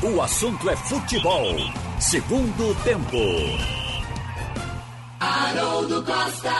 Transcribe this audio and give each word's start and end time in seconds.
O 0.00 0.22
assunto 0.22 0.70
é 0.70 0.76
futebol. 0.76 1.56
Segundo 1.98 2.72
tempo. 2.84 3.16
Haroldo 5.18 6.04
Costa. 6.04 6.52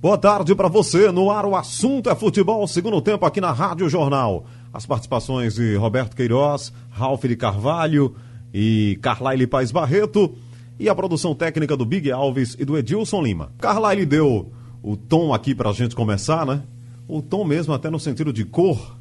Boa 0.00 0.16
tarde 0.16 0.54
para 0.54 0.68
você. 0.68 1.10
No 1.10 1.28
ar, 1.28 1.44
o 1.44 1.56
assunto 1.56 2.08
é 2.08 2.14
futebol. 2.14 2.64
Segundo 2.68 3.02
tempo 3.02 3.26
aqui 3.26 3.40
na 3.40 3.50
Rádio 3.50 3.88
Jornal. 3.88 4.46
As 4.72 4.86
participações 4.86 5.56
de 5.56 5.74
Roberto 5.74 6.14
Queiroz, 6.14 6.72
Ralf 6.88 7.24
de 7.24 7.34
Carvalho 7.34 8.14
e 8.54 8.96
Carlaile 9.02 9.48
Paz 9.48 9.72
Barreto. 9.72 10.32
E 10.78 10.88
a 10.88 10.94
produção 10.94 11.34
técnica 11.34 11.76
do 11.76 11.84
Big 11.84 12.12
Alves 12.12 12.54
e 12.56 12.64
do 12.64 12.78
Edilson 12.78 13.22
Lima. 13.22 13.50
Carlaile 13.58 14.06
deu 14.06 14.52
o 14.84 14.96
tom 14.96 15.34
aqui 15.34 15.52
para 15.52 15.70
a 15.70 15.72
gente 15.72 15.96
começar, 15.96 16.46
né? 16.46 16.62
O 17.08 17.20
tom 17.20 17.44
mesmo 17.44 17.74
até 17.74 17.90
no 17.90 17.98
sentido 17.98 18.32
de 18.32 18.44
cor 18.44 18.96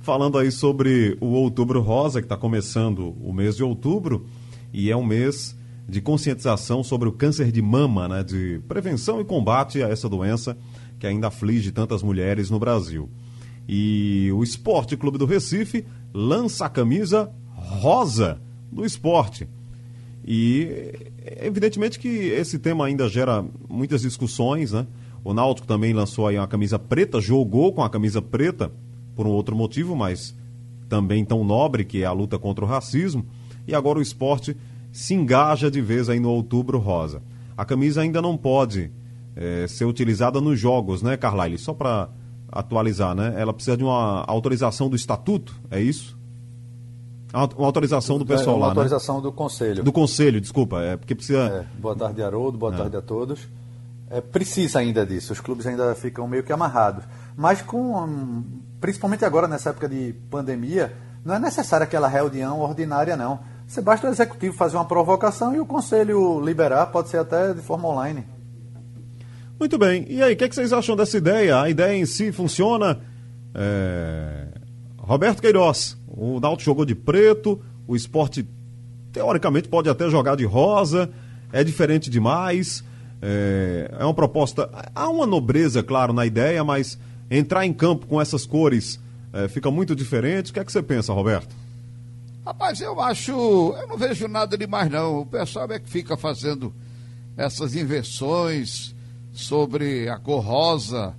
falando 0.00 0.38
aí 0.38 0.50
sobre 0.50 1.16
o 1.20 1.26
Outubro 1.26 1.80
Rosa, 1.80 2.20
que 2.20 2.26
está 2.26 2.36
começando 2.36 3.16
o 3.20 3.32
mês 3.32 3.56
de 3.56 3.62
outubro, 3.62 4.26
e 4.72 4.90
é 4.90 4.96
um 4.96 5.04
mês 5.04 5.56
de 5.88 6.00
conscientização 6.00 6.84
sobre 6.84 7.08
o 7.08 7.12
câncer 7.12 7.50
de 7.50 7.62
mama, 7.62 8.08
né, 8.08 8.22
de 8.22 8.60
prevenção 8.68 9.20
e 9.20 9.24
combate 9.24 9.82
a 9.82 9.88
essa 9.88 10.08
doença 10.08 10.56
que 10.98 11.06
ainda 11.06 11.28
aflige 11.28 11.72
tantas 11.72 12.02
mulheres 12.02 12.50
no 12.50 12.58
Brasil. 12.58 13.08
E 13.66 14.30
o 14.32 14.42
Esporte 14.42 14.96
Clube 14.96 15.18
do 15.18 15.26
Recife 15.26 15.84
lança 16.12 16.66
a 16.66 16.68
camisa 16.68 17.30
rosa 17.54 18.40
do 18.70 18.84
esporte. 18.84 19.48
E 20.26 20.92
evidentemente 21.40 21.98
que 21.98 22.08
esse 22.08 22.58
tema 22.58 22.86
ainda 22.86 23.08
gera 23.08 23.44
muitas 23.68 24.02
discussões, 24.02 24.72
né? 24.72 24.86
O 25.24 25.32
Náutico 25.34 25.66
também 25.66 25.92
lançou 25.92 26.26
aí 26.26 26.38
uma 26.38 26.46
camisa 26.46 26.78
preta, 26.78 27.20
jogou 27.20 27.72
com 27.72 27.82
a 27.82 27.90
camisa 27.90 28.20
preta 28.22 28.72
por 29.18 29.26
um 29.26 29.30
outro 29.30 29.56
motivo, 29.56 29.96
mas 29.96 30.32
também 30.88 31.24
tão 31.24 31.42
nobre, 31.42 31.84
que 31.84 32.04
é 32.04 32.06
a 32.06 32.12
luta 32.12 32.38
contra 32.38 32.64
o 32.64 32.68
racismo. 32.68 33.26
E 33.66 33.74
agora 33.74 33.98
o 33.98 34.02
esporte 34.02 34.56
se 34.92 35.12
engaja 35.12 35.68
de 35.68 35.80
vez 35.80 36.08
aí 36.08 36.20
no 36.20 36.30
Outubro 36.30 36.78
Rosa. 36.78 37.20
A 37.56 37.64
camisa 37.64 38.00
ainda 38.00 38.22
não 38.22 38.36
pode 38.36 38.92
é, 39.34 39.66
ser 39.66 39.86
utilizada 39.86 40.40
nos 40.40 40.60
jogos, 40.60 41.02
né, 41.02 41.16
Carlyle? 41.16 41.58
Só 41.58 41.74
para 41.74 42.10
atualizar, 42.48 43.12
né? 43.12 43.34
Ela 43.36 43.52
precisa 43.52 43.76
de 43.76 43.82
uma 43.82 44.24
autorização 44.24 44.88
do 44.88 44.94
estatuto, 44.94 45.52
é 45.68 45.80
isso? 45.80 46.16
Uma 47.34 47.66
autorização 47.66 48.20
do 48.20 48.24
pessoal 48.24 48.54
é, 48.54 48.58
uma 48.60 48.66
lá, 48.66 48.72
Uma 48.72 48.80
autorização 48.82 49.16
né? 49.16 49.22
do 49.22 49.32
conselho. 49.32 49.82
Do 49.82 49.92
conselho, 49.92 50.40
desculpa, 50.40 50.80
é 50.80 50.96
porque 50.96 51.16
precisa... 51.16 51.40
É, 51.40 51.80
boa 51.80 51.96
tarde, 51.96 52.22
Haroldo, 52.22 52.56
boa 52.56 52.72
é. 52.72 52.76
tarde 52.76 52.96
a 52.96 53.02
todos. 53.02 53.48
É, 54.10 54.20
precisa 54.20 54.78
ainda 54.78 55.04
disso, 55.04 55.32
os 55.32 55.40
clubes 55.40 55.66
ainda 55.66 55.94
ficam 55.94 56.26
meio 56.26 56.42
que 56.42 56.52
amarrados. 56.52 57.04
Mas 57.36 57.60
com 57.60 58.42
principalmente 58.80 59.24
agora 59.24 59.46
nessa 59.46 59.70
época 59.70 59.88
de 59.88 60.14
pandemia, 60.30 60.92
não 61.24 61.34
é 61.34 61.38
necessária 61.38 61.84
aquela 61.84 62.08
reunião 62.08 62.60
ordinária, 62.60 63.16
não. 63.16 63.40
Você 63.66 63.82
basta 63.82 64.06
o 64.06 64.10
executivo 64.10 64.56
fazer 64.56 64.76
uma 64.76 64.84
provocação 64.84 65.54
e 65.54 65.60
o 65.60 65.66
conselho 65.66 66.40
liberar, 66.40 66.86
pode 66.86 67.10
ser 67.10 67.18
até 67.18 67.52
de 67.52 67.60
forma 67.60 67.88
online. 67.88 68.24
Muito 69.60 69.76
bem. 69.76 70.06
E 70.08 70.22
aí, 70.22 70.34
o 70.34 70.36
que, 70.36 70.44
é 70.44 70.48
que, 70.48 70.54
vocês 70.54 70.72
acham 70.72 70.96
dessa 70.96 71.18
ideia? 71.18 71.60
A 71.60 71.68
ideia 71.68 71.94
em 71.94 72.06
si 72.06 72.32
funciona? 72.32 73.00
É... 73.54 74.46
Roberto 74.96 75.42
Queiroz, 75.42 75.98
o 76.06 76.38
Náutico 76.38 76.64
jogou 76.64 76.84
de 76.84 76.94
preto, 76.94 77.60
o 77.86 77.96
esporte 77.96 78.48
teoricamente 79.12 79.68
pode 79.68 79.88
até 79.88 80.08
jogar 80.08 80.36
de 80.36 80.44
rosa, 80.44 81.10
é 81.52 81.64
diferente 81.64 82.08
demais, 82.08 82.84
é, 83.20 83.90
é 83.98 84.04
uma 84.04 84.14
proposta. 84.14 84.70
Há 84.94 85.08
uma 85.08 85.26
nobreza, 85.26 85.82
claro, 85.82 86.12
na 86.12 86.24
ideia, 86.24 86.62
mas 86.64 86.98
entrar 87.30 87.66
em 87.66 87.72
campo 87.72 88.06
com 88.06 88.20
essas 88.20 88.46
cores 88.46 89.00
é, 89.32 89.48
fica 89.48 89.70
muito 89.70 89.94
diferente. 89.94 90.50
O 90.50 90.54
que 90.54 90.60
é 90.60 90.64
que 90.64 90.72
você 90.72 90.82
pensa, 90.82 91.12
Roberto? 91.12 91.54
Rapaz, 92.44 92.80
eu 92.80 93.00
acho. 93.00 93.32
Eu 93.32 93.86
não 93.86 93.96
vejo 93.96 94.26
nada 94.26 94.56
demais, 94.56 94.90
não. 94.90 95.20
O 95.20 95.26
pessoal 95.26 95.70
é 95.70 95.78
que 95.78 95.88
fica 95.88 96.16
fazendo 96.16 96.72
essas 97.36 97.74
invenções 97.74 98.94
sobre 99.32 100.08
a 100.08 100.18
cor 100.18 100.40
rosa, 100.40 101.14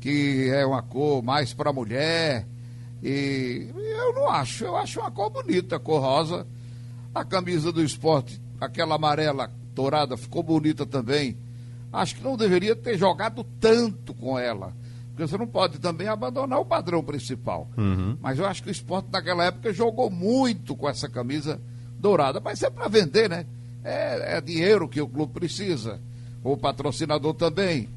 que 0.00 0.50
é 0.52 0.64
uma 0.66 0.82
cor 0.82 1.22
mais 1.22 1.54
para 1.54 1.72
mulher. 1.72 2.46
E 3.02 3.68
eu 3.74 4.12
não 4.14 4.28
acho. 4.28 4.64
Eu 4.64 4.76
acho 4.76 5.00
uma 5.00 5.10
cor 5.10 5.30
bonita, 5.30 5.76
a 5.76 5.80
cor 5.80 6.00
rosa. 6.02 6.46
A 7.14 7.24
camisa 7.24 7.72
do 7.72 7.82
esporte, 7.82 8.38
aquela 8.60 8.96
amarela 8.96 9.50
dourada, 9.76 10.16
ficou 10.16 10.42
bonita 10.42 10.84
também. 10.84 11.36
Acho 11.92 12.16
que 12.16 12.24
não 12.24 12.36
deveria 12.36 12.74
ter 12.74 12.98
jogado 12.98 13.44
tanto 13.60 14.12
com 14.12 14.38
ela 14.38 14.74
porque 15.16 15.26
você 15.26 15.38
não 15.38 15.46
pode 15.46 15.78
também 15.78 16.08
abandonar 16.08 16.60
o 16.60 16.64
padrão 16.64 17.02
principal. 17.02 17.70
Uhum. 17.74 18.18
Mas 18.20 18.38
eu 18.38 18.44
acho 18.44 18.62
que 18.62 18.68
o 18.68 18.70
esporte 18.70 19.08
naquela 19.10 19.46
época 19.46 19.72
jogou 19.72 20.10
muito 20.10 20.76
com 20.76 20.86
essa 20.86 21.08
camisa 21.08 21.58
dourada. 21.98 22.38
Mas 22.38 22.62
é 22.62 22.68
para 22.68 22.86
vender, 22.86 23.30
né? 23.30 23.46
É, 23.82 24.36
é, 24.36 24.40
dinheiro 24.42 24.86
que 24.86 25.00
o 25.00 25.08
clube 25.08 25.32
precisa. 25.32 25.98
O 26.44 26.54
patrocinador 26.54 27.32
também. 27.32 27.88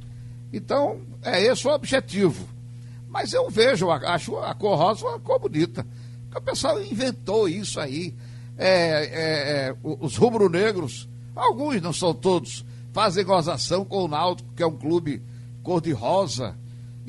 Então, 0.53 1.01
é 1.21 1.43
esse 1.43 1.67
o 1.67 1.71
objetivo. 1.71 2.47
Mas 3.09 3.33
eu 3.33 3.49
vejo, 3.49 3.91
acho 3.91 4.37
a 4.37 4.53
cor 4.53 4.77
rosa 4.77 5.05
uma 5.05 5.19
cor 5.19 5.39
bonita. 5.39 5.85
Porque 6.23 6.37
o 6.37 6.41
pessoal 6.41 6.81
inventou 6.81 7.49
isso 7.49 7.81
aí. 7.81 8.15
É, 8.57 8.69
é, 8.71 9.69
é 9.71 9.75
os 9.83 10.15
rubro-negros, 10.15 11.08
alguns, 11.39 11.81
não 11.81 11.93
são 11.93 12.13
todos, 12.13 12.65
fazem 12.93 13.23
gozação 13.23 13.85
com 13.85 14.03
o 14.03 14.07
Náutico, 14.07 14.53
que 14.55 14.63
é 14.63 14.67
um 14.67 14.77
clube 14.77 15.21
cor-de-rosa 15.63 16.55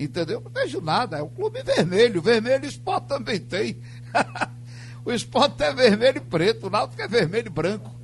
Entendeu? 0.01 0.41
Não 0.41 0.51
vejo 0.51 0.81
nada. 0.81 1.19
É 1.19 1.23
um 1.23 1.29
clube 1.29 1.63
vermelho. 1.63 2.23
Vermelho 2.23 2.65
o 2.65 2.67
esporte 2.67 3.07
também 3.07 3.39
tem. 3.39 3.77
o 5.05 5.13
esporte 5.13 5.63
é 5.63 5.75
vermelho 5.75 6.17
e 6.17 6.21
preto. 6.21 6.69
O 6.69 6.71
Náutico 6.71 7.03
é 7.03 7.07
vermelho 7.07 7.49
e 7.49 7.51
branco. 7.51 7.95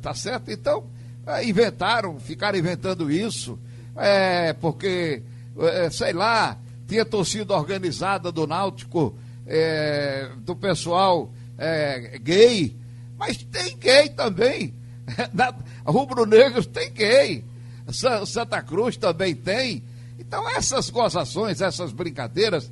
Tá 0.00 0.14
certo? 0.14 0.50
Então, 0.50 0.86
é, 1.26 1.44
inventaram, 1.44 2.18
ficaram 2.18 2.58
inventando 2.58 3.10
isso. 3.10 3.58
É, 3.94 4.54
porque, 4.54 5.22
é, 5.58 5.90
sei 5.90 6.14
lá, 6.14 6.56
tinha 6.88 7.04
torcida 7.04 7.54
organizada 7.54 8.32
do 8.32 8.46
Náutico, 8.46 9.14
é, 9.46 10.30
do 10.38 10.56
pessoal 10.56 11.30
é, 11.58 12.18
gay. 12.18 12.74
Mas 13.18 13.36
tem 13.36 13.76
gay 13.76 14.08
também. 14.08 14.74
Rubro 15.84 16.26
Negros 16.26 16.66
tem 16.66 16.92
gay. 16.92 17.44
Santa 18.26 18.62
Cruz 18.62 18.96
também 18.96 19.34
tem. 19.34 19.82
Então, 20.18 20.48
essas 20.50 20.88
gozações, 20.88 21.60
essas 21.60 21.92
brincadeiras, 21.92 22.70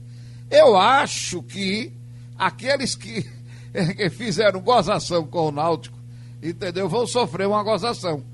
eu 0.51 0.77
acho 0.77 1.43
que 1.43 1.93
aqueles 2.39 2.95
que, 2.95 3.23
que 3.97 4.11
fizeram 4.11 4.61
gozação 4.61 5.27
com 5.27 5.49
o 5.49 5.53
Náutico, 5.53 5.99
entendeu, 6.43 6.89
vão 6.89 7.07
sofrer 7.07 7.47
uma 7.47 7.63
gozação. 7.63 8.25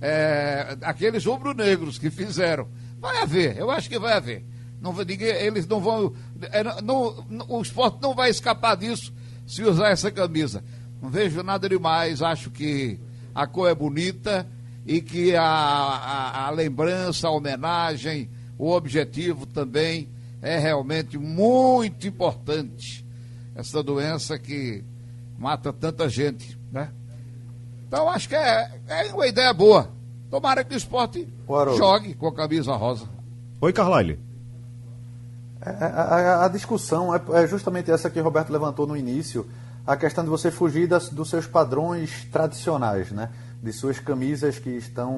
É, 0.00 0.76
aqueles 0.82 1.24
rubro-negros 1.24 1.98
que 1.98 2.10
fizeram. 2.10 2.68
Vai 2.98 3.22
haver, 3.22 3.56
eu 3.56 3.70
acho 3.70 3.88
que 3.88 3.98
vai 3.98 4.14
haver. 4.14 4.44
Não, 4.80 4.92
ninguém, 4.92 5.28
eles 5.28 5.66
não 5.66 5.80
vão. 5.80 6.14
É, 6.52 6.82
não, 6.82 7.24
o 7.48 7.60
esporte 7.60 7.98
não 8.00 8.14
vai 8.14 8.30
escapar 8.30 8.76
disso 8.76 9.12
se 9.46 9.62
usar 9.62 9.90
essa 9.90 10.10
camisa. 10.10 10.64
Não 11.02 11.10
vejo 11.10 11.42
nada 11.42 11.68
demais, 11.68 12.22
acho 12.22 12.50
que 12.50 12.98
a 13.34 13.46
cor 13.46 13.68
é 13.68 13.74
bonita 13.74 14.46
e 14.86 15.00
que 15.00 15.34
a, 15.36 15.42
a, 15.42 16.46
a 16.46 16.50
lembrança, 16.50 17.28
a 17.28 17.30
homenagem, 17.30 18.28
o 18.58 18.70
objetivo 18.70 19.46
também 19.46 20.08
é 20.42 20.58
realmente 20.58 21.18
muito 21.18 22.06
importante. 22.06 23.04
Essa 23.54 23.82
doença 23.82 24.38
que 24.38 24.82
mata 25.38 25.72
tanta 25.72 26.08
gente, 26.08 26.58
né? 26.72 26.90
Então 27.86 28.08
acho 28.08 28.28
que 28.28 28.36
é, 28.36 28.70
é 28.86 29.12
uma 29.12 29.26
ideia 29.26 29.52
boa. 29.52 29.90
Tomara 30.30 30.62
que 30.62 30.74
o 30.74 30.76
esporte 30.76 31.26
jogue 31.76 32.14
com 32.14 32.28
a 32.28 32.34
camisa 32.34 32.74
rosa. 32.76 33.08
Oi, 33.60 33.72
Carlyle. 33.72 34.18
É, 35.60 35.70
a, 35.70 35.86
a, 35.86 36.44
a, 36.46 36.48
discussão 36.48 37.14
é, 37.14 37.20
é, 37.34 37.46
justamente 37.46 37.90
essa 37.90 38.08
que 38.08 38.18
o 38.18 38.22
Roberto 38.24 38.50
levantou 38.50 38.86
no 38.86 38.96
início, 38.96 39.46
a 39.90 39.96
questão 39.96 40.22
de 40.22 40.30
você 40.30 40.52
fugir 40.52 40.86
das, 40.86 41.08
dos 41.08 41.28
seus 41.28 41.48
padrões 41.48 42.24
tradicionais, 42.30 43.10
né? 43.10 43.28
De 43.60 43.72
suas 43.72 43.98
camisas 43.98 44.56
que 44.56 44.70
estão, 44.70 45.12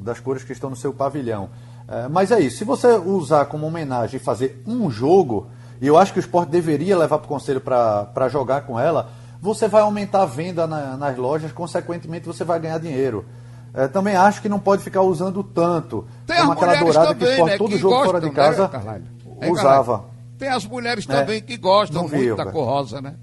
das 0.00 0.18
cores 0.18 0.42
que 0.42 0.52
estão 0.52 0.70
no 0.70 0.76
seu 0.76 0.90
pavilhão. 0.90 1.50
É, 1.86 2.08
mas 2.08 2.30
é 2.32 2.40
isso. 2.40 2.56
Se 2.56 2.64
você 2.64 2.88
usar 2.96 3.44
como 3.44 3.66
homenagem 3.66 4.16
e 4.16 4.18
fazer 4.18 4.62
um 4.66 4.90
jogo, 4.90 5.48
e 5.82 5.86
eu 5.86 5.98
acho 5.98 6.14
que 6.14 6.18
o 6.18 6.20
esporte 6.20 6.48
deveria 6.48 6.96
levar 6.96 7.18
para 7.18 7.26
o 7.26 7.28
conselho 7.28 7.60
para 7.60 8.26
jogar 8.30 8.62
com 8.62 8.80
ela, 8.80 9.10
você 9.38 9.68
vai 9.68 9.82
aumentar 9.82 10.22
a 10.22 10.26
venda 10.26 10.66
na, 10.66 10.96
nas 10.96 11.18
lojas, 11.18 11.52
consequentemente 11.52 12.26
você 12.26 12.42
vai 12.42 12.58
ganhar 12.58 12.78
dinheiro. 12.78 13.26
É, 13.74 13.86
também 13.86 14.16
acho 14.16 14.40
que 14.40 14.48
não 14.48 14.58
pode 14.58 14.82
ficar 14.82 15.02
usando 15.02 15.44
tanto. 15.44 16.06
Tem 16.26 16.38
como 16.38 16.52
aquela 16.52 16.76
dourada 16.76 17.08
também, 17.08 17.18
que 17.18 17.24
o 17.24 17.32
esporte 17.32 17.50
né, 17.50 17.58
todo 17.58 17.70
que 17.70 17.78
jogo 17.78 17.94
gostam, 17.96 18.12
fora 18.12 18.26
de 18.26 18.30
casa 18.30 18.70
né, 18.82 19.50
usava. 19.50 20.04
Tem 20.38 20.48
as 20.48 20.64
mulheres 20.64 21.06
é. 21.06 21.20
também 21.20 21.42
que 21.42 21.58
gostam 21.58 22.08
muito 22.08 22.16
vi, 22.16 22.34
da 22.34 22.50
cor 22.50 22.64
rosa, 22.64 23.02
né? 23.02 23.16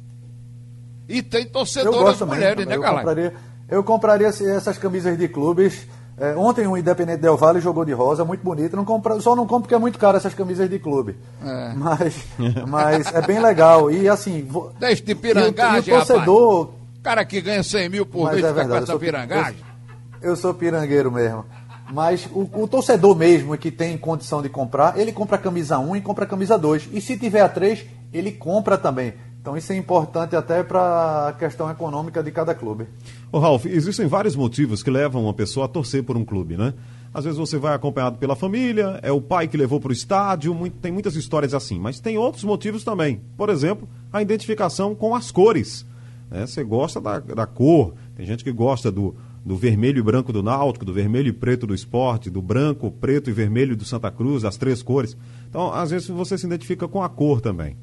E 1.12 1.22
tem 1.22 1.46
torcedoras 1.46 2.22
mulheres, 2.22 2.66
né, 2.66 2.76
eu 2.76 2.82
compraria, 2.82 3.34
eu 3.70 3.84
compraria 3.84 4.28
essas 4.28 4.78
camisas 4.78 5.18
de 5.18 5.28
clubes 5.28 5.88
É, 6.22 6.36
ontem 6.36 6.68
o 6.68 6.78
Independente 6.78 7.20
Del 7.20 7.36
Valle 7.36 7.60
jogou 7.60 7.84
de 7.84 7.94
rosa, 7.94 8.24
muito 8.24 8.44
bonito. 8.44 8.76
Não 8.76 8.86
compra, 8.86 9.20
só 9.20 9.36
não 9.36 9.48
compro 9.48 9.64
porque 9.64 9.74
é 9.74 9.80
muito 9.80 9.98
caro 9.98 10.18
essas 10.18 10.36
camisas 10.36 10.70
de 10.70 10.78
clube. 10.78 11.16
É. 11.44 11.74
Mas, 11.74 12.16
mas 12.68 13.12
é 13.12 13.22
bem 13.24 13.40
legal. 13.40 13.90
E 13.90 14.08
assim. 14.08 14.48
Deixa 14.80 15.02
de 15.02 15.16
pirangagem, 15.16 15.92
e 15.92 15.92
o, 15.92 15.96
e 15.96 15.98
o 15.98 16.06
torcedor. 16.06 16.60
Rapaz. 16.60 16.82
O 17.00 17.02
cara 17.02 17.26
que 17.26 17.42
ganha 17.42 17.64
100 17.64 17.90
mil 17.90 18.06
por 18.06 18.32
mês 18.32 18.46
é 18.46 18.54
com 18.54 18.76
essa 18.76 19.00
pirangagem. 19.00 19.56
Eu, 20.22 20.30
eu, 20.30 20.36
sou 20.36 20.54
pirangueiro 20.54 21.12
mesmo. 21.12 21.44
Mas 21.92 22.28
o, 22.32 22.48
o, 22.54 22.68
torcedor 22.68 23.16
mesmo 23.16 23.58
que 23.58 23.72
tem 23.72 23.98
condição 23.98 24.44
de 24.44 24.50
comprar, 24.50 25.00
ele 25.00 25.12
compra 25.12 25.38
a 25.38 25.40
camisa 25.40 25.80
1 25.80 25.96
e 25.96 26.02
compra 26.02 26.26
a 26.26 26.28
camisa 26.28 26.56
2. 26.56 26.90
E 26.94 27.02
se 27.02 27.18
tiver 27.18 27.42
a 27.42 27.50
3, 27.50 27.84
ele 28.14 28.32
compra 28.32 28.78
também. 28.78 29.16
Então 29.42 29.58
isso 29.58 29.74
é 29.74 29.76
importante 29.76 30.36
até 30.36 30.62
para 30.62 31.30
a 31.30 31.34
questão 31.34 31.70
econômica 31.70 32.22
de 32.22 32.32
cada 32.32 32.54
clube. 32.54 32.86
Ô 33.32 33.40
Ralf, 33.40 33.66
existem 33.66 34.06
vários 34.06 34.36
motivos 34.36 34.84
que 34.84 34.92
levam 34.92 35.24
uma 35.24 35.34
pessoa 35.34 35.66
a 35.66 35.70
torcer 35.70 36.04
por 36.04 36.16
um 36.16 36.24
clube, 36.24 36.56
né? 36.56 36.76
Às 37.12 37.26
vezes 37.26 37.40
você 37.40 37.58
vai 37.58 37.74
acompanhado 37.74 38.20
pela 38.20 38.36
família, 38.36 39.00
é 39.02 39.12
o 39.12 39.20
pai 39.20 39.48
que 39.48 39.58
levou 39.58 39.82
para 39.82 39.90
o 39.90 39.94
estádio, 39.94 40.54
muito, 40.54 40.78
tem 40.78 40.92
muitas 40.92 41.16
histórias 41.16 41.56
assim. 41.56 41.80
Mas 41.80 42.00
tem 42.00 42.20
outros 42.20 42.44
motivos 42.44 42.84
também. 42.84 43.20
Por 43.36 43.50
exemplo, 43.50 43.90
a 44.14 44.22
identificação 44.22 44.94
com 44.94 45.16
as 45.16 45.32
cores. 45.32 45.86
Né? 46.30 46.46
Você 46.46 46.64
gosta 46.64 47.02
da, 47.02 47.20
da 47.20 47.48
cor, 47.48 47.96
tem 48.16 48.26
gente 48.28 48.44
que 48.44 48.52
gosta 48.52 48.92
do, 48.92 49.16
do 49.44 49.58
vermelho 49.58 49.98
e 49.98 50.04
branco 50.04 50.32
do 50.32 50.44
Náutico, 50.44 50.86
do 50.86 50.94
vermelho 50.94 51.30
e 51.30 51.34
preto 51.34 51.66
do 51.66 51.74
esporte, 51.74 52.30
do 52.30 52.44
branco, 52.44 52.92
preto 52.92 53.30
e 53.30 53.34
vermelho 53.34 53.76
do 53.76 53.84
Santa 53.86 54.12
Cruz, 54.12 54.46
as 54.46 54.56
três 54.56 54.84
cores. 54.84 55.18
Então, 55.50 55.74
às 55.74 55.90
vezes 55.90 56.08
você 56.08 56.38
se 56.38 56.46
identifica 56.46 56.88
com 56.88 57.02
a 57.02 57.10
cor 57.10 57.42
também. 57.42 57.76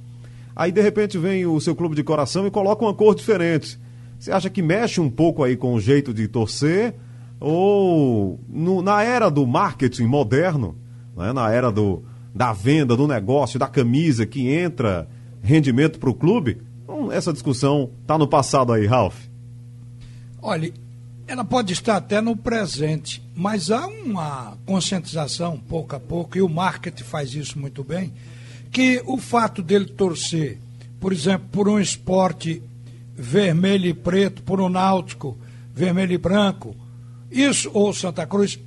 Aí 0.59 0.73
de 0.73 0.83
repente 0.83 1.17
vem 1.17 1.47
o 1.47 1.61
seu 1.61 1.77
clube 1.77 1.95
de 1.95 2.03
coração 2.03 2.45
e 2.45 2.51
coloca 2.51 2.85
uma 2.85 2.93
cor 2.93 3.15
diferente. 3.15 3.79
Você 4.19 4.33
acha 4.33 4.51
que 4.51 4.61
mexe 4.61 5.01
um 5.01 5.09
pouco 5.09 5.45
aí 5.45 5.57
com 5.57 5.73
o 5.73 5.81
jeito 5.81 6.13
de 6.13 6.27
torcer? 6.27 6.97
Ou 7.39 8.41
no, 8.49 8.83
na 8.83 9.01
era 9.05 9.31
do 9.31 9.47
marketing 9.47 10.07
moderno, 10.07 10.77
né, 11.17 11.33
na 11.33 11.49
era 11.53 11.71
do, 11.71 12.03
da 12.35 12.53
venda, 12.53 12.97
do 12.97 13.07
negócio, 13.07 13.57
da 13.57 13.69
camisa 13.69 14.27
que 14.27 14.49
entra 14.53 15.09
rendimento 15.41 16.01
para 16.01 16.11
o 16.11 16.15
clube? 16.15 16.61
Então, 16.83 17.13
essa 17.13 17.33
discussão 17.33 17.93
está 18.03 18.19
no 18.19 18.27
passado 18.27 18.73
aí, 18.73 18.85
Ralph. 18.85 19.27
Olha, 20.43 20.73
ela 21.29 21.45
pode 21.45 21.73
estar 21.73 21.97
até 21.97 22.21
no 22.21 22.37
presente, 22.37 23.23
mas 23.33 23.71
há 23.71 23.87
uma 23.87 24.59
conscientização 24.67 25.57
pouco 25.57 25.95
a 25.95 26.01
pouco, 26.01 26.37
e 26.37 26.43
o 26.43 26.49
marketing 26.49 27.05
faz 27.05 27.33
isso 27.33 27.61
muito 27.61 27.85
bem, 27.85 28.13
que 28.71 29.03
o 29.07 29.19
fato 29.19 29.63
dele 29.63 29.87
torcer, 29.87 30.59
por 31.01 31.13
exemplo, 31.13 31.49
por 31.51 31.69
um 31.69 31.79
esporte 31.79 32.63
vermelho 33.15 33.87
e 33.87 33.95
preto, 33.95 34.43
por 34.43 34.61
um 34.61 34.69
náutico 34.69 35.37
vermelho 35.75 36.13
e 36.13 36.19
branco, 36.19 36.75
isso, 37.31 37.71
ou 37.75 37.93
Santa 37.93 38.27
Cruz, 38.27 38.59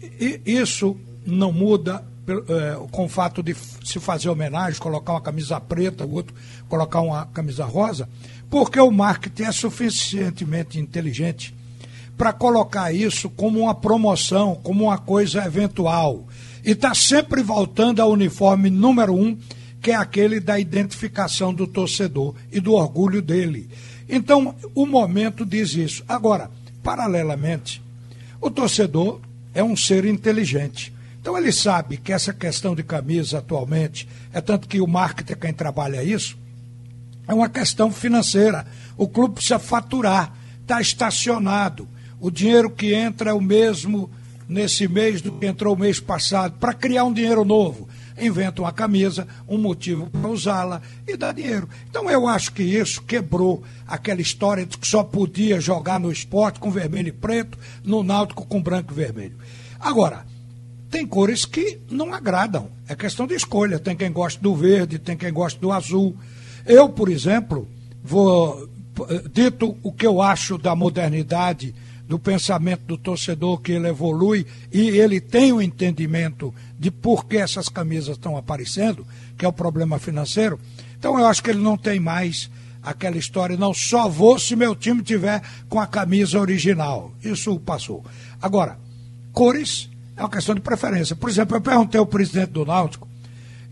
isso 0.45 0.95
não 1.25 1.51
muda 1.51 2.03
é, 2.27 2.77
com 2.91 3.05
o 3.05 3.09
fato 3.09 3.41
de 3.41 3.55
se 3.83 3.99
fazer 3.99 4.29
homenagem, 4.29 4.79
colocar 4.79 5.13
uma 5.13 5.21
camisa 5.21 5.59
preta, 5.59 6.05
o 6.05 6.13
outro 6.13 6.35
colocar 6.69 7.01
uma 7.01 7.25
camisa 7.25 7.65
rosa, 7.65 8.07
porque 8.49 8.79
o 8.79 8.91
marketing 8.91 9.43
é 9.43 9.51
suficientemente 9.51 10.79
inteligente 10.79 11.53
para 12.17 12.31
colocar 12.31 12.93
isso 12.93 13.29
como 13.29 13.61
uma 13.61 13.73
promoção, 13.73 14.55
como 14.61 14.85
uma 14.85 14.97
coisa 14.97 15.43
eventual. 15.43 16.27
E 16.63 16.71
está 16.71 16.93
sempre 16.93 17.41
voltando 17.41 17.99
ao 17.99 18.11
uniforme 18.11 18.69
número 18.69 19.15
um, 19.15 19.35
que 19.81 19.91
é 19.91 19.95
aquele 19.95 20.39
da 20.39 20.59
identificação 20.59 21.53
do 21.53 21.65
torcedor 21.65 22.35
e 22.51 22.59
do 22.59 22.73
orgulho 22.73 23.21
dele. 23.21 23.67
Então, 24.07 24.55
o 24.75 24.85
momento 24.85 25.45
diz 25.45 25.73
isso. 25.73 26.03
Agora, 26.07 26.51
paralelamente, 26.83 27.81
o 28.39 28.51
torcedor 28.51 29.19
é 29.53 29.63
um 29.63 29.75
ser 29.75 30.05
inteligente. 30.05 30.93
Então, 31.19 31.37
ele 31.37 31.51
sabe 31.51 31.97
que 31.97 32.13
essa 32.13 32.31
questão 32.31 32.75
de 32.75 32.83
camisa 32.83 33.39
atualmente, 33.39 34.07
é 34.31 34.39
tanto 34.39 34.67
que 34.67 34.79
o 34.79 34.87
marketing 34.87 35.33
é 35.33 35.35
quem 35.35 35.53
trabalha 35.53 36.03
isso, 36.03 36.37
é 37.27 37.33
uma 37.33 37.49
questão 37.49 37.91
financeira. 37.91 38.65
O 38.97 39.07
clube 39.07 39.35
precisa 39.35 39.57
faturar, 39.57 40.33
está 40.61 40.79
estacionado. 40.79 41.87
O 42.19 42.29
dinheiro 42.29 42.69
que 42.69 42.93
entra 42.93 43.31
é 43.31 43.33
o 43.33 43.41
mesmo 43.41 44.09
nesse 44.47 44.87
mês 44.87 45.21
do 45.21 45.31
que 45.31 45.45
entrou 45.45 45.73
o 45.73 45.79
mês 45.79 45.99
passado, 45.99 46.55
para 46.59 46.73
criar 46.73 47.05
um 47.05 47.13
dinheiro 47.13 47.45
novo 47.45 47.87
inventa 48.19 48.61
uma 48.61 48.71
camisa, 48.71 49.27
um 49.47 49.57
motivo 49.57 50.09
para 50.09 50.29
usá-la 50.29 50.81
e 51.07 51.15
dá 51.15 51.31
dinheiro. 51.31 51.67
Então 51.89 52.09
eu 52.09 52.27
acho 52.27 52.51
que 52.51 52.63
isso 52.63 53.01
quebrou 53.03 53.63
aquela 53.87 54.21
história 54.21 54.65
de 54.65 54.77
que 54.77 54.87
só 54.87 55.03
podia 55.03 55.59
jogar 55.59 55.99
no 55.99 56.11
esporte 56.11 56.59
com 56.59 56.71
vermelho 56.71 57.09
e 57.09 57.11
preto, 57.11 57.57
no 57.83 58.03
náutico 58.03 58.45
com 58.45 58.61
branco 58.61 58.93
e 58.93 58.95
vermelho. 58.95 59.37
Agora, 59.79 60.25
tem 60.91 61.07
cores 61.07 61.45
que 61.45 61.79
não 61.89 62.13
agradam. 62.13 62.69
É 62.87 62.93
questão 62.93 63.25
de 63.25 63.33
escolha. 63.33 63.79
Tem 63.79 63.95
quem 63.95 64.11
gosta 64.11 64.41
do 64.41 64.53
verde, 64.53 64.99
tem 64.99 65.15
quem 65.15 65.31
gosta 65.31 65.59
do 65.59 65.71
azul. 65.71 66.15
Eu, 66.65 66.89
por 66.89 67.09
exemplo, 67.09 67.67
vou 68.03 68.69
dito 69.31 69.77
o 69.81 69.91
que 69.91 70.05
eu 70.05 70.21
acho 70.21 70.57
da 70.57 70.75
modernidade 70.75 71.73
do 72.11 72.19
pensamento 72.19 72.83
do 72.83 72.97
torcedor 72.97 73.61
que 73.61 73.71
ele 73.71 73.87
evolui 73.87 74.45
e 74.69 74.89
ele 74.89 75.21
tem 75.21 75.53
o 75.53 75.55
um 75.55 75.61
entendimento 75.61 76.53
de 76.77 76.91
por 76.91 77.25
que 77.25 77.37
essas 77.37 77.69
camisas 77.69 78.17
estão 78.17 78.35
aparecendo, 78.35 79.07
que 79.37 79.45
é 79.45 79.47
o 79.47 79.53
problema 79.53 79.97
financeiro. 79.97 80.59
Então 80.99 81.17
eu 81.17 81.25
acho 81.25 81.41
que 81.41 81.49
ele 81.49 81.61
não 81.61 81.77
tem 81.77 82.01
mais 82.01 82.51
aquela 82.83 83.15
história, 83.15 83.55
não 83.55 83.73
só 83.73 84.09
vou 84.09 84.37
se 84.37 84.57
meu 84.57 84.75
time 84.75 85.01
tiver 85.01 85.41
com 85.69 85.79
a 85.79 85.87
camisa 85.87 86.37
original. 86.37 87.13
Isso 87.23 87.57
passou. 87.61 88.03
Agora, 88.41 88.77
cores 89.31 89.89
é 90.17 90.21
uma 90.21 90.29
questão 90.29 90.53
de 90.53 90.59
preferência. 90.59 91.15
Por 91.15 91.29
exemplo, 91.29 91.55
eu 91.55 91.61
perguntei 91.61 91.97
ao 91.97 92.05
presidente 92.05 92.49
do 92.49 92.65
Náutico 92.65 93.07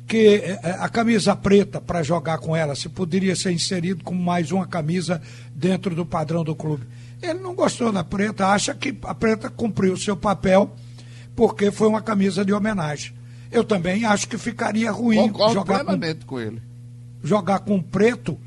que 0.08 0.36
eh, 0.36 0.60
eh, 0.64 0.78
a 0.80 0.88
camisa 0.88 1.36
preta 1.36 1.82
para 1.82 2.02
jogar 2.04 2.38
com 2.38 2.56
ela 2.56 2.74
se 2.74 2.88
poderia 2.88 3.36
ser 3.36 3.52
inserido 3.52 4.02
como 4.02 4.24
mais 4.24 4.50
uma 4.50 4.66
camisa 4.66 5.22
dentro 5.54 5.94
do 5.94 6.06
padrão 6.06 6.42
do 6.42 6.56
clube. 6.56 6.86
Ele 7.22 7.40
não 7.40 7.54
gostou 7.54 7.92
da 7.92 8.04
preta, 8.04 8.48
acha 8.48 8.74
que 8.74 8.98
a 9.04 9.14
preta 9.14 9.50
cumpriu 9.50 9.94
o 9.94 9.98
seu 9.98 10.16
papel 10.16 10.74
porque 11.36 11.72
foi 11.72 11.88
uma 11.88 12.02
camisa 12.02 12.44
de 12.44 12.54
homenagem. 12.54 13.14
Eu 13.52 13.64
também 13.64 14.06
acho 14.06 14.28
que 14.28 14.38
ficaria 14.38 14.92
ruim 14.92 15.32
jogar 15.54 15.86
com, 15.86 16.00
com 16.26 16.40
ele. 16.40 16.62
Jogar 17.24 17.60
com 17.60 17.82
preto 17.82 18.38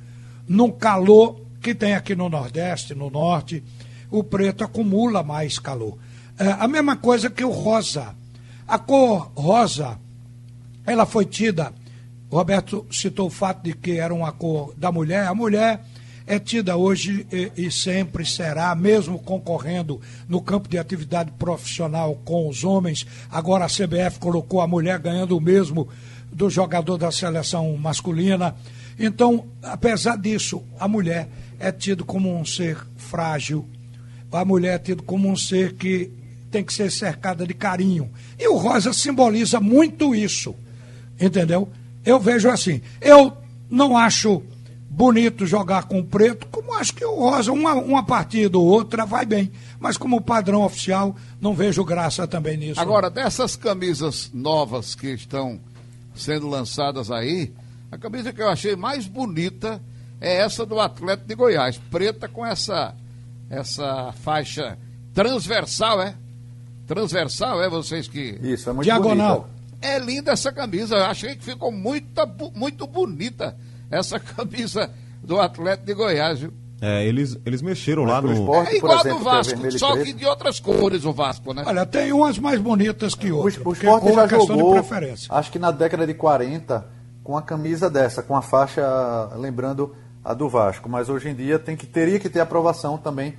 num 0.46 0.70
calor 0.70 1.40
que 1.60 1.74
tem 1.74 1.94
aqui 1.94 2.14
no 2.14 2.28
Nordeste, 2.28 2.94
no 2.94 3.08
Norte, 3.08 3.62
o 4.10 4.22
preto 4.22 4.64
acumula 4.64 5.22
mais 5.22 5.58
calor. 5.58 5.96
É, 6.38 6.50
a 6.52 6.68
mesma 6.68 6.96
coisa 6.96 7.30
que 7.30 7.44
o 7.44 7.50
rosa. 7.50 8.14
A 8.66 8.78
cor 8.78 9.32
rosa, 9.34 9.98
ela 10.84 11.04
foi 11.04 11.24
tida, 11.24 11.72
Roberto 12.30 12.86
citou 12.90 13.26
o 13.26 13.30
fato 13.30 13.62
de 13.62 13.74
que 13.74 13.92
era 13.92 14.14
uma 14.14 14.32
cor 14.32 14.74
da 14.76 14.90
mulher. 14.90 15.26
A 15.26 15.34
mulher 15.34 15.84
é 16.26 16.38
tida 16.38 16.76
hoje 16.76 17.26
e, 17.32 17.66
e, 17.66 17.70
sempre 17.70 18.24
será, 18.24 18.74
mesmo 18.74 19.18
concorrendo 19.18 20.00
no 20.28 20.40
campo 20.40 20.68
de 20.68 20.78
atividade 20.78 21.32
profissional 21.32 22.14
com 22.24 22.48
os 22.48 22.64
homens. 22.64 23.06
Agora 23.30 23.64
a 23.64 23.68
CBF 23.68 24.18
colocou 24.18 24.60
a 24.60 24.66
mulher 24.66 24.98
ganhando 24.98 25.36
o 25.36 25.40
mesmo 25.40 25.88
do 26.32 26.48
jogador 26.48 26.96
da 26.96 27.10
seleção 27.10 27.76
masculina. 27.76 28.54
Então, 28.98 29.46
apesar 29.62 30.16
disso, 30.16 30.62
a 30.78 30.86
mulher 30.86 31.28
é 31.58 31.70
tida 31.70 32.04
como 32.04 32.34
um 32.34 32.44
ser 32.44 32.78
frágil, 32.96 33.66
a 34.30 34.44
mulher 34.44 34.76
é 34.76 34.78
tida 34.78 35.02
como 35.02 35.28
um 35.28 35.36
ser 35.36 35.74
que 35.74 36.10
tem 36.50 36.62
que 36.62 36.72
ser 36.72 36.90
cercada 36.90 37.46
de 37.46 37.54
carinho. 37.54 38.10
E 38.38 38.46
o 38.48 38.56
rosa 38.56 38.92
simboliza 38.92 39.60
muito 39.60 40.14
isso, 40.14 40.54
entendeu? 41.20 41.68
Eu 42.04 42.18
vejo 42.18 42.48
assim, 42.48 42.80
eu 43.00 43.36
não 43.70 43.96
acho 43.96 44.42
bonito 44.92 45.46
jogar 45.46 45.84
com 45.84 46.00
o 46.00 46.04
preto, 46.04 46.46
como 46.48 46.74
acho 46.74 46.92
que 46.94 47.04
o 47.04 47.14
rosa, 47.14 47.50
uma, 47.50 47.72
uma 47.72 48.04
partida 48.04 48.58
ou 48.58 48.66
outra 48.66 49.06
vai 49.06 49.24
bem. 49.24 49.50
Mas 49.80 49.96
como 49.96 50.20
padrão 50.20 50.62
oficial, 50.62 51.16
não 51.40 51.54
vejo 51.54 51.82
graça 51.82 52.26
também 52.26 52.58
nisso. 52.58 52.78
Agora, 52.78 53.08
dessas 53.08 53.56
camisas 53.56 54.30
novas 54.34 54.94
que 54.94 55.08
estão 55.08 55.58
sendo 56.14 56.46
lançadas 56.46 57.10
aí, 57.10 57.50
a 57.90 57.96
camisa 57.96 58.34
que 58.34 58.42
eu 58.42 58.50
achei 58.50 58.76
mais 58.76 59.06
bonita 59.06 59.80
é 60.20 60.42
essa 60.42 60.66
do 60.66 60.78
Atlético 60.78 61.26
de 61.26 61.34
Goiás, 61.34 61.78
preta 61.90 62.28
com 62.28 62.44
essa 62.44 62.94
essa 63.48 64.12
faixa 64.12 64.78
transversal, 65.12 66.00
é? 66.00 66.14
Transversal, 66.86 67.62
é 67.62 67.68
vocês 67.68 68.08
que. 68.08 68.38
Isso, 68.42 68.68
é 68.68 68.72
muito 68.72 68.84
Diagonal. 68.84 69.40
Bonita. 69.40 69.62
É 69.80 69.98
linda 69.98 70.32
essa 70.32 70.52
camisa, 70.52 70.96
eu 70.96 71.04
achei 71.04 71.34
que 71.34 71.44
ficou 71.44 71.72
muito, 71.72 72.10
muito 72.54 72.86
bonita 72.86 73.56
essa 73.92 74.18
camisa 74.18 74.90
do 75.22 75.40
Atlético 75.40 75.86
de 75.86 75.94
Goiás, 75.94 76.40
viu? 76.40 76.52
É, 76.80 77.06
eles, 77.06 77.38
eles 77.46 77.62
mexeram 77.62 78.02
lá 78.02 78.20
no. 78.20 78.32
Esporte, 78.32 78.72
é 78.72 78.76
igual 78.78 78.98
exemplo, 78.98 79.18
do 79.18 79.28
é 79.28 79.32
Vasco, 79.32 79.66
é 79.66 79.70
só 79.70 79.96
que 79.96 80.12
de 80.12 80.26
outras 80.26 80.58
cores 80.58 81.04
o 81.04 81.12
Vasco, 81.12 81.54
né? 81.54 81.62
Olha, 81.64 81.86
tem 81.86 82.12
umas 82.12 82.38
mais 82.40 82.60
bonitas 82.60 83.14
que 83.14 83.30
outras. 83.30 83.56
O, 83.58 83.68
o 83.68 83.72
esporte 83.72 84.08
é 84.08 84.12
já 84.12 84.26
jogou, 84.26 84.74
acho 85.30 85.52
que 85.52 85.60
na 85.60 85.70
década 85.70 86.04
de 86.04 86.14
40, 86.14 86.84
com 87.22 87.36
a 87.36 87.42
camisa 87.42 87.88
dessa, 87.88 88.20
com 88.20 88.34
a 88.34 88.42
faixa 88.42 88.82
lembrando 89.36 89.94
a 90.24 90.34
do 90.34 90.48
Vasco. 90.48 90.88
Mas 90.88 91.08
hoje 91.08 91.28
em 91.28 91.34
dia 91.34 91.56
tem 91.56 91.76
que, 91.76 91.86
teria 91.86 92.18
que 92.18 92.28
ter 92.28 92.40
aprovação 92.40 92.98
também 92.98 93.34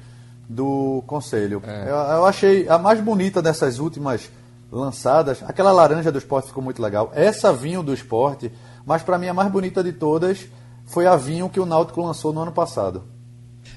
do 0.47 1.03
Conselho. 1.07 1.61
É. 1.65 1.83
Eu, 1.83 1.95
eu, 1.95 2.25
achei 2.25 2.67
a 2.69 2.77
mais 2.77 3.01
bonita 3.01 3.41
dessas 3.41 3.79
últimas 3.79 4.29
lançadas. 4.71 5.43
Aquela 5.43 5.71
laranja 5.71 6.11
do 6.11 6.17
esporte 6.17 6.47
ficou 6.47 6.63
muito 6.63 6.81
legal. 6.81 7.11
Essa 7.13 7.51
vinho 7.51 7.83
do 7.83 7.93
esporte, 7.93 8.51
mas 8.85 9.01
para 9.01 9.17
mim 9.17 9.27
a 9.27 9.33
mais 9.33 9.51
bonita 9.51 9.83
de 9.83 9.93
todas 9.93 10.47
foi 10.85 11.07
a 11.07 11.15
vinho 11.15 11.49
que 11.49 11.59
o 11.59 11.65
Náutico 11.65 12.01
lançou 12.01 12.33
no 12.33 12.41
ano 12.41 12.51
passado. 12.51 13.03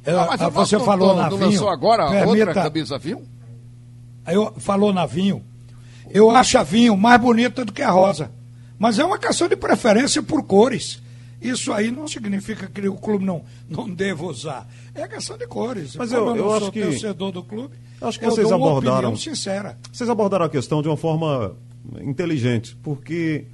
Eu, 0.04 0.20
ah, 0.20 0.26
mas 0.28 0.40
ah, 0.40 0.48
você 0.48 0.78
falou 0.80 1.14
na 1.14 1.28
vinho. 1.28 1.40
lançou 1.40 1.68
agora 1.68 2.08
permita, 2.08 2.46
outra 2.48 2.54
camisa 2.54 2.98
vinho? 2.98 3.22
Eu 4.26 4.52
falou 4.58 4.92
na 4.92 5.06
vinho. 5.06 5.42
Eu 6.10 6.30
acho 6.30 6.58
a 6.58 6.62
vinho 6.62 6.96
mais 6.96 7.20
bonita 7.20 7.64
do 7.64 7.72
que 7.72 7.82
a 7.82 7.90
rosa. 7.90 8.30
Mas 8.78 8.98
é 8.98 9.04
uma 9.04 9.18
questão 9.18 9.48
de 9.48 9.56
preferência 9.56 10.22
por 10.22 10.42
cores. 10.42 11.00
Isso 11.40 11.72
aí 11.72 11.90
não 11.90 12.08
significa 12.08 12.66
que 12.66 12.88
o 12.88 12.96
clube 12.96 13.24
não, 13.24 13.42
não 13.68 13.88
deva 13.88 14.24
usar. 14.24 14.66
É 14.94 15.06
questão 15.06 15.36
de 15.36 15.46
cores. 15.46 15.94
Mas 15.96 16.12
eu, 16.12 16.26
eu, 16.28 16.36
eu 16.36 16.54
acho 16.54 16.72
que. 16.72 16.82
torcedor 16.82 17.32
do 17.32 17.42
clube. 17.42 17.76
Acho 18.00 18.18
que 18.18 18.26
vocês 18.26 18.50
abordaram. 18.50 19.16
sincera. 19.16 19.78
Vocês 19.92 20.08
abordaram 20.08 20.44
a 20.44 20.48
questão 20.48 20.82
de 20.82 20.88
uma 20.88 20.96
forma 20.96 21.56
inteligente, 22.00 22.76
porque 22.82 23.46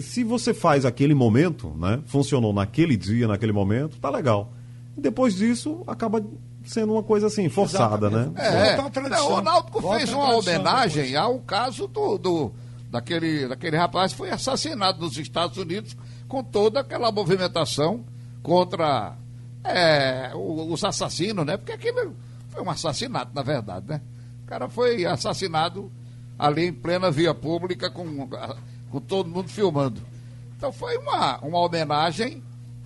se 0.00 0.22
você 0.22 0.54
faz 0.54 0.84
aquele 0.84 1.14
momento, 1.14 1.70
né? 1.76 2.00
Funcionou 2.06 2.52
naquele 2.52 2.96
dia, 2.96 3.26
naquele 3.26 3.52
momento, 3.52 3.98
tá 3.98 4.10
legal. 4.10 4.52
Depois 4.96 5.34
disso, 5.34 5.82
acaba 5.86 6.24
sendo 6.64 6.92
uma 6.92 7.02
coisa 7.02 7.26
assim, 7.26 7.48
forçada, 7.48 8.06
Exatamente. 8.06 8.34
né? 8.34 8.68
É, 8.68 8.76
é. 8.76 9.20
o 9.22 9.40
Náutico 9.40 9.82
fez 9.94 10.12
uma 10.12 10.36
homenagem 10.36 11.16
ao 11.16 11.40
caso 11.40 11.88
do, 11.88 12.18
do, 12.18 12.52
daquele, 12.90 13.48
daquele 13.48 13.76
rapaz 13.76 14.12
que 14.12 14.18
foi 14.18 14.30
assassinado 14.30 15.00
nos 15.00 15.16
Estados 15.16 15.56
Unidos 15.56 15.96
com 16.28 16.42
toda 16.44 16.80
aquela 16.80 17.10
movimentação 17.10 18.04
contra 18.42 19.16
é, 19.64 20.30
os 20.34 20.82
assassinos, 20.84 21.44
né? 21.44 21.56
Porque 21.56 21.72
aquilo 21.72 22.14
foi 22.50 22.62
um 22.62 22.70
assassinato, 22.70 23.32
na 23.34 23.42
verdade, 23.42 23.86
né? 23.88 24.00
O 24.44 24.46
cara 24.46 24.68
foi 24.68 25.04
assassinado 25.04 25.90
ali 26.38 26.66
em 26.66 26.72
plena 26.72 27.10
via 27.10 27.34
pública 27.34 27.90
com, 27.90 28.28
com 28.92 29.00
todo 29.00 29.28
mundo 29.28 29.48
filmando. 29.48 30.00
Então 30.56 30.70
foi 30.70 30.96
uma, 30.98 31.38
uma 31.38 31.58
homenagem 31.58 32.42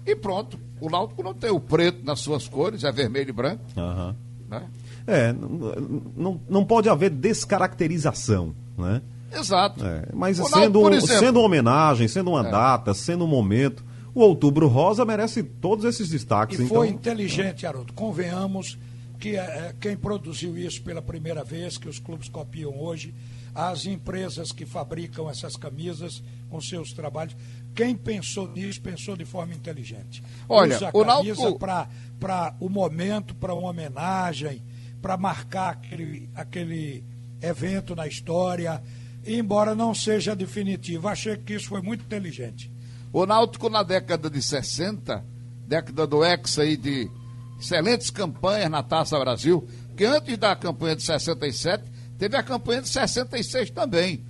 e 0.06 0.14
pronto. 0.14 0.58
O 0.80 0.88
Náutico 0.88 1.22
não 1.22 1.34
tem 1.34 1.50
o 1.50 1.58
preto 1.58 2.04
nas 2.04 2.20
suas 2.20 2.46
cores, 2.46 2.84
é 2.84 2.92
vermelho 2.92 3.30
e 3.30 3.32
branco. 3.32 3.62
Uhum. 3.76 4.14
Né? 4.48 4.62
É, 5.06 5.32
não, 5.32 6.40
não 6.48 6.64
pode 6.64 6.88
haver 6.88 7.10
descaracterização, 7.10 8.54
né? 8.78 9.02
Exato. 9.32 9.84
É, 9.84 10.04
mas 10.14 10.36
sendo, 10.36 10.80
Náutico, 10.80 10.94
exemplo, 10.94 11.18
sendo 11.18 11.38
uma 11.40 11.46
homenagem, 11.46 12.06
sendo 12.06 12.30
uma 12.30 12.46
é. 12.46 12.50
data, 12.50 12.94
sendo 12.94 13.24
um 13.24 13.28
momento, 13.28 13.84
o 14.14 14.20
Outubro 14.20 14.68
Rosa 14.68 15.04
merece 15.04 15.42
todos 15.42 15.84
esses 15.84 16.08
destaques. 16.08 16.60
E 16.60 16.62
então... 16.62 16.76
foi 16.76 16.88
inteligente, 16.88 17.66
Haroldo. 17.66 17.92
Convenhamos 17.92 18.78
que 19.18 19.36
é, 19.36 19.74
quem 19.80 19.96
produziu 19.96 20.56
isso 20.56 20.82
pela 20.82 21.02
primeira 21.02 21.42
vez, 21.42 21.78
que 21.78 21.88
os 21.88 21.98
clubes 21.98 22.28
copiam 22.28 22.78
hoje, 22.78 23.14
as 23.54 23.86
empresas 23.86 24.52
que 24.52 24.66
fabricam 24.66 25.30
essas 25.30 25.56
camisas 25.56 26.22
com 26.50 26.60
seus 26.60 26.92
trabalhos, 26.92 27.34
quem 27.74 27.96
pensou 27.96 28.48
nisso, 28.48 28.80
pensou 28.80 29.16
de 29.16 29.24
forma 29.24 29.54
inteligente. 29.54 30.22
Olha, 30.48 30.76
Usa 30.76 30.88
a 30.88 30.92
camisa 30.92 31.88
para 32.20 32.54
o 32.60 32.68
momento, 32.68 33.34
para 33.34 33.54
uma 33.54 33.70
homenagem, 33.70 34.62
para 35.00 35.16
marcar 35.16 35.70
aquele, 35.70 36.28
aquele 36.34 37.04
evento 37.40 37.94
na 37.94 38.06
história, 38.06 38.82
embora 39.26 39.74
não 39.74 39.94
seja 39.94 40.36
definitivo. 40.36 41.08
Achei 41.08 41.36
que 41.36 41.54
isso 41.54 41.68
foi 41.68 41.80
muito 41.80 42.04
inteligente. 42.04 42.70
O 43.12 43.24
Náutico 43.24 43.68
na 43.68 43.82
década 43.82 44.28
de 44.28 44.42
60, 44.42 45.24
década 45.66 46.06
do 46.06 46.24
ex 46.24 46.58
aí 46.58 46.76
de 46.76 47.10
excelentes 47.58 48.10
campanhas 48.10 48.70
na 48.70 48.82
Taça 48.82 49.18
Brasil, 49.18 49.66
que 49.96 50.04
antes 50.04 50.36
da 50.36 50.54
campanha 50.54 50.96
de 50.96 51.02
67, 51.02 51.84
teve 52.18 52.36
a 52.36 52.42
campanha 52.42 52.82
de 52.82 52.88
66 52.88 53.70
também, 53.70 54.24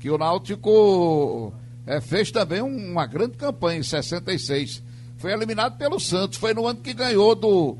que 0.00 0.10
o 0.10 0.18
Náutico 0.18 1.52
é, 1.86 2.00
fez 2.00 2.30
também 2.30 2.60
uma 2.62 3.06
grande 3.06 3.36
campanha 3.36 3.80
em 3.80 3.82
66. 3.82 4.82
Foi 5.16 5.32
eliminado 5.32 5.76
pelo 5.76 5.98
Santos. 6.00 6.38
Foi 6.38 6.52
no 6.52 6.66
ano 6.66 6.80
que 6.80 6.92
ganhou 6.92 7.34
do, 7.34 7.78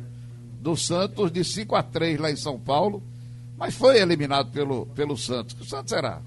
do 0.61 0.77
Santos 0.77 1.31
de 1.31 1.45
5 1.45 1.75
a 1.75 1.83
3 1.83 2.19
lá 2.19 2.31
em 2.31 2.37
São 2.37 2.59
Paulo. 2.59 3.03
Mas 3.57 3.75
foi 3.75 4.01
eliminado 4.01 4.51
pelo, 4.51 4.87
pelo 4.87 5.17
Santos. 5.17 5.59
O 5.61 5.65
Santos 5.65 5.93
era, 5.93 6.21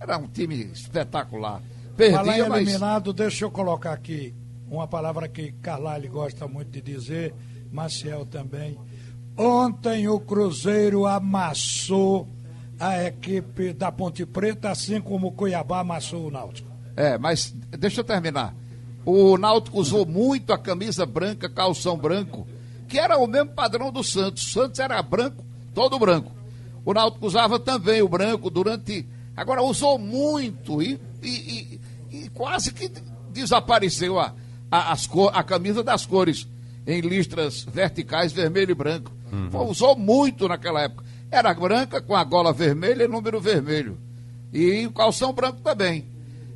era 0.00 0.18
um 0.18 0.26
time 0.28 0.64
espetacular. 0.72 1.62
Perdia, 1.96 2.18
Falar 2.18 2.38
eliminado, 2.38 3.06
mas... 3.08 3.16
deixa 3.16 3.44
eu 3.44 3.50
colocar 3.50 3.92
aqui 3.92 4.34
uma 4.68 4.86
palavra 4.86 5.28
que 5.28 5.52
Carlyle 5.62 6.08
gosta 6.08 6.48
muito 6.48 6.70
de 6.70 6.80
dizer, 6.80 7.32
Maciel 7.74 8.24
também. 8.24 8.78
Ontem 9.36 10.06
o 10.08 10.20
Cruzeiro 10.20 11.06
amassou 11.06 12.28
a 12.78 13.02
equipe 13.02 13.72
da 13.72 13.90
Ponte 13.90 14.24
Preta, 14.24 14.70
assim 14.70 15.00
como 15.00 15.26
o 15.26 15.32
Cuiabá 15.32 15.80
amassou 15.80 16.28
o 16.28 16.30
Náutico. 16.30 16.70
É, 16.96 17.18
mas 17.18 17.52
deixa 17.76 18.00
eu 18.00 18.04
terminar. 18.04 18.54
O 19.04 19.36
Náutico 19.36 19.80
usou 19.80 20.06
muito 20.06 20.52
a 20.52 20.58
camisa 20.58 21.04
branca, 21.04 21.48
calção 21.48 21.98
branco, 21.98 22.46
que 22.86 22.98
era 22.98 23.18
o 23.18 23.26
mesmo 23.26 23.50
padrão 23.50 23.90
do 23.90 24.04
Santos. 24.04 24.44
O 24.44 24.52
Santos 24.52 24.78
era 24.78 25.02
branco, 25.02 25.44
todo 25.74 25.98
branco. 25.98 26.30
O 26.84 26.94
Náutico 26.94 27.26
usava 27.26 27.58
também 27.58 28.00
o 28.02 28.08
branco 28.08 28.48
durante. 28.50 29.04
Agora 29.36 29.62
usou 29.62 29.98
muito 29.98 30.80
e, 30.80 31.00
e, 31.20 31.28
e, 31.28 32.18
e 32.18 32.28
quase 32.28 32.72
que 32.72 32.88
desapareceu 33.30 34.20
a, 34.20 34.32
a, 34.70 34.92
as 34.92 35.08
cor, 35.08 35.32
a 35.34 35.42
camisa 35.42 35.82
das 35.82 36.06
cores 36.06 36.46
em 36.86 37.00
listras 37.00 37.64
verticais, 37.64 38.32
vermelho 38.32 38.72
e 38.72 38.74
branco. 38.74 39.10
Uhum. 39.32 39.68
Usou 39.68 39.96
muito 39.96 40.46
naquela 40.48 40.82
época. 40.82 41.04
Era 41.30 41.52
branca 41.54 42.00
com 42.00 42.14
a 42.14 42.22
gola 42.22 42.52
vermelha 42.52 43.04
e 43.04 43.08
número 43.08 43.40
vermelho. 43.40 43.98
E 44.52 44.86
o 44.86 44.92
calção 44.92 45.32
branco 45.32 45.60
também. 45.60 46.06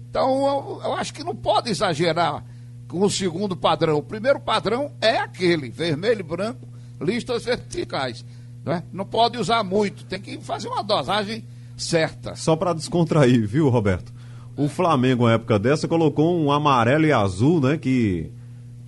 Então, 0.08 0.46
eu, 0.46 0.80
eu 0.84 0.92
acho 0.94 1.12
que 1.12 1.24
não 1.24 1.34
pode 1.34 1.70
exagerar 1.70 2.44
com 2.86 3.00
o 3.02 3.10
segundo 3.10 3.56
padrão. 3.56 3.98
O 3.98 4.02
primeiro 4.02 4.40
padrão 4.40 4.92
é 5.00 5.18
aquele, 5.18 5.68
vermelho 5.68 6.20
e 6.20 6.22
branco, 6.22 6.66
listas 7.00 7.44
verticais. 7.44 8.24
Né? 8.64 8.82
Não 8.92 9.04
pode 9.04 9.38
usar 9.38 9.62
muito, 9.64 10.04
tem 10.04 10.20
que 10.20 10.38
fazer 10.38 10.68
uma 10.68 10.82
dosagem 10.82 11.44
certa. 11.76 12.34
Só 12.34 12.56
para 12.56 12.74
descontrair, 12.74 13.46
viu, 13.46 13.68
Roberto? 13.68 14.12
O 14.56 14.68
Flamengo, 14.68 15.26
na 15.26 15.34
época 15.34 15.58
dessa, 15.58 15.86
colocou 15.86 16.36
um 16.36 16.50
amarelo 16.50 17.06
e 17.06 17.12
azul, 17.12 17.60
né? 17.60 17.76
Que 17.78 18.30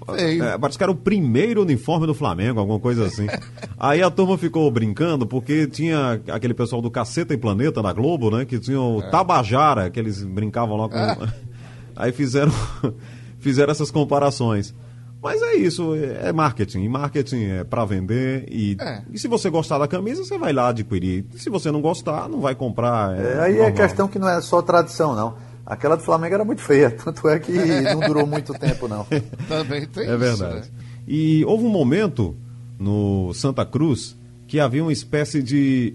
é, 0.09 0.59
parece 0.59 0.79
que 0.79 0.85
era 0.85 0.91
o 0.91 0.97
primeiro 0.97 1.63
uniforme 1.63 2.07
do 2.07 2.15
Flamengo, 2.15 2.61
alguma 2.61 2.81
coisa 2.81 3.07
assim. 3.07 3.27
Aí 3.79 4.03
a 4.03 4.11
turma 4.11 4.39
ficou 4.39 4.71
brincando 4.71 5.27
porque 5.27 5.67
tinha 5.67 6.21
aquele 6.29 6.55
pessoal 6.55 6.81
do 6.81 6.91
Caceta 6.91 7.35
e 7.35 7.37
Planeta 7.37 7.83
na 7.83 7.93
Globo, 7.93 8.31
né? 8.31 8.45
Que 8.45 8.59
tinha 8.59 8.81
o 8.81 9.01
é. 9.01 9.11
Tabajara, 9.11 9.91
que 9.91 10.01
eles 10.01 10.23
brincavam 10.23 10.77
lá 10.77 10.89
com. 10.89 10.97
É. 10.97 11.17
Aí 11.95 12.13
fizeram, 12.13 12.53
fizeram 13.39 13.71
essas 13.71 13.91
comparações. 13.91 14.75
Mas 15.23 15.43
é 15.43 15.55
isso, 15.55 15.95
é 15.95 16.33
marketing. 16.33 16.83
E 16.83 16.89
marketing 16.89 17.45
é 17.45 17.65
para 17.65 17.85
vender. 17.85 18.47
E, 18.51 18.79
é. 18.81 19.03
e 19.13 19.19
se 19.19 19.29
você 19.29 19.51
gostar 19.51 19.77
da 19.77 19.87
camisa, 19.87 20.25
você 20.25 20.39
vai 20.39 20.51
lá 20.51 20.69
adquirir. 20.69 21.27
E 21.35 21.39
se 21.39 21.51
você 21.51 21.71
não 21.71 21.83
gostar, 21.83 22.27
não 22.27 22.41
vai 22.41 22.55
comprar. 22.55 23.15
É, 23.19 23.21
é 23.21 23.41
aí 23.41 23.53
normal. 23.53 23.69
é 23.69 23.73
questão 23.73 24.09
que 24.09 24.19
não 24.19 24.29
é 24.29 24.41
só 24.41 24.63
tradição, 24.63 25.15
não 25.15 25.50
Aquela 25.65 25.97
do 25.97 26.03
Flamengo 26.03 26.35
era 26.35 26.45
muito 26.45 26.63
feia, 26.63 26.91
tanto 27.05 27.29
é 27.29 27.39
que 27.39 27.53
não 27.53 28.01
durou 28.01 28.27
muito 28.27 28.53
tempo, 28.55 28.89
não. 28.89 29.07
Também 29.49 29.87
tem 29.87 30.09
É 30.09 30.17
verdade. 30.17 30.55
Né? 30.55 30.63
E 31.07 31.45
houve 31.45 31.65
um 31.65 31.71
momento 31.71 32.37
no 32.79 33.33
Santa 33.35 33.65
Cruz 33.65 34.17
que 34.47 34.59
havia 34.59 34.83
uma 34.83 34.93
espécie 34.93 35.43
de, 35.43 35.95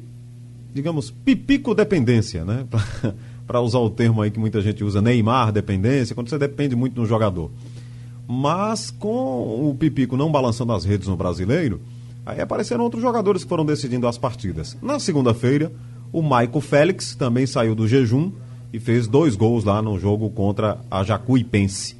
digamos, 0.74 1.12
pipico 1.12 1.76
dependência, 1.76 2.46
né? 2.46 2.66
Para 3.46 3.62
usar 3.62 3.80
o 3.80 3.90
termo 3.90 4.22
aí 4.22 4.32
que 4.32 4.40
muita 4.40 4.62
gente 4.62 4.84
usa, 4.84 5.02
Neymar 5.02 5.52
dependência, 5.52 6.16
quando 6.16 6.30
você 6.30 6.38
depende 6.38 6.76
muito 6.76 6.94
do 6.94 7.06
jogador. 7.06 7.52
Mas 8.28 8.90
com 8.90 9.70
o 9.70 9.76
pipico 9.78 10.18
não 10.18 10.32
balançando 10.32 10.74
as 10.74 10.84
redes 10.84 11.08
no 11.08 11.16
brasileiro, 11.16 11.80
aí 12.26 12.42
apareceram 12.42 12.84
outros 12.84 13.04
jogadores 13.04 13.44
que 13.44 13.50
foram 13.50 13.66
decidindo 13.66 14.08
as 14.08 14.18
partidas. 14.18 14.76
Na 14.82 15.00
segunda-feira, 15.00 15.72
o 16.12 16.22
Maico 16.22 16.60
Félix 16.60 17.14
também 17.14 17.46
saiu 17.46 17.76
do 17.76 17.88
jejum 17.88 18.32
e 18.75 18.79
fez 18.79 19.08
dois 19.08 19.38
gols 19.38 19.63
lá 19.63 19.82
no 19.82 19.98
jogo 19.98 20.29
contra 20.29 20.79
a 20.91 21.01
Jacuipense. 21.01 21.96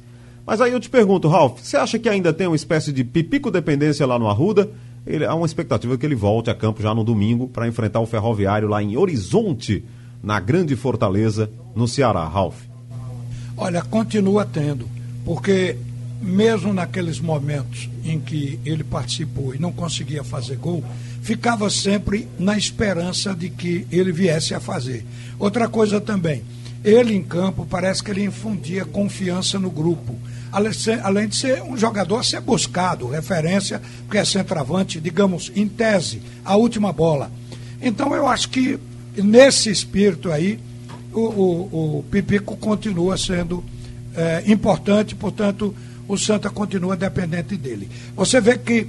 Mas 0.46 0.60
aí 0.60 0.72
eu 0.72 0.78
te 0.78 0.90
pergunto, 0.90 1.26
Ralf, 1.26 1.58
você 1.62 1.74
acha 1.78 1.98
que 1.98 2.06
ainda 2.06 2.34
tem 2.34 2.46
uma 2.46 2.54
espécie 2.54 2.92
de 2.92 3.02
pipico 3.02 3.50
dependência 3.50 4.06
lá 4.06 4.18
no 4.18 4.28
Arruda? 4.28 4.68
Ele, 5.06 5.24
há 5.24 5.34
uma 5.34 5.46
expectativa 5.46 5.96
que 5.96 6.04
ele 6.04 6.14
volte 6.14 6.50
a 6.50 6.54
campo 6.54 6.82
já 6.82 6.94
no 6.94 7.02
domingo 7.02 7.48
para 7.48 7.66
enfrentar 7.66 8.00
o 8.00 8.06
Ferroviário 8.06 8.68
lá 8.68 8.82
em 8.82 8.94
Horizonte, 8.94 9.82
na 10.22 10.38
Grande 10.38 10.76
Fortaleza, 10.76 11.50
no 11.74 11.88
Ceará. 11.88 12.28
Ralf. 12.28 12.56
Olha, 13.56 13.80
continua 13.80 14.44
tendo, 14.44 14.86
porque 15.24 15.78
mesmo 16.20 16.74
naqueles 16.74 17.18
momentos 17.20 17.88
em 18.04 18.20
que 18.20 18.60
ele 18.66 18.84
participou 18.84 19.54
e 19.54 19.58
não 19.58 19.72
conseguia 19.72 20.22
fazer 20.22 20.56
gol, 20.56 20.84
ficava 21.22 21.70
sempre 21.70 22.28
na 22.38 22.58
esperança 22.58 23.34
de 23.34 23.48
que 23.48 23.86
ele 23.90 24.12
viesse 24.12 24.54
a 24.54 24.60
fazer. 24.60 25.06
Outra 25.38 25.68
coisa 25.68 26.00
também, 26.00 26.42
ele 26.86 27.16
em 27.16 27.22
campo 27.22 27.66
parece 27.68 28.00
que 28.00 28.12
ele 28.12 28.22
infundia 28.22 28.84
confiança 28.84 29.58
no 29.58 29.68
grupo. 29.68 30.14
além 31.02 31.26
de 31.26 31.34
ser 31.34 31.60
um 31.64 31.76
jogador 31.76 32.18
a 32.18 32.22
ser 32.22 32.40
buscado, 32.40 33.08
referência, 33.08 33.82
porque 34.04 34.18
é 34.18 34.24
centroavante, 34.24 35.00
digamos, 35.00 35.50
em 35.56 35.66
tese, 35.66 36.22
a 36.44 36.54
última 36.54 36.92
bola. 36.92 37.30
Então 37.82 38.14
eu 38.14 38.28
acho 38.28 38.48
que 38.50 38.78
nesse 39.16 39.68
espírito 39.68 40.30
aí, 40.30 40.60
o, 41.12 41.20
o, 41.20 41.98
o 41.98 42.02
Pipico 42.04 42.56
continua 42.56 43.18
sendo 43.18 43.64
é, 44.14 44.44
importante, 44.46 45.14
portanto, 45.16 45.74
o 46.06 46.16
Santa 46.16 46.48
continua 46.48 46.96
dependente 46.96 47.56
dele. 47.56 47.90
Você 48.14 48.40
vê 48.40 48.56
que 48.56 48.86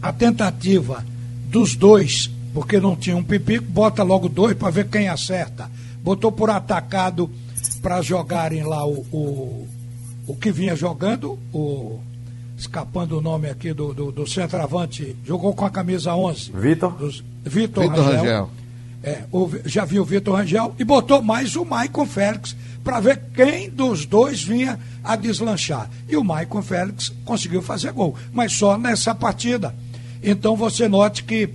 a 0.00 0.10
tentativa 0.10 1.04
dos 1.50 1.76
dois, 1.76 2.30
porque 2.54 2.80
não 2.80 2.96
tinha 2.96 3.16
um 3.16 3.22
Pipico, 3.22 3.66
bota 3.70 4.02
logo 4.02 4.26
dois 4.26 4.56
para 4.56 4.70
ver 4.70 4.88
quem 4.88 5.08
acerta. 5.08 5.70
Botou 6.02 6.32
por 6.32 6.50
atacado 6.50 7.30
para 7.82 8.02
jogarem 8.02 8.62
lá 8.62 8.86
o, 8.86 9.06
o, 9.12 9.68
o 10.26 10.34
que 10.34 10.50
vinha 10.50 10.74
jogando, 10.76 11.38
o 11.52 12.00
escapando 12.60 13.16
o 13.16 13.20
nome 13.22 13.48
aqui 13.48 13.72
do, 13.72 13.94
do, 13.94 14.12
do 14.12 14.26
centroavante, 14.26 15.16
jogou 15.24 15.54
com 15.54 15.64
a 15.64 15.70
camisa 15.70 16.14
11. 16.14 16.52
Vitor? 16.52 16.94
Vitor 17.42 17.86
Rangel. 17.86 18.04
Rangel. 18.04 18.50
É, 19.02 19.24
o, 19.32 19.50
já 19.64 19.86
viu 19.86 20.02
o 20.02 20.04
Vitor 20.04 20.36
Rangel 20.36 20.74
e 20.78 20.84
botou 20.84 21.22
mais 21.22 21.56
o 21.56 21.64
Maicon 21.64 22.04
Félix 22.04 22.54
para 22.84 23.00
ver 23.00 23.22
quem 23.34 23.70
dos 23.70 24.04
dois 24.04 24.42
vinha 24.42 24.78
a 25.02 25.16
deslanchar. 25.16 25.88
E 26.06 26.16
o 26.18 26.24
Maicon 26.24 26.60
Félix 26.60 27.10
conseguiu 27.24 27.62
fazer 27.62 27.92
gol, 27.92 28.14
mas 28.30 28.52
só 28.52 28.76
nessa 28.76 29.14
partida. 29.14 29.74
Então 30.22 30.54
você 30.54 30.86
note 30.86 31.24
que 31.24 31.48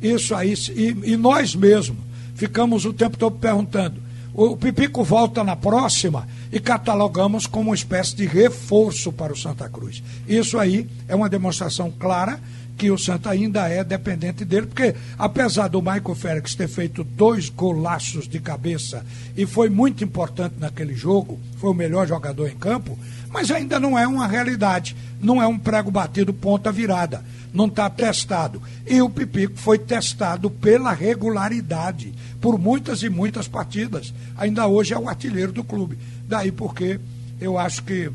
isso 0.00 0.32
aí, 0.32 0.54
e, 0.76 1.12
e 1.12 1.16
nós 1.16 1.56
mesmos 1.56 1.98
ficamos 2.42 2.84
o 2.84 2.92
tempo 2.92 3.16
todo 3.16 3.36
perguntando: 3.36 4.02
o 4.34 4.56
Pipico 4.56 5.04
volta 5.04 5.44
na 5.44 5.54
próxima 5.54 6.26
e 6.50 6.58
catalogamos 6.58 7.46
como 7.46 7.70
uma 7.70 7.74
espécie 7.74 8.16
de 8.16 8.26
reforço 8.26 9.12
para 9.12 9.32
o 9.32 9.36
Santa 9.36 9.68
Cruz. 9.68 10.02
Isso 10.26 10.58
aí 10.58 10.88
é 11.06 11.14
uma 11.14 11.28
demonstração 11.28 11.92
clara 11.92 12.40
que 12.76 12.90
o 12.90 12.98
Santa 12.98 13.30
ainda 13.30 13.68
é 13.68 13.84
dependente 13.84 14.44
dele, 14.44 14.66
porque 14.66 14.92
apesar 15.16 15.68
do 15.68 15.80
Michael 15.80 16.16
Félix 16.16 16.56
ter 16.56 16.66
feito 16.66 17.04
dois 17.04 17.48
golaços 17.48 18.26
de 18.26 18.40
cabeça 18.40 19.06
e 19.36 19.46
foi 19.46 19.68
muito 19.68 20.02
importante 20.02 20.56
naquele 20.58 20.96
jogo, 20.96 21.38
foi 21.58 21.70
o 21.70 21.74
melhor 21.74 22.08
jogador 22.08 22.48
em 22.48 22.56
campo, 22.56 22.98
mas 23.32 23.50
ainda 23.50 23.80
não 23.80 23.98
é 23.98 24.06
uma 24.06 24.26
realidade, 24.26 24.94
não 25.20 25.42
é 25.42 25.46
um 25.46 25.58
prego 25.58 25.90
batido 25.90 26.32
ponta 26.34 26.70
virada, 26.70 27.24
não 27.52 27.66
está 27.66 27.88
testado. 27.88 28.62
E 28.86 29.00
o 29.00 29.08
Pipico 29.08 29.56
foi 29.56 29.78
testado 29.78 30.50
pela 30.50 30.92
regularidade 30.92 32.12
por 32.40 32.58
muitas 32.58 33.02
e 33.02 33.08
muitas 33.08 33.48
partidas. 33.48 34.12
Ainda 34.36 34.66
hoje 34.66 34.92
é 34.92 34.98
o 34.98 35.08
artilheiro 35.08 35.52
do 35.52 35.64
clube. 35.64 35.98
Daí 36.28 36.52
porque 36.52 37.00
eu 37.40 37.58
acho 37.58 37.82
que 37.84 38.10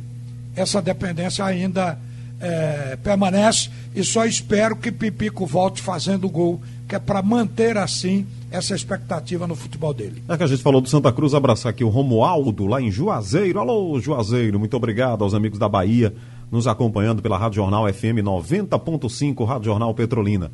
essa 0.55 0.81
dependência 0.81 1.43
ainda 1.43 2.00
é, 2.39 2.98
permanece 3.03 3.70
e 3.96 4.03
só 4.03 4.25
espero 4.25 4.75
que 4.75 4.91
Pipico 4.91 5.46
volte 5.46 5.82
fazendo 5.82 6.29
gol, 6.29 6.62
que 6.88 6.96
é 6.96 7.00
para 7.00 7.22
manter 7.22 7.77
assim 7.77 8.25
essa 8.51 8.75
expectativa 8.75 9.48
no 9.48 9.56
futebol 9.56 9.94
dele. 9.94 10.24
É 10.27 10.38
que 10.38 10.44
a 10.44 10.48
gente 10.48 10.62
falou 10.62 10.79
do 10.79 10.88
Santa 10.88 11.12
Cruz, 11.12 11.34
abraçar 11.34 11.72
aqui 11.72 11.84
o 11.84 11.89
Romualdo, 11.89 12.65
lá 12.65 12.82
em 12.82 12.91
Juazeiro. 12.91 13.60
Alô, 13.60 14.00
Juazeiro, 14.00 14.60
muito 14.60 14.77
obrigado 14.77 15.24
aos 15.24 15.34
amigos 15.34 15.60
da 15.60 15.67
Bahia, 15.67 16.13
nos 16.51 16.67
acompanhando 16.67 17.22
pela 17.22 17.38
Rádio 17.38 17.58
Jornal 17.58 17.91
FM 17.91 18.24
90.5, 18.24 19.46
Rádio 19.46 19.65
Jornal 19.65 19.94
Petrolina. 19.94 20.51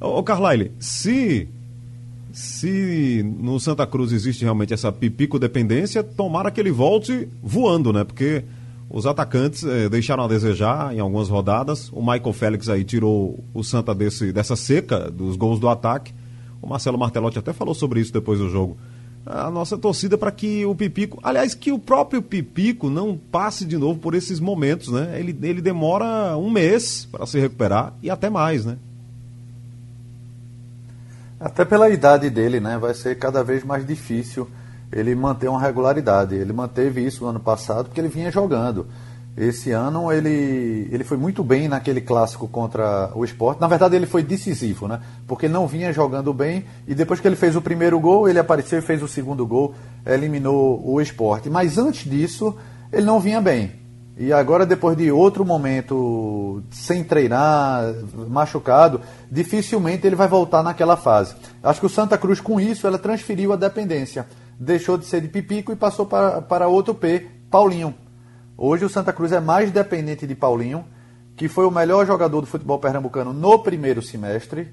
Ô, 0.00 0.22
Carlyle, 0.22 0.72
se 0.78 1.48
se 2.32 3.22
no 3.40 3.58
Santa 3.58 3.86
Cruz 3.86 4.12
existe 4.12 4.42
realmente 4.42 4.74
essa 4.74 4.92
pipico 4.92 5.38
dependência, 5.38 6.04
tomara 6.04 6.50
que 6.50 6.60
ele 6.60 6.70
volte 6.70 7.26
voando, 7.42 7.94
né? 7.94 8.04
Porque 8.04 8.44
os 8.88 9.04
atacantes 9.04 9.64
eh, 9.64 9.88
deixaram 9.88 10.24
a 10.24 10.28
desejar 10.28 10.94
em 10.94 11.00
algumas 11.00 11.28
rodadas. 11.28 11.90
O 11.92 12.00
Michael 12.00 12.32
Félix 12.32 12.68
aí 12.68 12.84
tirou 12.84 13.42
o 13.52 13.64
Santa 13.64 13.94
desse, 13.94 14.32
dessa 14.32 14.54
seca 14.54 15.10
dos 15.10 15.36
gols 15.36 15.58
do 15.58 15.68
ataque. 15.68 16.14
O 16.62 16.68
Marcelo 16.68 16.98
Martelotti 16.98 17.38
até 17.38 17.52
falou 17.52 17.74
sobre 17.74 18.00
isso 18.00 18.12
depois 18.12 18.38
do 18.38 18.48
jogo. 18.48 18.76
A 19.24 19.50
nossa 19.50 19.76
torcida 19.76 20.16
para 20.16 20.30
que 20.30 20.64
o 20.64 20.72
Pipico, 20.72 21.18
aliás, 21.20 21.52
que 21.52 21.72
o 21.72 21.80
próprio 21.80 22.22
Pipico 22.22 22.88
não 22.88 23.16
passe 23.16 23.64
de 23.64 23.76
novo 23.76 23.98
por 23.98 24.14
esses 24.14 24.38
momentos, 24.38 24.88
né? 24.88 25.16
Ele, 25.18 25.36
ele 25.42 25.60
demora 25.60 26.36
um 26.36 26.48
mês 26.48 27.08
para 27.10 27.26
se 27.26 27.40
recuperar 27.40 27.92
e 28.00 28.08
até 28.08 28.30
mais, 28.30 28.64
né? 28.64 28.78
Até 31.40 31.64
pela 31.64 31.90
idade 31.90 32.30
dele, 32.30 32.60
né? 32.60 32.78
Vai 32.78 32.94
ser 32.94 33.18
cada 33.18 33.42
vez 33.42 33.64
mais 33.64 33.84
difícil 33.84 34.48
ele 34.92 35.14
manter 35.14 35.48
uma 35.48 35.60
regularidade. 35.60 36.34
Ele 36.34 36.52
manteve 36.52 37.04
isso 37.04 37.24
no 37.24 37.30
ano 37.30 37.40
passado 37.40 37.86
porque 37.86 38.00
ele 38.00 38.08
vinha 38.08 38.30
jogando. 38.30 38.86
Esse 39.36 39.70
ano 39.70 40.10
ele, 40.10 40.88
ele 40.90 41.04
foi 41.04 41.18
muito 41.18 41.44
bem 41.44 41.68
naquele 41.68 42.00
clássico 42.00 42.48
contra 42.48 43.10
o 43.14 43.22
esporte. 43.22 43.60
Na 43.60 43.68
verdade, 43.68 43.94
ele 43.94 44.06
foi 44.06 44.22
decisivo, 44.22 44.88
né? 44.88 45.00
Porque 45.26 45.46
não 45.46 45.66
vinha 45.66 45.92
jogando 45.92 46.32
bem 46.32 46.64
e 46.86 46.94
depois 46.94 47.20
que 47.20 47.28
ele 47.28 47.36
fez 47.36 47.54
o 47.54 47.60
primeiro 47.60 48.00
gol, 48.00 48.28
ele 48.28 48.38
apareceu 48.38 48.78
e 48.78 48.82
fez 48.82 49.02
o 49.02 49.08
segundo 49.08 49.46
gol, 49.46 49.74
eliminou 50.06 50.80
o 50.82 51.00
esporte. 51.02 51.50
Mas 51.50 51.76
antes 51.76 52.10
disso, 52.10 52.56
ele 52.90 53.04
não 53.04 53.20
vinha 53.20 53.40
bem. 53.40 53.72
E 54.18 54.32
agora, 54.32 54.64
depois 54.64 54.96
de 54.96 55.12
outro 55.12 55.44
momento 55.44 56.62
sem 56.70 57.04
treinar, 57.04 57.84
machucado, 58.30 59.02
dificilmente 59.30 60.06
ele 60.06 60.16
vai 60.16 60.26
voltar 60.26 60.62
naquela 60.62 60.96
fase. 60.96 61.34
Acho 61.62 61.80
que 61.80 61.86
o 61.86 61.90
Santa 61.90 62.16
Cruz, 62.16 62.40
com 62.40 62.58
isso, 62.58 62.86
ela 62.86 62.96
transferiu 62.96 63.52
a 63.52 63.56
dependência. 63.56 64.26
Deixou 64.58 64.96
de 64.96 65.04
ser 65.04 65.20
de 65.20 65.28
Pipico 65.28 65.72
e 65.72 65.76
passou 65.76 66.06
para, 66.06 66.40
para 66.40 66.68
outro 66.68 66.94
P, 66.94 67.26
Paulinho. 67.50 67.94
Hoje 68.56 68.84
o 68.84 68.88
Santa 68.88 69.12
Cruz 69.12 69.32
é 69.32 69.40
mais 69.40 69.70
dependente 69.70 70.26
de 70.26 70.34
Paulinho, 70.34 70.84
que 71.36 71.46
foi 71.46 71.66
o 71.66 71.70
melhor 71.70 72.06
jogador 72.06 72.40
do 72.40 72.46
futebol 72.46 72.78
pernambucano 72.78 73.32
no 73.34 73.58
primeiro 73.58 74.00
semestre. 74.00 74.72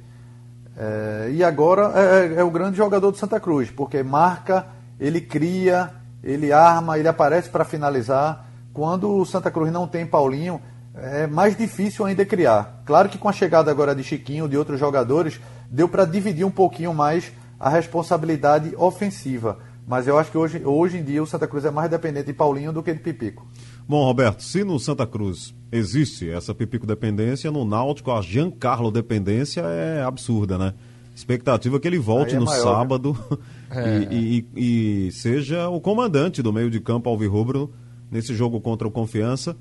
É, 0.77 1.29
e 1.33 1.43
agora 1.43 1.91
é, 1.95 2.35
é 2.39 2.43
o 2.43 2.49
grande 2.49 2.77
jogador 2.77 3.11
do 3.11 3.17
Santa 3.17 3.39
Cruz, 3.39 3.69
porque 3.69 4.01
marca, 4.01 4.67
ele 4.99 5.19
cria, 5.19 5.91
ele 6.23 6.53
arma, 6.53 6.97
ele 6.97 7.07
aparece 7.07 7.49
para 7.49 7.65
finalizar 7.65 8.47
quando 8.73 9.11
o 9.11 9.25
Santa 9.25 9.51
Cruz 9.51 9.71
não 9.71 9.87
tem 9.87 10.05
Paulinho, 10.05 10.59
é 10.95 11.27
mais 11.27 11.55
difícil 11.55 12.05
ainda 12.05 12.25
criar. 12.25 12.81
Claro 12.85 13.09
que 13.09 13.17
com 13.17 13.29
a 13.29 13.33
chegada 13.33 13.69
agora 13.69 13.93
de 13.93 14.03
Chiquinho, 14.03 14.47
de 14.47 14.57
outros 14.57 14.79
jogadores, 14.79 15.39
deu 15.69 15.87
para 15.87 16.05
dividir 16.05 16.45
um 16.45 16.51
pouquinho 16.51 16.93
mais 16.93 17.31
a 17.59 17.69
responsabilidade 17.69 18.73
ofensiva. 18.75 19.59
Mas 19.87 20.07
eu 20.07 20.17
acho 20.17 20.31
que 20.31 20.37
hoje, 20.37 20.61
hoje 20.63 20.97
em 20.97 21.03
dia 21.03 21.21
o 21.21 21.27
Santa 21.27 21.47
Cruz 21.47 21.65
é 21.65 21.71
mais 21.71 21.89
dependente 21.89 22.27
de 22.27 22.33
Paulinho 22.33 22.71
do 22.71 22.81
que 22.81 22.93
de 22.93 22.99
Pipico. 22.99 23.45
Bom, 23.87 24.05
Roberto, 24.05 24.41
se 24.41 24.63
no 24.63 24.79
Santa 24.79 25.05
Cruz 25.05 25.53
existe 25.71 26.29
essa 26.29 26.55
Pipico 26.55 26.87
dependência, 26.87 27.51
no 27.51 27.65
Náutico 27.65 28.11
a 28.11 28.21
Giancarlo 28.21 28.91
dependência 28.91 29.61
é 29.61 30.01
absurda, 30.03 30.57
né? 30.57 30.73
Expectativa 31.13 31.79
que 31.79 31.87
ele 31.87 31.99
volte 31.99 32.35
é 32.35 32.39
no 32.39 32.45
maior, 32.45 32.63
sábado 32.63 33.17
né? 33.69 34.07
e, 34.09 34.47
e, 34.55 35.07
e, 35.07 35.11
seja 35.11 35.67
o 35.69 35.79
comandante 35.79 36.41
do 36.41 36.53
meio 36.53 36.71
de 36.71 36.79
campo 36.79 37.09
alvirrubro 37.09 37.71
nesse 38.09 38.33
jogo 38.33 38.61
contra 38.61 38.87
o 38.87 38.91
Confiança, 38.91 39.55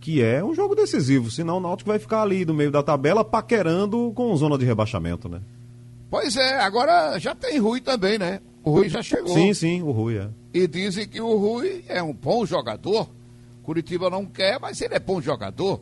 que 0.00 0.22
é 0.22 0.42
um 0.42 0.54
jogo 0.54 0.74
decisivo, 0.74 1.30
senão 1.30 1.58
o 1.58 1.60
Náutico 1.60 1.90
vai 1.90 1.98
ficar 1.98 2.22
ali 2.22 2.44
no 2.44 2.54
meio 2.54 2.70
da 2.70 2.82
tabela 2.82 3.24
paquerando 3.24 4.10
com 4.14 4.34
zona 4.36 4.56
de 4.56 4.64
rebaixamento, 4.64 5.28
né? 5.28 5.40
Pois 6.10 6.36
é, 6.36 6.60
agora 6.60 7.18
já 7.18 7.34
tem 7.34 7.58
Rui 7.58 7.80
também, 7.80 8.18
né? 8.18 8.40
O 8.66 8.72
Rui 8.72 8.88
já 8.88 9.00
chegou. 9.00 9.32
Sim, 9.32 9.54
sim, 9.54 9.80
o 9.80 9.92
Rui 9.92 10.18
é. 10.18 10.28
E 10.52 10.66
dizem 10.66 11.06
que 11.06 11.20
o 11.20 11.36
Rui 11.36 11.84
é 11.86 12.02
um 12.02 12.12
bom 12.12 12.44
jogador. 12.44 13.08
Curitiba 13.62 14.10
não 14.10 14.26
quer, 14.26 14.58
mas 14.58 14.80
ele 14.80 14.96
é 14.96 14.98
bom 14.98 15.20
jogador. 15.20 15.80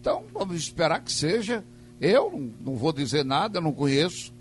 Então 0.00 0.22
vamos 0.32 0.56
esperar 0.56 1.02
que 1.02 1.10
seja. 1.10 1.64
Eu 2.00 2.52
não 2.60 2.76
vou 2.76 2.92
dizer 2.92 3.24
nada, 3.24 3.60
não 3.60 3.72
conheço. 3.72 4.32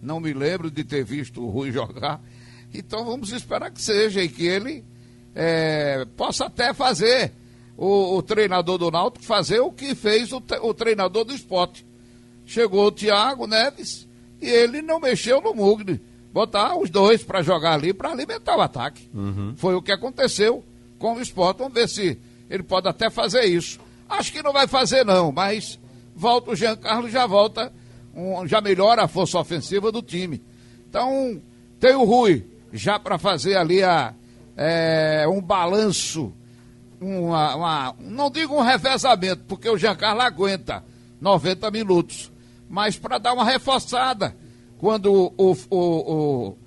Não 0.00 0.20
me 0.20 0.32
lembro 0.32 0.70
de 0.70 0.84
ter 0.84 1.04
visto 1.04 1.42
o 1.42 1.50
Rui 1.50 1.72
jogar. 1.72 2.22
Então 2.72 3.04
vamos 3.04 3.32
esperar 3.32 3.72
que 3.72 3.82
seja 3.82 4.22
e 4.22 4.28
que 4.28 4.46
ele 4.46 4.84
é, 5.34 6.04
possa 6.16 6.44
até 6.44 6.72
fazer 6.72 7.32
o, 7.76 8.16
o, 8.16 8.22
treinador 8.22 8.78
do 8.78 8.92
Náutico 8.92 9.24
fazer 9.24 9.58
o 9.58 9.72
que 9.72 9.96
fez 9.96 10.32
o, 10.32 10.40
o 10.62 10.72
treinador 10.72 11.24
do 11.24 11.34
esporte. 11.34 11.84
Chegou 12.46 12.86
o 12.86 12.92
Thiago 12.92 13.48
Neves 13.48 14.06
e 14.40 14.48
ele 14.48 14.80
não 14.82 15.00
mexeu 15.00 15.40
no 15.40 15.52
Mugni. 15.52 16.00
Botar 16.34 16.76
os 16.76 16.90
dois 16.90 17.22
para 17.22 17.42
jogar 17.42 17.74
ali 17.74 17.92
para 17.92 18.10
alimentar 18.10 18.56
o 18.56 18.60
ataque. 18.60 19.08
Uhum. 19.14 19.54
Foi 19.56 19.76
o 19.76 19.80
que 19.80 19.92
aconteceu 19.92 20.64
com 20.98 21.14
o 21.14 21.22
esporte. 21.22 21.58
Vamos 21.58 21.74
ver 21.74 21.88
se 21.88 22.18
ele 22.50 22.64
pode 22.64 22.88
até 22.88 23.08
fazer 23.08 23.44
isso. 23.44 23.78
Acho 24.08 24.32
que 24.32 24.42
não 24.42 24.52
vai 24.52 24.66
fazer, 24.66 25.04
não, 25.04 25.30
mas 25.30 25.78
volta 26.12 26.50
o 26.50 26.56
Jean 26.56 26.74
Carlos, 26.74 27.12
já 27.12 27.24
volta, 27.24 27.72
um, 28.12 28.44
já 28.48 28.60
melhora 28.60 29.04
a 29.04 29.08
força 29.08 29.38
ofensiva 29.38 29.92
do 29.92 30.02
time. 30.02 30.42
Então, 30.88 31.40
tem 31.78 31.94
o 31.94 32.02
Rui 32.02 32.44
já 32.72 32.98
para 32.98 33.16
fazer 33.16 33.56
ali 33.56 33.84
a, 33.84 34.12
é, 34.56 35.26
um 35.28 35.40
balanço, 35.40 36.32
uma, 37.00 37.54
uma, 37.54 37.94
não 38.00 38.28
digo 38.28 38.56
um 38.56 38.60
revezamento, 38.60 39.44
porque 39.46 39.68
o 39.68 39.78
Giancarlo 39.78 40.20
aguenta 40.20 40.82
90 41.20 41.70
minutos, 41.70 42.32
mas 42.68 42.98
para 42.98 43.18
dar 43.18 43.34
uma 43.34 43.44
reforçada, 43.44 44.34
quando 44.84 45.10
o, 45.10 45.32
o, 45.38 45.56
o, 45.70 46.58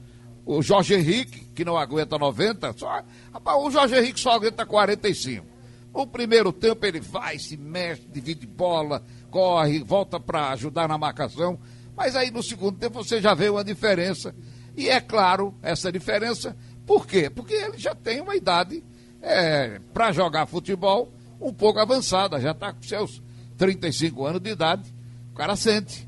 o, 0.44 0.62
Jorge 0.64 0.96
Henrique, 0.96 1.40
que 1.54 1.64
não 1.64 1.78
aguenta 1.78 2.18
90, 2.18 2.74
só, 2.76 3.04
rapaz, 3.32 3.64
o 3.64 3.70
Jorge 3.70 3.96
Henrique 3.96 4.20
só 4.20 4.32
aguenta 4.32 4.66
45. 4.66 5.46
No 5.94 6.08
primeiro 6.08 6.52
tempo 6.52 6.84
ele 6.84 7.00
vai, 7.00 7.38
se 7.38 7.56
mexe, 7.56 8.08
divide 8.12 8.48
bola, 8.48 9.04
corre, 9.30 9.84
volta 9.84 10.20
para 10.20 10.50
ajudar 10.50 10.88
na 10.88 10.98
marcação. 10.98 11.60
Mas 11.96 12.16
aí 12.16 12.32
no 12.32 12.42
segundo 12.42 12.80
tempo 12.80 13.04
você 13.04 13.22
já 13.22 13.36
vê 13.36 13.50
uma 13.50 13.64
diferença. 13.64 14.34
E 14.76 14.90
é 14.90 15.00
claro, 15.00 15.54
essa 15.62 15.92
diferença, 15.92 16.58
por 16.88 17.06
quê? 17.06 17.30
Porque 17.30 17.54
ele 17.54 17.78
já 17.78 17.94
tem 17.94 18.20
uma 18.20 18.36
idade 18.36 18.84
é, 19.22 19.80
para 19.94 20.12
jogar 20.12 20.48
futebol 20.48 21.14
um 21.40 21.54
pouco 21.54 21.78
avançada, 21.78 22.42
já 22.42 22.50
está 22.50 22.74
com 22.74 22.82
seus 22.82 23.22
35 23.58 24.26
anos 24.26 24.42
de 24.42 24.50
idade, 24.50 24.92
o 25.32 25.36
cara 25.36 25.56
sente. 25.56 26.07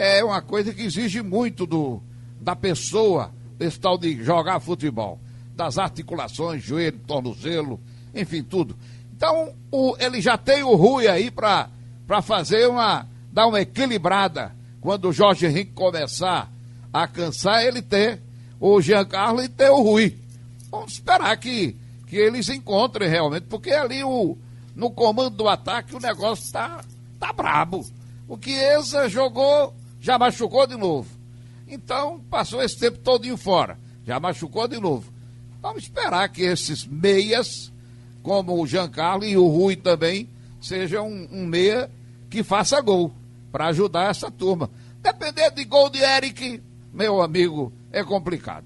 É 0.00 0.22
uma 0.22 0.40
coisa 0.40 0.72
que 0.72 0.82
exige 0.82 1.20
muito 1.22 1.66
do, 1.66 2.00
da 2.40 2.54
pessoa, 2.54 3.32
esse 3.58 3.80
tal 3.80 3.98
de 3.98 4.22
jogar 4.22 4.60
futebol, 4.60 5.18
das 5.56 5.76
articulações, 5.76 6.62
joelho, 6.62 7.00
tornozelo, 7.04 7.80
enfim, 8.14 8.44
tudo. 8.44 8.76
Então, 9.16 9.52
o, 9.72 9.96
ele 9.98 10.20
já 10.20 10.38
tem 10.38 10.62
o 10.62 10.76
Rui 10.76 11.08
aí 11.08 11.32
para 11.32 11.68
fazer 12.22 12.68
uma. 12.68 13.08
dar 13.32 13.48
uma 13.48 13.60
equilibrada. 13.60 14.54
Quando 14.80 15.08
o 15.08 15.12
Jorge 15.12 15.46
Henrique 15.46 15.72
começar 15.72 16.48
a 16.92 17.08
cansar, 17.08 17.64
ele 17.64 17.82
ter 17.82 18.22
o 18.60 18.80
Giancarlo 18.80 19.42
e 19.42 19.48
ter 19.48 19.68
o 19.68 19.82
Rui. 19.82 20.16
Vamos 20.70 20.92
esperar 20.92 21.36
que, 21.38 21.74
que 22.06 22.14
eles 22.14 22.48
encontrem 22.48 23.08
realmente, 23.08 23.46
porque 23.48 23.72
ali 23.72 24.04
o, 24.04 24.38
no 24.76 24.92
comando 24.92 25.30
do 25.30 25.48
ataque 25.48 25.96
o 25.96 26.00
negócio 26.00 26.52
tá, 26.52 26.84
tá 27.18 27.32
brabo. 27.32 27.84
O 28.28 28.38
Chiesa 28.40 29.08
jogou, 29.08 29.74
já 30.08 30.18
machucou 30.18 30.66
de 30.66 30.74
novo. 30.74 31.06
Então, 31.68 32.18
passou 32.30 32.62
esse 32.62 32.78
tempo 32.78 32.96
todinho 32.96 33.36
fora. 33.36 33.78
Já 34.06 34.18
machucou 34.18 34.66
de 34.66 34.80
novo. 34.80 35.12
Vamos 35.60 35.82
esperar 35.82 36.26
que 36.30 36.40
esses 36.40 36.86
meias 36.86 37.70
como 38.22 38.58
o 38.58 38.66
Giancarlo 38.66 39.24
e 39.24 39.36
o 39.36 39.46
Rui 39.46 39.76
também, 39.76 40.26
seja 40.62 41.02
um, 41.02 41.28
um 41.30 41.46
meia 41.46 41.90
que 42.30 42.42
faça 42.42 42.80
gol 42.80 43.12
para 43.52 43.66
ajudar 43.66 44.10
essa 44.10 44.30
turma. 44.30 44.70
Depender 45.02 45.50
de 45.50 45.64
gol 45.66 45.90
de 45.90 45.98
Eric, 45.98 46.62
meu 46.92 47.20
amigo, 47.20 47.70
é 47.92 48.02
complicado. 48.02 48.64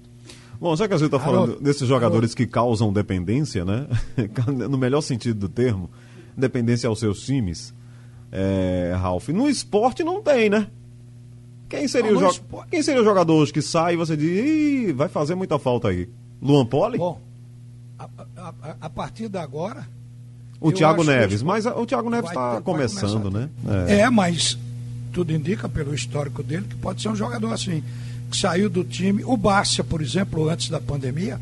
Bom, 0.57 0.73
já 0.77 0.87
que 0.87 0.93
a 0.93 0.97
gente 0.97 1.07
está 1.07 1.19
falando 1.19 1.59
desses 1.59 1.87
jogadores 1.87 2.33
que 2.33 2.47
causam 2.47 2.93
dependência, 2.93 3.65
né? 3.65 3.85
no 4.69 4.77
melhor 4.77 5.01
sentido 5.01 5.41
do 5.41 5.49
termo, 5.49 5.89
dependência 6.37 6.87
aos 6.87 6.99
seus 6.99 7.25
times, 7.25 7.73
é, 8.31 8.95
Ralf, 8.97 9.27
no 9.27 9.49
esporte 9.49 10.05
não 10.05 10.21
tem, 10.21 10.49
né? 10.49 10.67
Quem 11.73 11.87
seria, 11.87 12.11
não, 12.11 12.27
o, 12.27 12.31
jo... 12.31 12.41
Quem 12.69 12.83
seria 12.83 13.01
o 13.01 13.03
jogador 13.03 13.33
hoje 13.33 13.51
que 13.51 13.61
sai 13.61 13.95
e 13.95 13.97
você 13.97 14.15
diz, 14.15 14.95
vai 14.95 15.09
fazer 15.09 15.33
muita 15.33 15.57
falta 15.57 15.87
aí? 15.87 16.07
Luan 16.39 16.67
Poli? 16.67 16.99
Bom, 16.99 17.19
a, 17.97 18.75
a, 18.81 18.89
partir 18.89 19.27
de 19.27 19.39
agora. 19.39 19.87
O 20.61 20.71
Thiago 20.71 21.03
Neves, 21.03 21.39
que... 21.39 21.45
mas 21.45 21.65
o 21.65 21.85
Thiago 21.85 22.11
Neves 22.11 22.29
está 22.29 22.61
começando, 22.61 23.31
né? 23.31 23.49
É. 23.87 24.01
é, 24.01 24.09
mas 24.09 24.57
tudo 25.11 25.33
indica 25.33 25.67
pelo 25.67 25.95
histórico 25.95 26.43
dele 26.43 26.65
que 26.69 26.75
pode 26.75 27.01
ser 27.01 27.09
um 27.09 27.15
jogador 27.15 27.51
assim, 27.51 27.83
que 28.29 28.37
saiu 28.37 28.69
do 28.69 28.83
time. 28.83 29.23
O 29.25 29.35
Bárcia, 29.35 29.83
por 29.83 30.01
exemplo, 30.01 30.47
antes 30.49 30.69
da 30.69 30.79
pandemia. 30.79 31.41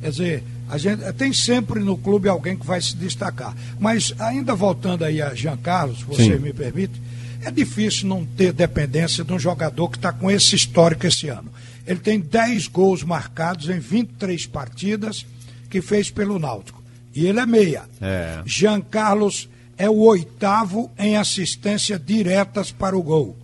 Quer 0.00 0.10
dizer, 0.10 0.44
a 0.68 0.78
gente 0.78 1.12
tem 1.14 1.32
sempre 1.32 1.80
no 1.80 1.96
clube 1.98 2.28
alguém 2.28 2.56
que 2.56 2.66
vai 2.66 2.80
se 2.80 2.96
destacar. 2.96 3.54
Mas 3.80 4.14
ainda 4.18 4.54
voltando 4.54 5.04
aí 5.04 5.20
a 5.20 5.34
Jean 5.34 5.56
Carlos, 5.56 5.98
se 5.98 6.04
você 6.04 6.36
Sim. 6.36 6.38
me 6.38 6.52
permite, 6.52 7.00
é 7.46 7.50
difícil 7.52 8.08
não 8.08 8.24
ter 8.24 8.52
dependência 8.52 9.22
de 9.22 9.32
um 9.32 9.38
jogador 9.38 9.88
que 9.88 9.96
está 9.96 10.12
com 10.12 10.28
esse 10.28 10.56
histórico 10.56 11.06
esse 11.06 11.28
ano. 11.28 11.48
Ele 11.86 12.00
tem 12.00 12.18
10 12.18 12.66
gols 12.66 13.04
marcados 13.04 13.68
em 13.68 13.78
23 13.78 14.46
partidas 14.46 15.24
que 15.70 15.80
fez 15.80 16.10
pelo 16.10 16.40
Náutico. 16.40 16.82
E 17.14 17.24
ele 17.24 17.38
é 17.38 17.46
meia. 17.46 17.84
É. 18.00 18.42
Jean 18.44 18.80
Carlos 18.80 19.48
é 19.78 19.88
o 19.88 19.98
oitavo 19.98 20.90
em 20.98 21.16
assistência 21.16 21.96
diretas 21.96 22.72
para 22.72 22.98
o 22.98 23.02
gol. 23.02 23.36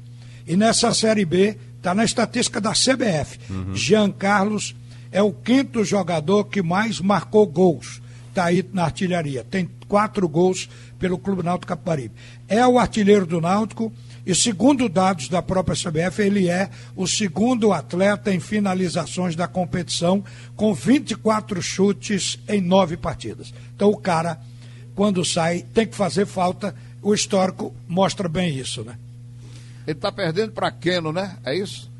E 0.48 0.56
nessa 0.56 0.92
Série 0.92 1.24
B, 1.24 1.56
está 1.76 1.94
na 1.94 2.04
estatística 2.04 2.60
da 2.60 2.72
CBF. 2.72 3.38
Uhum. 3.48 3.76
Jean 3.76 4.10
Carlos 4.10 4.74
é 5.12 5.22
o 5.22 5.32
quinto 5.32 5.84
jogador 5.84 6.46
que 6.46 6.60
mais 6.60 6.98
marcou 6.98 7.46
gols. 7.46 8.01
Está 8.32 8.46
aí 8.46 8.66
na 8.72 8.84
artilharia. 8.84 9.44
Tem 9.44 9.68
quatro 9.86 10.26
gols 10.26 10.66
pelo 10.98 11.18
Clube 11.18 11.42
Náutico 11.42 11.68
Caparibe. 11.68 12.14
É 12.48 12.66
o 12.66 12.78
artilheiro 12.78 13.26
do 13.26 13.42
Náutico 13.42 13.92
e 14.24 14.34
segundo 14.34 14.88
dados 14.88 15.28
da 15.28 15.42
própria 15.42 15.76
CBF, 15.76 16.22
ele 16.22 16.48
é 16.48 16.70
o 16.96 17.06
segundo 17.06 17.74
atleta 17.74 18.32
em 18.32 18.40
finalizações 18.40 19.36
da 19.36 19.46
competição, 19.46 20.24
com 20.56 20.72
24 20.72 21.60
chutes 21.60 22.38
em 22.48 22.62
nove 22.62 22.96
partidas. 22.96 23.52
Então 23.76 23.90
o 23.90 23.98
cara, 23.98 24.40
quando 24.94 25.22
sai, 25.26 25.66
tem 25.74 25.86
que 25.86 25.94
fazer 25.94 26.24
falta. 26.24 26.74
O 27.02 27.12
histórico 27.12 27.74
mostra 27.86 28.30
bem 28.30 28.56
isso, 28.56 28.82
né? 28.82 28.96
Ele 29.86 29.98
está 29.98 30.10
perdendo 30.10 30.52
para 30.52 30.70
Keno, 30.70 31.12
né? 31.12 31.36
É 31.44 31.54
isso? 31.54 31.90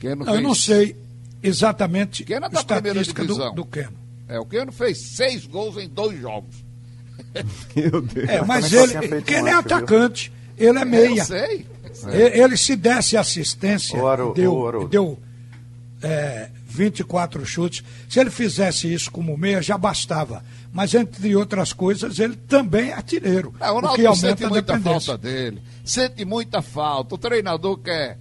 Keno 0.00 0.24
não, 0.24 0.32
fez... 0.32 0.36
Eu 0.36 0.42
não 0.42 0.54
sei 0.54 0.96
exatamente 1.42 2.24
tá 2.24 2.40
a 2.42 2.58
estatística 2.58 3.24
do, 3.24 3.52
do 3.52 3.64
Keno. 3.64 4.05
É, 4.28 4.38
o 4.38 4.44
Keno 4.44 4.72
fez 4.72 4.98
seis 4.98 5.46
gols 5.46 5.76
em 5.76 5.88
dois 5.88 6.20
jogos. 6.20 6.64
Meu 7.74 8.00
Deus. 8.02 8.28
É, 8.28 8.42
mas 8.44 8.72
ele, 8.72 9.22
Keno 9.22 9.48
é 9.48 9.52
atacante. 9.52 10.32
Viu? 10.56 10.68
Ele 10.68 10.78
é 10.78 10.84
meia. 10.84 11.20
Eu 11.20 11.24
sei. 11.24 11.66
Ele, 12.08 12.42
ele 12.42 12.56
se 12.56 12.76
desse 12.76 13.16
assistência, 13.16 14.02
Aro, 14.02 14.34
deu, 14.34 14.86
deu 14.88 15.18
é, 16.02 16.50
24 16.66 17.44
chutes. 17.46 17.82
Se 18.08 18.20
ele 18.20 18.30
fizesse 18.30 18.92
isso 18.92 19.10
como 19.10 19.36
meia, 19.36 19.62
já 19.62 19.78
bastava. 19.78 20.44
Mas, 20.72 20.94
entre 20.94 21.34
outras 21.34 21.72
coisas, 21.72 22.18
ele 22.18 22.36
também 22.36 22.90
é 22.90 22.94
artilheiro. 22.94 23.54
É, 23.60 23.70
o 23.70 23.80
que 23.94 24.04
aumenta 24.04 24.14
sente 24.14 24.46
muita 24.46 24.78
falta 24.78 25.16
dele. 25.16 25.62
Sente 25.84 26.24
muita 26.24 26.60
falta. 26.60 27.14
O 27.14 27.18
treinador 27.18 27.78
quer, 27.78 28.18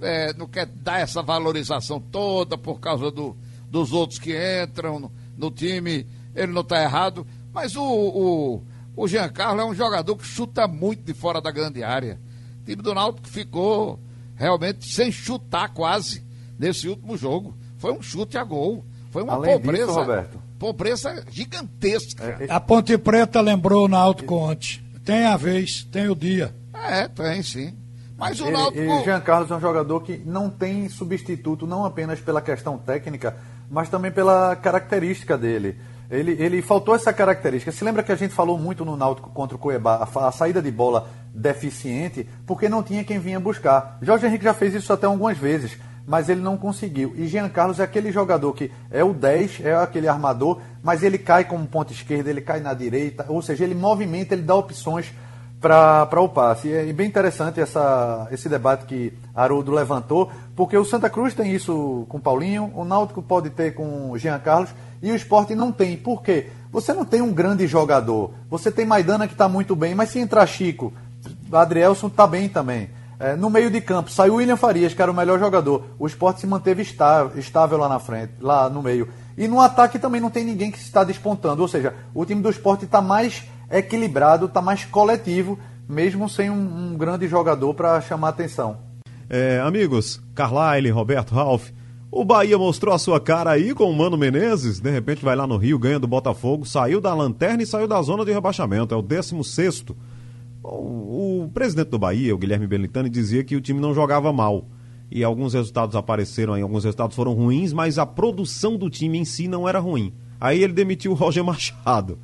é, 0.00 0.32
não 0.34 0.46
quer 0.46 0.66
dar 0.66 1.00
essa 1.00 1.20
valorização 1.20 2.00
toda 2.00 2.56
por 2.56 2.78
causa 2.78 3.10
do, 3.10 3.36
dos 3.68 3.92
outros 3.92 4.20
que 4.20 4.36
entram 4.62 5.10
no, 5.36 5.50
time. 5.50 6.06
Ele 6.34 6.52
não 6.52 6.62
está 6.62 6.82
errado. 6.82 7.26
Mas 7.52 7.74
o, 7.76 7.82
o 7.82 8.62
o 8.96 9.06
Giancarlo 9.06 9.60
é 9.60 9.64
um 9.64 9.74
jogador 9.74 10.16
que 10.16 10.24
chuta 10.24 10.66
muito 10.66 11.04
de 11.04 11.12
fora 11.12 11.38
da 11.40 11.50
grande 11.50 11.84
área. 11.84 12.18
O 12.62 12.64
time 12.64 12.82
do 12.82 12.94
Náutico 12.94 13.28
ficou 13.28 14.00
realmente 14.34 14.90
sem 14.92 15.12
chutar 15.12 15.68
quase 15.74 16.24
nesse 16.58 16.88
último 16.88 17.14
jogo. 17.16 17.54
Foi 17.76 17.92
um 17.92 18.00
chute 18.00 18.38
a 18.38 18.42
gol. 18.42 18.82
Foi 19.10 19.22
uma 19.22 19.34
Além 19.34 19.52
pobreza. 19.52 19.86
Disso, 19.86 19.98
Roberto. 19.98 20.42
Pobreza 20.58 21.24
gigantesca. 21.30 22.24
É, 22.24 22.46
é... 22.46 22.52
A 22.52 22.58
Ponte 22.58 22.96
Preta 22.96 23.42
lembrou 23.42 23.84
o 23.84 23.88
Náutico 23.88 24.34
ontem. 24.34 24.82
Tem 25.04 25.26
a 25.26 25.36
vez, 25.36 25.84
tem 25.84 26.08
o 26.08 26.16
dia. 26.16 26.54
É, 26.72 27.06
tem 27.06 27.42
sim. 27.42 27.76
Mas 28.16 28.40
o 28.40 28.50
Náutico. 28.50 28.82
E 28.82 29.04
Jean 29.04 29.20
Carlos 29.20 29.50
é 29.50 29.56
um 29.56 29.60
jogador 29.60 30.00
que 30.00 30.16
não 30.24 30.48
tem 30.48 30.88
substituto, 30.88 31.66
não 31.66 31.84
apenas 31.84 32.18
pela 32.18 32.40
questão 32.40 32.78
técnica, 32.78 33.36
mas 33.70 33.88
também 33.88 34.10
pela 34.10 34.54
característica 34.56 35.36
dele. 35.36 35.76
Ele, 36.10 36.36
ele 36.38 36.62
faltou 36.62 36.94
essa 36.94 37.12
característica. 37.12 37.72
Se 37.72 37.84
lembra 37.84 38.02
que 38.02 38.12
a 38.12 38.16
gente 38.16 38.32
falou 38.32 38.58
muito 38.58 38.84
no 38.84 38.96
Náutico 38.96 39.30
contra 39.30 39.56
o 39.56 39.58
Cuiabá, 39.58 39.96
a, 39.96 40.28
a, 40.28 40.32
saída 40.32 40.62
de 40.62 40.70
bola 40.70 41.08
deficiente, 41.34 42.28
porque 42.46 42.68
não 42.68 42.82
tinha 42.82 43.04
quem 43.04 43.18
vinha 43.18 43.40
buscar. 43.40 43.98
Jorge 44.00 44.26
Henrique 44.26 44.44
já 44.44 44.54
fez 44.54 44.74
isso 44.74 44.92
até 44.92 45.06
algumas 45.06 45.36
vezes, 45.36 45.76
mas 46.06 46.28
ele 46.28 46.40
não 46.40 46.56
conseguiu. 46.56 47.12
E 47.16 47.26
Jean 47.26 47.48
Carlos 47.48 47.80
é 47.80 47.82
aquele 47.82 48.12
jogador 48.12 48.52
que 48.52 48.70
é 48.90 49.02
o 49.02 49.12
10, 49.12 49.60
é 49.64 49.74
aquele 49.74 50.06
armador, 50.06 50.60
mas 50.82 51.02
ele 51.02 51.18
cai 51.18 51.44
como 51.44 51.66
ponta 51.66 51.92
esquerda, 51.92 52.30
ele 52.30 52.40
cai 52.40 52.60
na 52.60 52.72
direita, 52.72 53.26
ou 53.28 53.42
seja, 53.42 53.64
ele 53.64 53.74
movimenta, 53.74 54.34
ele 54.34 54.42
dá 54.42 54.54
opções 54.54 55.12
para 55.60 56.20
o 56.20 56.28
passe. 56.28 56.68
E 56.68 56.72
é 56.72 56.92
bem 56.92 57.06
interessante 57.06 57.60
essa, 57.60 58.28
esse 58.30 58.48
debate 58.48 58.86
que 58.86 59.12
Haroldo 59.34 59.72
levantou, 59.72 60.30
porque 60.54 60.76
o 60.76 60.84
Santa 60.84 61.08
Cruz 61.10 61.34
tem 61.34 61.52
isso 61.52 62.06
com 62.08 62.20
Paulinho, 62.20 62.70
o 62.74 62.84
Náutico 62.84 63.22
pode 63.22 63.50
ter 63.50 63.74
com 63.74 64.16
Jean 64.16 64.38
Carlos, 64.38 64.70
e 65.02 65.10
o 65.10 65.16
esporte 65.16 65.54
não 65.54 65.72
tem. 65.72 65.96
Por 65.96 66.22
quê? 66.22 66.48
Você 66.70 66.92
não 66.92 67.04
tem 67.04 67.22
um 67.22 67.32
grande 67.32 67.66
jogador. 67.66 68.32
Você 68.50 68.70
tem 68.70 68.84
Maidana 68.84 69.26
que 69.26 69.34
está 69.34 69.48
muito 69.48 69.74
bem, 69.74 69.94
mas 69.94 70.10
se 70.10 70.18
entrar 70.18 70.46
Chico, 70.46 70.92
Adrielson 71.52 72.08
está 72.08 72.26
bem 72.26 72.48
também. 72.48 72.90
É, 73.18 73.34
no 73.34 73.48
meio 73.48 73.70
de 73.70 73.80
campo, 73.80 74.10
saiu 74.10 74.34
William 74.34 74.56
Farias, 74.56 74.92
que 74.92 75.00
era 75.00 75.10
o 75.10 75.14
melhor 75.14 75.38
jogador. 75.38 75.84
O 75.98 76.06
esporte 76.06 76.40
se 76.40 76.46
manteve 76.46 76.82
estável, 76.82 77.38
estável 77.38 77.78
lá 77.78 77.88
na 77.88 77.98
frente, 77.98 78.34
lá 78.40 78.68
no 78.68 78.82
meio. 78.82 79.08
E 79.38 79.48
no 79.48 79.60
ataque 79.60 79.98
também 79.98 80.20
não 80.20 80.28
tem 80.28 80.44
ninguém 80.44 80.70
que 80.70 80.78
está 80.78 81.02
despontando. 81.02 81.62
Ou 81.62 81.68
seja, 81.68 81.94
o 82.14 82.24
time 82.26 82.42
do 82.42 82.50
esporte 82.50 82.84
está 82.84 83.00
mais 83.00 83.44
equilibrado, 83.70 84.46
está 84.46 84.60
mais 84.60 84.84
coletivo, 84.84 85.58
mesmo 85.88 86.28
sem 86.28 86.50
um, 86.50 86.92
um 86.92 86.96
grande 86.96 87.28
jogador 87.28 87.74
para 87.74 88.00
chamar 88.00 88.28
atenção. 88.30 88.78
É, 89.28 89.60
amigos, 89.60 90.22
Carlyle, 90.34 90.90
Roberto 90.90 91.34
Ralph, 91.34 91.70
o 92.10 92.24
Bahia 92.24 92.56
mostrou 92.56 92.94
a 92.94 92.98
sua 92.98 93.20
cara 93.20 93.50
aí 93.50 93.74
com 93.74 93.90
o 93.90 93.94
Mano 93.94 94.16
Menezes, 94.16 94.80
de 94.80 94.90
repente 94.90 95.24
vai 95.24 95.34
lá 95.34 95.46
no 95.46 95.56
Rio, 95.56 95.78
ganha 95.78 95.98
do 95.98 96.06
Botafogo, 96.06 96.64
saiu 96.64 97.00
da 97.00 97.12
lanterna 97.12 97.62
e 97.62 97.66
saiu 97.66 97.88
da 97.88 98.00
zona 98.00 98.24
de 98.24 98.32
rebaixamento, 98.32 98.94
é 98.94 98.96
o 98.96 99.02
16 99.02 99.84
o, 100.62 101.44
o 101.44 101.50
presidente 101.52 101.90
do 101.90 101.98
Bahia, 101.98 102.34
o 102.34 102.38
Guilherme 102.38 102.66
Belintani, 102.66 103.08
dizia 103.08 103.44
que 103.44 103.56
o 103.56 103.60
time 103.60 103.80
não 103.80 103.94
jogava 103.94 104.32
mal. 104.32 104.66
E 105.10 105.22
alguns 105.22 105.54
resultados 105.54 105.94
apareceram 105.94 106.54
aí, 106.54 106.62
alguns 106.62 106.84
resultados 106.84 107.14
foram 107.14 107.32
ruins, 107.32 107.72
mas 107.72 107.98
a 107.98 108.04
produção 108.04 108.76
do 108.76 108.90
time 108.90 109.18
em 109.18 109.24
si 109.24 109.46
não 109.46 109.68
era 109.68 109.78
ruim. 109.78 110.12
Aí 110.40 110.62
ele 110.62 110.72
demitiu 110.72 111.12
o 111.12 111.14
Roger 111.14 111.44
Machado. 111.44 112.18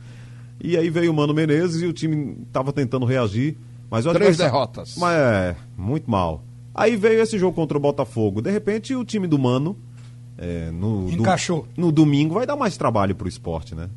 E 0.61 0.77
aí 0.77 0.89
veio 0.91 1.11
o 1.11 1.15
Mano 1.15 1.35
Menezes 1.35 1.83
e 1.83 1.87
o 1.87 1.93
time 1.93 2.37
estava 2.47 2.73
tentando 2.73 3.05
reagir. 3.07 3.57
Mas 3.91 4.05
Três 4.05 4.17
adversário... 4.17 4.53
derrotas. 4.53 4.95
Mas 4.97 5.15
é, 5.17 5.57
muito 5.77 6.11
mal. 6.11 6.43
Aí 6.75 6.97
veio 6.97 7.21
esse 7.21 7.39
jogo 7.39 7.55
contra 7.55 7.77
o 7.77 7.81
Botafogo. 7.81 8.41
De 8.41 8.51
repente 8.51 8.95
o 8.95 9.05
time 9.05 9.27
do 9.27 9.39
Mano. 9.39 9.77
É, 10.39 10.71
no, 10.71 11.11
Encaixou. 11.11 11.67
Do, 11.77 11.81
no 11.87 11.93
domingo 11.93 12.35
vai 12.35 12.47
dar 12.47 12.57
mais 12.57 12.77
trabalho 12.77 13.15
pro 13.15 13.29
esporte, 13.29 13.75
né? 13.75 13.89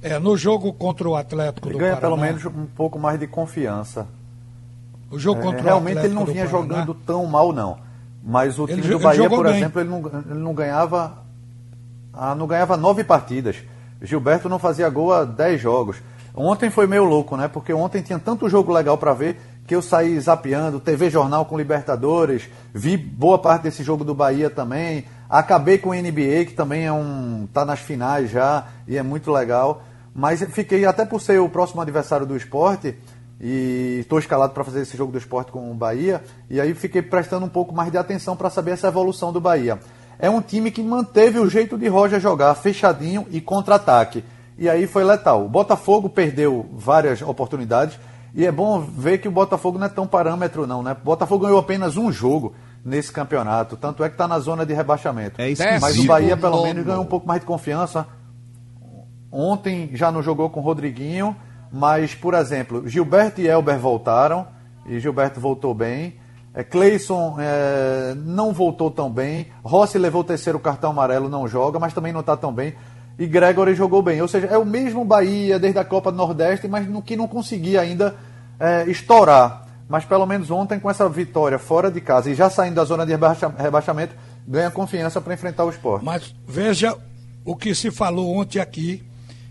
É, 0.00 0.18
no 0.18 0.36
jogo 0.36 0.72
contra 0.72 1.08
o 1.08 1.14
Atlético 1.16 1.68
ele 1.68 1.74
do 1.74 1.78
ganha 1.80 1.96
Paraná. 1.96 2.08
pelo 2.16 2.20
menos 2.20 2.44
um 2.46 2.66
pouco 2.66 2.98
mais 2.98 3.18
de 3.20 3.26
confiança. 3.26 4.06
O 5.10 5.18
jogo 5.18 5.40
contra 5.42 5.58
é, 5.58 5.62
o 5.62 5.64
Realmente 5.66 5.98
Atlético 5.98 6.06
ele 6.20 6.26
não 6.26 6.32
vinha 6.32 6.46
Paraná. 6.48 6.62
jogando 6.76 6.94
tão 6.94 7.26
mal, 7.26 7.52
não. 7.52 7.78
Mas 8.24 8.58
o 8.58 8.64
Ele 8.64 8.74
time 8.74 8.86
jo- 8.88 8.98
do 8.98 9.02
Bahia, 9.04 9.20
ele 9.20 9.28
por 9.28 9.44
bem. 9.46 9.56
exemplo, 9.56 9.80
ele 9.80 9.88
não, 9.90 9.98
ele 9.98 10.38
não 10.40 10.54
ganhava. 10.54 11.22
ah, 12.12 12.34
não 12.34 12.46
ganhava 12.46 12.76
nove 12.76 13.02
partidas. 13.04 13.56
Gilberto 14.00 14.48
não 14.48 14.58
fazia 14.58 14.88
gol 14.88 15.12
há 15.12 15.24
dez 15.24 15.60
jogos. 15.60 15.96
Ontem 16.34 16.70
foi 16.70 16.86
meio 16.86 17.04
louco, 17.04 17.36
né? 17.36 17.48
Porque 17.48 17.72
ontem 17.72 18.00
tinha 18.00 18.18
tanto 18.18 18.48
jogo 18.48 18.72
legal 18.72 18.96
para 18.96 19.12
ver 19.12 19.36
que 19.66 19.74
eu 19.74 19.82
saí 19.82 20.18
zapeando, 20.18 20.80
TV 20.80 21.10
Jornal 21.10 21.44
com 21.44 21.58
Libertadores, 21.58 22.48
vi 22.72 22.96
boa 22.96 23.38
parte 23.38 23.64
desse 23.64 23.82
jogo 23.82 24.02
do 24.02 24.14
Bahia 24.14 24.48
também. 24.48 25.04
Acabei 25.28 25.76
com 25.76 25.90
o 25.90 25.94
NBA, 25.94 26.46
que 26.46 26.54
também 26.54 26.86
é 26.86 26.92
um. 26.92 27.46
tá 27.52 27.64
nas 27.64 27.80
finais 27.80 28.30
já 28.30 28.66
e 28.86 28.96
é 28.96 29.02
muito 29.02 29.30
legal. 29.30 29.82
Mas 30.14 30.42
fiquei, 30.52 30.86
até 30.86 31.04
por 31.04 31.20
ser 31.20 31.38
o 31.38 31.48
próximo 31.48 31.80
adversário 31.82 32.24
do 32.24 32.36
esporte, 32.36 32.96
e 33.40 33.98
estou 34.00 34.18
escalado 34.18 34.52
para 34.52 34.64
fazer 34.64 34.80
esse 34.80 34.96
jogo 34.96 35.12
do 35.12 35.18
esporte 35.18 35.52
com 35.52 35.70
o 35.70 35.74
Bahia, 35.74 36.22
e 36.48 36.60
aí 36.60 36.74
fiquei 36.74 37.02
prestando 37.02 37.46
um 37.46 37.48
pouco 37.48 37.74
mais 37.74 37.90
de 37.90 37.98
atenção 37.98 38.36
para 38.36 38.50
saber 38.50 38.72
essa 38.72 38.88
evolução 38.88 39.32
do 39.32 39.40
Bahia. 39.40 39.78
É 40.18 40.28
um 40.28 40.40
time 40.40 40.70
que 40.70 40.82
manteve 40.82 41.38
o 41.38 41.48
jeito 41.48 41.78
de 41.78 41.86
Roger 41.88 42.20
jogar, 42.20 42.54
fechadinho 42.54 43.26
e 43.30 43.40
contra-ataque. 43.40 44.24
E 44.58 44.68
aí 44.68 44.86
foi 44.86 45.04
letal. 45.04 45.44
O 45.44 45.48
Botafogo 45.48 46.08
perdeu 46.08 46.66
várias 46.72 47.22
oportunidades, 47.22 47.98
e 48.34 48.44
é 48.44 48.52
bom 48.52 48.80
ver 48.80 49.18
que 49.18 49.28
o 49.28 49.30
Botafogo 49.30 49.78
não 49.78 49.86
é 49.86 49.88
tão 49.88 50.06
parâmetro, 50.06 50.66
não, 50.66 50.82
né? 50.82 50.96
O 51.00 51.04
Botafogo 51.04 51.46
ganhou 51.46 51.58
apenas 51.58 51.96
um 51.96 52.10
jogo 52.10 52.54
nesse 52.84 53.12
campeonato, 53.12 53.76
tanto 53.76 54.02
é 54.02 54.08
que 54.08 54.14
está 54.14 54.26
na 54.26 54.38
zona 54.38 54.66
de 54.66 54.74
rebaixamento. 54.74 55.40
É 55.40 55.50
esquisito. 55.50 55.80
Mas 55.80 55.98
o 55.98 56.06
Bahia, 56.06 56.36
pelo 56.36 56.62
menos, 56.62 56.84
ganhou 56.84 57.02
um 57.02 57.06
pouco 57.06 57.26
mais 57.26 57.40
de 57.40 57.46
confiança. 57.46 58.06
Ontem 59.30 59.90
já 59.92 60.10
não 60.10 60.22
jogou 60.22 60.50
com 60.50 60.60
o 60.60 60.62
Rodriguinho, 60.62 61.36
mas, 61.72 62.14
por 62.14 62.34
exemplo, 62.34 62.88
Gilberto 62.88 63.40
e 63.40 63.46
Elber 63.46 63.78
voltaram, 63.78 64.46
e 64.86 64.98
Gilberto 64.98 65.38
voltou 65.40 65.74
bem. 65.74 66.14
É, 66.58 66.64
Cleison 66.64 67.36
é, 67.38 68.16
não 68.16 68.52
voltou 68.52 68.90
tão 68.90 69.08
bem. 69.08 69.46
Rossi 69.62 69.96
levou 69.96 70.22
o 70.22 70.24
terceiro 70.24 70.58
cartão 70.58 70.90
amarelo, 70.90 71.28
não 71.28 71.46
joga, 71.46 71.78
mas 71.78 71.94
também 71.94 72.12
não 72.12 72.18
está 72.18 72.36
tão 72.36 72.52
bem. 72.52 72.74
E 73.16 73.28
Gregory 73.28 73.76
jogou 73.76 74.02
bem. 74.02 74.20
Ou 74.20 74.26
seja, 74.26 74.48
é 74.48 74.58
o 74.58 74.66
mesmo 74.66 75.04
Bahia 75.04 75.56
desde 75.56 75.78
a 75.78 75.84
Copa 75.84 76.10
do 76.10 76.18
Nordeste, 76.18 76.66
mas 76.66 76.88
no 76.88 77.00
que 77.00 77.14
não 77.14 77.28
conseguia 77.28 77.80
ainda 77.80 78.16
é, 78.58 78.90
estourar. 78.90 79.68
Mas 79.88 80.04
pelo 80.04 80.26
menos 80.26 80.50
ontem, 80.50 80.80
com 80.80 80.90
essa 80.90 81.08
vitória 81.08 81.60
fora 81.60 81.92
de 81.92 82.00
casa 82.00 82.28
e 82.28 82.34
já 82.34 82.50
saindo 82.50 82.74
da 82.74 82.84
zona 82.84 83.06
de 83.06 83.12
rebaixa- 83.12 83.54
rebaixamento, 83.56 84.16
ganha 84.44 84.68
confiança 84.68 85.20
para 85.20 85.34
enfrentar 85.34 85.64
o 85.64 85.70
esporte. 85.70 86.04
Mas 86.04 86.34
veja 86.44 86.92
o 87.44 87.54
que 87.54 87.72
se 87.72 87.92
falou 87.92 88.36
ontem 88.36 88.58
aqui 88.58 89.04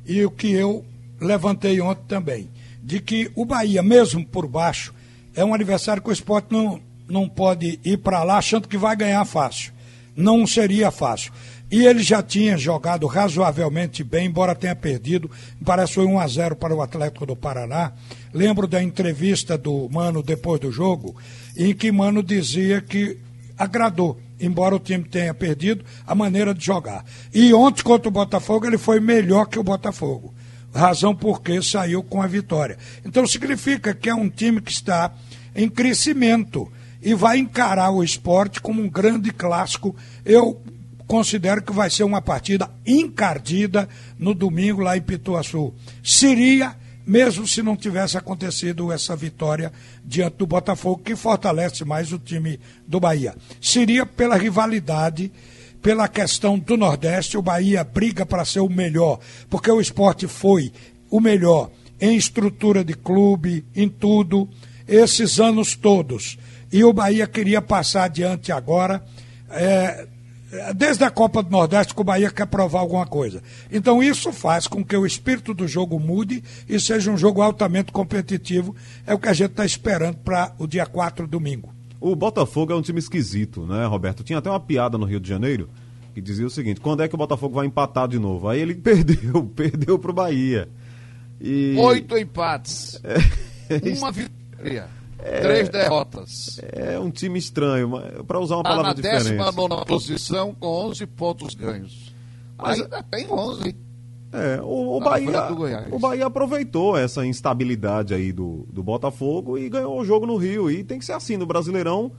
e 0.05 0.25
o 0.25 0.29
que 0.29 0.51
eu 0.51 0.83
levantei 1.21 1.79
ontem 1.79 2.03
também. 2.05 2.49
De 2.83 2.99
que 2.99 3.31
o 3.33 3.45
Bahia, 3.45 3.81
mesmo 3.81 4.25
por 4.25 4.45
baixo, 4.45 4.93
é 5.33 5.45
um 5.45 5.53
adversário 5.53 6.01
que 6.01 6.09
o 6.09 6.11
esporte 6.11 6.47
não, 6.51 6.81
não 7.07 7.27
pode 7.27 7.79
ir 7.83 7.97
para 7.97 8.23
lá 8.23 8.37
achando 8.37 8.67
que 8.67 8.77
vai 8.77 8.95
ganhar 8.95 9.23
fácil. 9.25 9.71
Não 10.15 10.47
seria 10.47 10.89
fácil. 10.91 11.31
E 11.69 11.85
ele 11.85 12.01
já 12.01 12.23
tinha 12.23 12.57
jogado 12.57 13.05
razoavelmente 13.07 14.03
bem, 14.03 14.27
embora 14.27 14.55
tenha 14.55 14.75
perdido. 14.75 15.29
Parece 15.65 15.89
que 15.89 15.95
foi 15.95 16.05
1 16.05 16.19
a 16.19 16.27
0 16.27 16.55
para 16.55 16.73
o 16.73 16.81
Atlético 16.81 17.25
do 17.25 17.35
Paraná. 17.35 17.91
Lembro 18.33 18.67
da 18.67 18.81
entrevista 18.81 19.57
do 19.57 19.89
Mano 19.91 20.23
depois 20.23 20.61
do 20.61 20.71
jogo, 20.71 21.15
em 21.57 21.73
que 21.73 21.91
Mano 21.91 22.23
dizia 22.23 22.81
que 22.81 23.17
agradou, 23.57 24.17
embora 24.39 24.75
o 24.75 24.79
time 24.79 25.03
tenha 25.03 25.33
perdido, 25.33 25.83
a 26.05 26.15
maneira 26.15 26.53
de 26.53 26.63
jogar. 26.63 27.03
E 27.33 27.53
ontem 27.53 27.83
contra 27.83 28.07
o 28.07 28.11
Botafogo 28.11 28.65
ele 28.65 28.77
foi 28.77 28.99
melhor 28.99 29.45
que 29.45 29.59
o 29.59 29.63
Botafogo. 29.63 30.33
Razão 30.73 31.15
porque 31.15 31.61
saiu 31.61 32.01
com 32.01 32.21
a 32.21 32.27
vitória. 32.27 32.77
Então 33.03 33.25
significa 33.27 33.93
que 33.93 34.09
é 34.09 34.15
um 34.15 34.29
time 34.29 34.61
que 34.61 34.71
está 34.71 35.11
em 35.55 35.67
crescimento 35.67 36.71
e 37.07 37.13
vai 37.13 37.37
encarar 37.37 37.89
o 37.91 38.03
esporte 38.03 38.59
como 38.59 38.81
um 38.81 38.89
grande 38.89 39.31
clássico. 39.31 39.95
Eu 40.25 40.61
considero 41.07 41.61
que 41.61 41.71
vai 41.71 41.89
ser 41.89 42.03
uma 42.03 42.21
partida 42.21 42.69
encardida 42.85 43.87
no 44.19 44.33
domingo 44.33 44.81
lá 44.81 44.97
em 44.97 45.01
Pituaçu. 45.01 45.73
Seria, 46.03 46.75
mesmo 47.05 47.47
se 47.47 47.63
não 47.63 47.77
tivesse 47.77 48.17
acontecido 48.17 48.91
essa 48.91 49.15
vitória 49.15 49.71
diante 50.03 50.35
do 50.35 50.45
Botafogo, 50.45 51.01
que 51.01 51.15
fortalece 51.15 51.85
mais 51.85 52.11
o 52.11 52.19
time 52.19 52.59
do 52.85 52.99
Bahia. 52.99 53.33
Seria 53.61 54.05
pela 54.05 54.35
rivalidade, 54.35 55.31
pela 55.81 56.09
questão 56.09 56.59
do 56.59 56.75
Nordeste, 56.75 57.37
o 57.37 57.41
Bahia 57.41 57.85
briga 57.85 58.25
para 58.25 58.43
ser 58.43 58.59
o 58.59 58.67
melhor, 58.67 59.21
porque 59.49 59.71
o 59.71 59.79
esporte 59.79 60.27
foi 60.27 60.73
o 61.09 61.21
melhor 61.21 61.71
em 62.01 62.17
estrutura 62.17 62.83
de 62.83 62.95
clube, 62.95 63.63
em 63.73 63.87
tudo, 63.87 64.49
esses 64.85 65.39
anos 65.39 65.73
todos. 65.73 66.37
E 66.71 66.83
o 66.83 66.93
Bahia 66.93 67.27
queria 67.27 67.61
passar 67.61 68.05
adiante 68.05 68.51
agora. 68.51 69.03
é, 69.49 70.07
desde 70.75 71.03
a 71.03 71.11
Copa 71.11 71.43
do 71.43 71.49
Nordeste 71.49 71.93
que 71.93 72.01
o 72.01 72.03
Bahia 72.03 72.31
quer 72.31 72.47
provar 72.47 72.79
alguma 72.79 73.05
coisa. 73.05 73.41
Então 73.71 74.01
isso 74.01 74.31
faz 74.31 74.67
com 74.67 74.83
que 74.83 74.95
o 74.95 75.05
espírito 75.05 75.53
do 75.53 75.67
jogo 75.67 75.99
mude 75.99 76.43
e 76.67 76.79
seja 76.79 77.11
um 77.11 77.17
jogo 77.17 77.41
altamente 77.41 77.91
competitivo. 77.91 78.75
É 79.05 79.13
o 79.13 79.19
que 79.19 79.27
a 79.27 79.33
gente 79.33 79.51
está 79.51 79.65
esperando 79.65 80.17
para 80.17 80.53
o 80.57 80.65
dia 80.65 80.85
4, 80.85 81.27
domingo. 81.27 81.73
O 81.99 82.15
Botafogo 82.15 82.71
é 82.71 82.75
um 82.75 82.81
time 82.81 82.99
esquisito, 82.99 83.65
né, 83.65 83.85
Roberto? 83.85 84.23
Tinha 84.23 84.39
até 84.39 84.49
uma 84.49 84.59
piada 84.59 84.97
no 84.97 85.05
Rio 85.05 85.19
de 85.19 85.27
Janeiro 85.27 85.69
que 86.13 86.21
dizia 86.21 86.45
o 86.45 86.49
seguinte: 86.49 86.79
quando 86.79 87.03
é 87.03 87.07
que 87.07 87.15
o 87.15 87.17
Botafogo 87.17 87.55
vai 87.55 87.65
empatar 87.65 88.07
de 88.07 88.19
novo? 88.19 88.47
Aí 88.47 88.59
ele 88.61 88.73
perdeu, 88.75 89.43
perdeu 89.55 89.99
pro 89.99 90.13
Bahia. 90.13 90.69
E... 91.41 91.75
Oito 91.77 92.17
empates. 92.17 93.01
Uma 93.97 94.11
vitória. 94.11 94.96
Três 95.17 95.69
derrotas. 95.69 96.59
É 96.71 96.99
um 96.99 97.09
time 97.09 97.37
estranho, 97.39 97.91
para 98.25 98.39
usar 98.39 98.55
uma 98.55 98.61
Está 98.61 98.69
palavra 98.69 98.89
na 98.89 98.93
diferente. 98.93 99.23
décima 99.23 99.51
nona 99.51 99.85
posição 99.85 100.53
com 100.53 100.67
11 100.67 101.05
pontos 101.07 101.55
ganhos. 101.55 102.13
Mas- 102.57 102.79
Ainda 102.81 103.03
tem 103.03 103.27
11. 103.31 103.75
É, 104.31 104.61
o, 104.61 104.97
o 104.97 104.99
Na 104.99 105.05
Bahia, 105.09 105.47
o 105.91 105.97
Bahia 105.99 106.25
aproveitou 106.25 106.97
essa 106.97 107.25
instabilidade 107.25 108.13
aí 108.13 108.31
do, 108.31 108.67
do 108.71 108.83
Botafogo 108.83 109.57
e 109.57 109.69
ganhou 109.69 109.99
o 109.99 110.05
jogo 110.05 110.25
no 110.25 110.35
Rio. 110.35 110.69
E 110.69 110.83
tem 110.83 110.99
que 110.99 111.05
ser 111.05 111.13
assim 111.13 111.37
no 111.37 111.45
Brasileirão. 111.45 112.11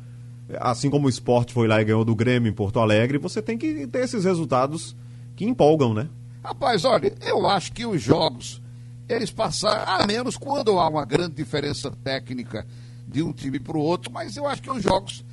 Assim 0.58 0.88
como 0.88 1.06
o 1.06 1.10
esporte 1.10 1.52
foi 1.52 1.68
lá 1.68 1.80
e 1.80 1.84
ganhou 1.84 2.04
do 2.06 2.14
Grêmio 2.16 2.48
em 2.48 2.54
Porto 2.54 2.80
Alegre, 2.80 3.18
você 3.18 3.42
tem 3.42 3.58
que 3.58 3.86
ter 3.86 3.98
esses 4.04 4.24
resultados 4.24 4.96
que 5.36 5.44
empolgam, 5.44 5.92
né? 5.92 6.08
Rapaz, 6.42 6.84
olha, 6.86 7.12
eu 7.20 7.46
acho 7.46 7.70
que 7.74 7.84
os 7.84 8.00
jogos, 8.00 8.62
eles 9.06 9.30
passaram, 9.30 9.84
a 10.02 10.06
menos 10.06 10.38
quando 10.38 10.78
há 10.78 10.88
uma 10.88 11.04
grande 11.04 11.34
diferença 11.34 11.90
técnica 12.02 12.66
de 13.08 13.22
um 13.22 13.32
time 13.32 13.58
para 13.58 13.76
o 13.76 13.80
outro, 13.80 14.12
mas 14.12 14.36
eu 14.36 14.46
acho 14.46 14.62
que 14.62 14.70
os 14.70 14.82
jogos, 14.82 15.24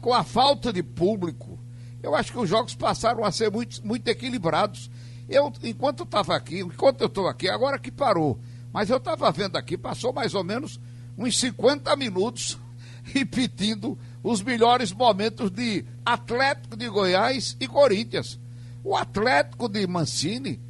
com 0.00 0.14
a 0.14 0.22
falta 0.22 0.72
de 0.72 0.82
público, 0.82 1.58
eu 2.02 2.14
acho 2.14 2.32
que 2.32 2.38
os 2.38 2.48
jogos 2.48 2.74
passaram 2.74 3.24
a 3.24 3.32
ser 3.32 3.50
muito, 3.50 3.84
muito 3.84 4.06
equilibrados. 4.08 4.90
Eu, 5.28 5.52
enquanto 5.62 6.00
eu 6.00 6.04
estava 6.04 6.36
aqui, 6.36 6.60
enquanto 6.60 7.00
eu 7.00 7.08
estou 7.08 7.26
aqui, 7.26 7.48
agora 7.48 7.78
que 7.78 7.90
parou, 7.90 8.38
mas 8.72 8.88
eu 8.88 8.96
estava 8.96 9.30
vendo 9.32 9.56
aqui, 9.56 9.76
passou 9.76 10.12
mais 10.12 10.34
ou 10.34 10.44
menos 10.44 10.80
uns 11.18 11.38
50 11.38 11.94
minutos 11.96 12.58
repetindo 13.02 13.98
os 14.22 14.40
melhores 14.40 14.92
momentos 14.92 15.50
de 15.50 15.84
Atlético 16.04 16.76
de 16.76 16.88
Goiás 16.88 17.56
e 17.58 17.66
Corinthians. 17.66 18.38
O 18.84 18.96
Atlético 18.96 19.68
de 19.68 19.86
Mancini 19.86 20.60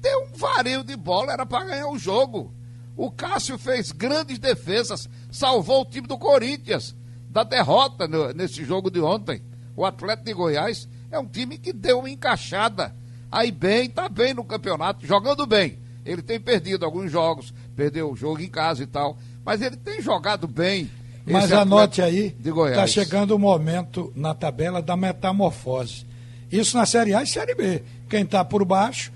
deu 0.00 0.24
um 0.24 0.36
vareio 0.36 0.82
de 0.82 0.96
bola, 0.96 1.32
era 1.32 1.46
para 1.46 1.66
ganhar 1.66 1.88
o 1.88 1.98
jogo. 1.98 2.52
O 2.96 3.10
Cássio 3.10 3.56
fez 3.58 3.90
grandes 3.92 4.38
defesas, 4.38 5.08
salvou 5.30 5.82
o 5.82 5.84
time 5.84 6.06
do 6.06 6.18
Corinthians 6.18 6.94
da 7.30 7.42
derrota 7.42 8.06
no- 8.06 8.32
nesse 8.32 8.64
jogo 8.64 8.90
de 8.90 9.00
ontem. 9.00 9.40
O 9.74 9.84
Atlético 9.84 10.26
de 10.26 10.34
Goiás 10.34 10.88
é 11.10 11.18
um 11.18 11.26
time 11.26 11.56
que 11.58 11.72
deu 11.72 12.00
uma 12.00 12.10
encaixada. 12.10 12.94
Aí 13.30 13.50
bem, 13.50 13.88
tá 13.88 14.08
bem 14.08 14.34
no 14.34 14.44
campeonato, 14.44 15.06
jogando 15.06 15.46
bem. 15.46 15.78
Ele 16.04 16.20
tem 16.20 16.38
perdido 16.38 16.84
alguns 16.84 17.10
jogos, 17.10 17.54
perdeu 17.74 18.10
o 18.10 18.16
jogo 18.16 18.42
em 18.42 18.48
casa 18.48 18.82
e 18.82 18.86
tal, 18.86 19.16
mas 19.44 19.62
ele 19.62 19.76
tem 19.76 20.02
jogado 20.02 20.46
bem. 20.46 20.90
Mas 21.24 21.52
anote 21.52 22.02
aí, 22.02 22.36
de 22.38 22.50
Goiás. 22.50 22.76
está 22.76 22.86
chegando 22.86 23.30
o 23.34 23.38
momento 23.38 24.12
na 24.14 24.34
tabela 24.34 24.82
da 24.82 24.96
metamorfose. 24.96 26.04
Isso 26.50 26.76
na 26.76 26.84
Série 26.84 27.14
A 27.14 27.22
e 27.22 27.26
Série 27.26 27.54
B. 27.54 27.82
Quem 28.10 28.24
está 28.24 28.44
por 28.44 28.64
baixo, 28.64 29.10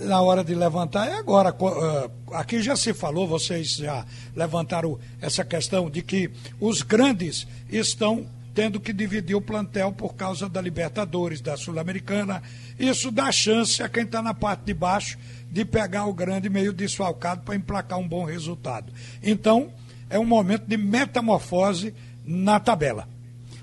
na 0.00 0.20
hora 0.20 0.42
de 0.42 0.54
levantar 0.54 1.08
é 1.08 1.14
agora. 1.14 1.54
Ah, 1.60 2.10
Aqui 2.32 2.62
já 2.62 2.76
se 2.76 2.94
falou, 2.94 3.26
vocês 3.26 3.76
já 3.76 4.06
levantaram 4.36 4.98
essa 5.20 5.44
questão 5.44 5.90
de 5.90 6.00
que 6.00 6.30
os 6.60 6.82
grandes 6.82 7.46
estão 7.68 8.24
tendo 8.54 8.80
que 8.80 8.92
dividir 8.92 9.34
o 9.34 9.40
plantel 9.40 9.92
por 9.92 10.14
causa 10.14 10.48
da 10.48 10.60
Libertadores, 10.60 11.40
da 11.40 11.56
Sul-Americana. 11.56 12.42
Isso 12.78 13.10
dá 13.10 13.30
chance 13.32 13.82
a 13.82 13.88
quem 13.88 14.04
está 14.04 14.22
na 14.22 14.34
parte 14.34 14.64
de 14.64 14.74
baixo 14.74 15.18
de 15.50 15.64
pegar 15.64 16.06
o 16.06 16.12
grande 16.12 16.48
meio 16.48 16.72
desfalcado 16.72 17.42
para 17.42 17.56
emplacar 17.56 17.98
um 17.98 18.06
bom 18.06 18.24
resultado. 18.24 18.92
Então, 19.22 19.70
é 20.08 20.18
um 20.18 20.24
momento 20.24 20.66
de 20.66 20.76
metamorfose 20.76 21.94
na 22.24 22.60
tabela. 22.60 23.08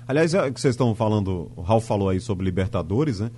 Aliás, 0.06 0.34
é 0.34 0.50
que 0.50 0.60
vocês 0.60 0.72
estão 0.72 0.94
falando, 0.94 1.50
o 1.54 1.62
Ralf 1.62 1.86
falou 1.86 2.08
aí 2.08 2.20
sobre 2.20 2.44
Libertadores, 2.44 3.20
né? 3.20 3.30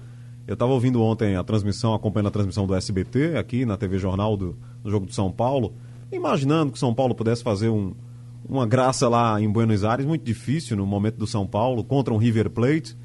Eu 0.51 0.55
estava 0.55 0.73
ouvindo 0.73 1.01
ontem 1.01 1.37
a 1.37 1.45
transmissão, 1.45 1.95
acompanhando 1.95 2.27
a 2.27 2.33
transmissão 2.33 2.67
do 2.67 2.75
SBT, 2.75 3.37
aqui 3.37 3.65
na 3.65 3.77
TV 3.77 3.99
Jornal 3.99 4.37
do, 4.37 4.59
do 4.83 4.91
jogo 4.91 5.07
do 5.07 5.15
São 5.15 5.31
Paulo, 5.31 5.75
imaginando 6.11 6.73
que 6.73 6.79
São 6.81 6.93
Paulo 6.93 7.15
pudesse 7.15 7.41
fazer 7.41 7.69
um, 7.69 7.95
uma 8.49 8.67
graça 8.67 9.09
lá 9.09 9.41
em 9.41 9.49
Buenos 9.49 9.85
Aires, 9.85 10.05
muito 10.05 10.25
difícil 10.25 10.77
no 10.77 10.85
momento 10.85 11.15
do 11.19 11.27
São 11.27 11.47
Paulo, 11.47 11.85
contra 11.85 12.13
um 12.13 12.17
River 12.17 12.51
Plate. 12.51 12.99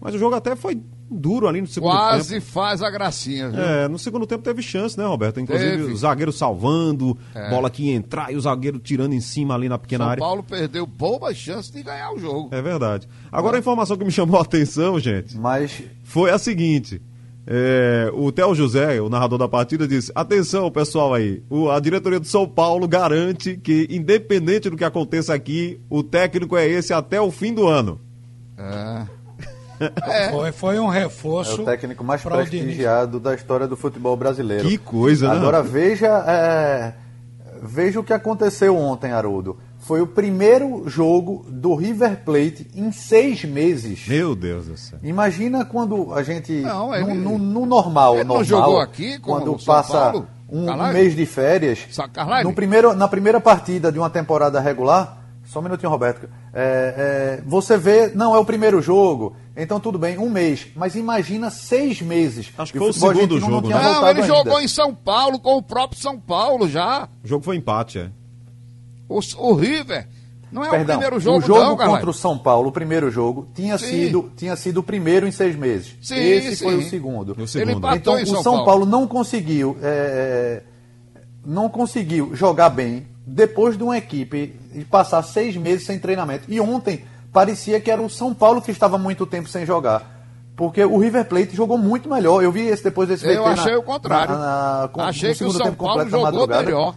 Mas 0.00 0.14
o 0.14 0.18
jogo 0.18 0.36
até 0.36 0.54
foi 0.54 0.80
duro 1.12 1.46
ali 1.46 1.60
no 1.60 1.66
segundo 1.66 1.90
Quase 1.92 2.34
tempo. 2.34 2.46
faz 2.46 2.82
a 2.82 2.90
gracinha, 2.90 3.50
viu? 3.50 3.60
É, 3.62 3.88
no 3.88 3.98
segundo 3.98 4.26
tempo 4.26 4.42
teve 4.42 4.62
chance, 4.62 4.96
né, 4.98 5.04
Roberto? 5.06 5.38
Inclusive 5.40 5.70
Teve. 5.76 5.92
o 5.92 5.96
zagueiro 5.96 6.32
salvando, 6.32 7.16
É. 7.34 7.50
bola 7.50 7.68
que 7.70 7.84
ia 7.90 7.94
entrar 7.94 8.32
e 8.32 8.36
o 8.36 8.40
zagueiro 8.40 8.78
tirando 8.78 9.12
em 9.12 9.20
cima 9.20 9.54
ali 9.54 9.68
na 9.68 9.78
pequena 9.78 10.04
São 10.04 10.10
área. 10.10 10.20
Paulo 10.20 10.42
perdeu 10.42 10.86
boas 10.86 11.36
chances 11.36 11.70
de 11.70 11.82
ganhar 11.82 12.12
o 12.12 12.18
jogo. 12.18 12.48
É 12.52 12.60
verdade. 12.62 13.08
Agora 13.30 13.56
a 13.56 13.60
informação 13.60 13.96
que 13.96 14.04
me 14.04 14.10
chamou 14.10 14.38
a 14.38 14.42
atenção, 14.42 14.98
gente, 14.98 15.36
Mas 15.38 15.82
foi 16.02 16.30
a 16.30 16.38
seguinte. 16.38 17.00
é, 17.46 18.08
o 18.14 18.30
Theo 18.30 18.54
José, 18.54 19.00
o 19.00 19.08
narrador 19.08 19.36
da 19.38 19.48
partida, 19.48 19.86
disse: 19.88 20.12
Atenção, 20.14 20.70
pessoal 20.70 21.12
aí. 21.12 21.42
o- 21.50 21.68
a 21.70 21.80
diretoria 21.80 22.20
do 22.20 22.26
São 22.26 22.46
Paulo 22.46 22.86
garante 22.86 23.56
que, 23.56 23.88
independente 23.90 24.70
do 24.70 24.76
que 24.76 24.84
aconteça 24.84 25.34
aqui, 25.34 25.80
o 25.90 26.02
técnico 26.04 26.56
é 26.56 26.68
esse 26.68 26.92
até 26.92 27.20
o 27.20 27.30
fim 27.32 27.52
do 27.52 27.66
ano. 27.66 28.00
É. 28.56 29.06
Foi, 30.30 30.52
foi 30.52 30.78
um 30.78 30.92
é 30.92 31.00
reforço. 31.00 31.62
o 31.62 31.64
técnico 31.64 32.02
mais 32.04 32.22
prestigiado 32.22 33.18
da 33.20 33.34
história 33.34 33.66
do 33.66 33.76
futebol 33.76 34.16
brasileiro. 34.16 34.68
Que 34.68 34.78
coisa, 34.78 35.28
né? 35.28 35.36
Agora 35.36 35.62
veja, 35.62 36.06
é, 36.26 36.92
veja 37.62 38.00
o 38.00 38.04
que 38.04 38.12
aconteceu 38.12 38.76
ontem, 38.76 39.12
Haroldo. 39.12 39.58
Foi 39.78 40.00
o 40.00 40.06
primeiro 40.06 40.84
jogo 40.88 41.44
do 41.48 41.74
River 41.74 42.22
Plate 42.24 42.68
em 42.74 42.92
seis 42.92 43.44
meses. 43.44 44.06
Meu 44.06 44.36
Deus 44.36 44.66
do 44.66 44.76
céu. 44.76 44.98
Imagina 45.02 45.64
quando 45.64 46.14
a 46.14 46.22
gente. 46.22 46.52
Não, 46.60 46.94
ele- 46.94 47.12
no, 47.14 47.36
no- 47.36 47.38
no 47.38 47.66
normal, 47.66 48.14
ele 48.14 48.24
não 48.24 48.36
normal, 48.36 48.44
jogou 48.44 48.80
aqui 48.80 49.18
com 49.18 49.32
quando 49.32 49.54
o 49.54 49.58
São 49.58 49.74
passa 49.74 49.92
Paulo? 50.12 50.28
um, 50.48 50.70
um 50.70 50.92
mês 50.92 51.16
de 51.16 51.26
férias. 51.26 51.80
No 52.44 52.52
primeiro, 52.54 52.94
na 52.94 53.08
primeira 53.08 53.40
partida 53.40 53.90
de 53.90 53.98
uma 53.98 54.08
temporada 54.08 54.60
regular, 54.60 55.18
só 55.46 55.58
um 55.58 55.62
minutinho, 55.62 55.90
Roberto. 55.90 56.28
é, 56.54 57.38
é, 57.40 57.42
você 57.44 57.76
vê, 57.76 58.12
não, 58.14 58.36
é 58.36 58.38
o 58.38 58.44
primeiro 58.44 58.80
jogo, 58.80 59.34
então 59.56 59.78
tudo 59.78 59.98
bem, 59.98 60.18
um 60.18 60.30
mês. 60.30 60.68
Mas 60.74 60.94
imagina 60.94 61.50
seis 61.50 62.00
meses. 62.00 62.50
Acho 62.56 62.72
que 62.72 62.78
foi 62.78 62.90
o 62.90 62.92
futebol 62.92 63.14
segundo 63.14 63.34
argentino 63.34 63.54
jogo, 63.56 63.68
né? 63.68 63.74
Não, 63.74 63.82
voltado 63.82 64.10
ele 64.10 64.22
ainda. 64.22 64.34
jogou 64.34 64.60
em 64.60 64.68
São 64.68 64.94
Paulo 64.94 65.38
com 65.38 65.56
o 65.56 65.62
próprio 65.62 66.00
São 66.00 66.18
Paulo 66.18 66.68
já. 66.68 67.08
O 67.22 67.28
jogo 67.28 67.44
foi 67.44 67.56
empate, 67.56 67.98
é. 67.98 68.10
O, 69.08 69.20
o 69.38 69.54
River. 69.54 70.08
Não 70.50 70.62
é 70.62 70.68
Perdão, 70.68 70.96
o 70.96 70.98
primeiro 70.98 71.20
jogo, 71.20 71.38
o 71.38 71.40
jogo 71.40 71.60
não, 71.60 71.76
contra 71.76 72.10
o 72.10 72.12
São 72.12 72.36
Paulo, 72.36 72.68
o 72.68 72.72
primeiro 72.72 73.10
jogo, 73.10 73.48
tinha 73.54 73.78
Sim. 73.78 73.86
sido, 73.86 74.32
tinha 74.36 74.54
sido 74.54 74.78
o 74.78 74.82
primeiro 74.82 75.26
em 75.26 75.32
seis 75.32 75.56
meses. 75.56 75.96
Sim, 76.02 76.16
Esse 76.16 76.62
foi 76.62 76.74
sim. 76.74 76.86
o 76.86 76.90
segundo. 76.90 77.42
O 77.42 77.48
segundo. 77.48 77.94
Então 77.94 78.18
em 78.18 78.24
o 78.24 78.26
São, 78.26 78.42
Paulo. 78.42 78.64
Paulo. 78.64 78.86
não 78.86 79.06
conseguiu, 79.06 79.78
é, 79.82 80.62
não 81.44 81.70
conseguiu 81.70 82.34
jogar 82.34 82.68
bem 82.68 83.06
depois 83.26 83.78
de 83.78 83.82
uma 83.82 83.96
equipe 83.96 84.54
e 84.74 84.84
passar 84.84 85.22
seis 85.22 85.56
meses 85.56 85.86
sem 85.86 85.98
treinamento. 85.98 86.44
E 86.48 86.60
ontem 86.60 87.02
parecia 87.32 87.80
que 87.80 87.90
era 87.90 88.00
o 88.02 88.10
São 88.10 88.34
Paulo 88.34 88.60
que 88.62 88.70
estava 88.70 88.98
muito 88.98 89.26
tempo 89.26 89.48
sem 89.48 89.64
jogar. 89.66 90.10
Porque 90.54 90.84
o 90.84 90.98
River 90.98 91.24
Plate 91.24 91.56
jogou 91.56 91.78
muito 91.78 92.08
melhor. 92.08 92.42
Eu 92.42 92.52
vi 92.52 92.60
esse 92.68 92.84
depois 92.84 93.08
desse 93.08 93.26
Eu 93.26 93.44
achei 93.46 93.72
na- 93.72 93.78
o 93.78 93.82
contrário. 93.82 94.34
na- 94.34 94.90
na- 94.94 95.04
achei 95.06 95.30
que 95.30 95.34
o 95.36 95.38
segundo 95.38 95.56
São 95.56 95.66
tempo 95.66 95.84
Paulo 95.84 96.08
jogou 96.08 96.46
melhor. 96.46 96.94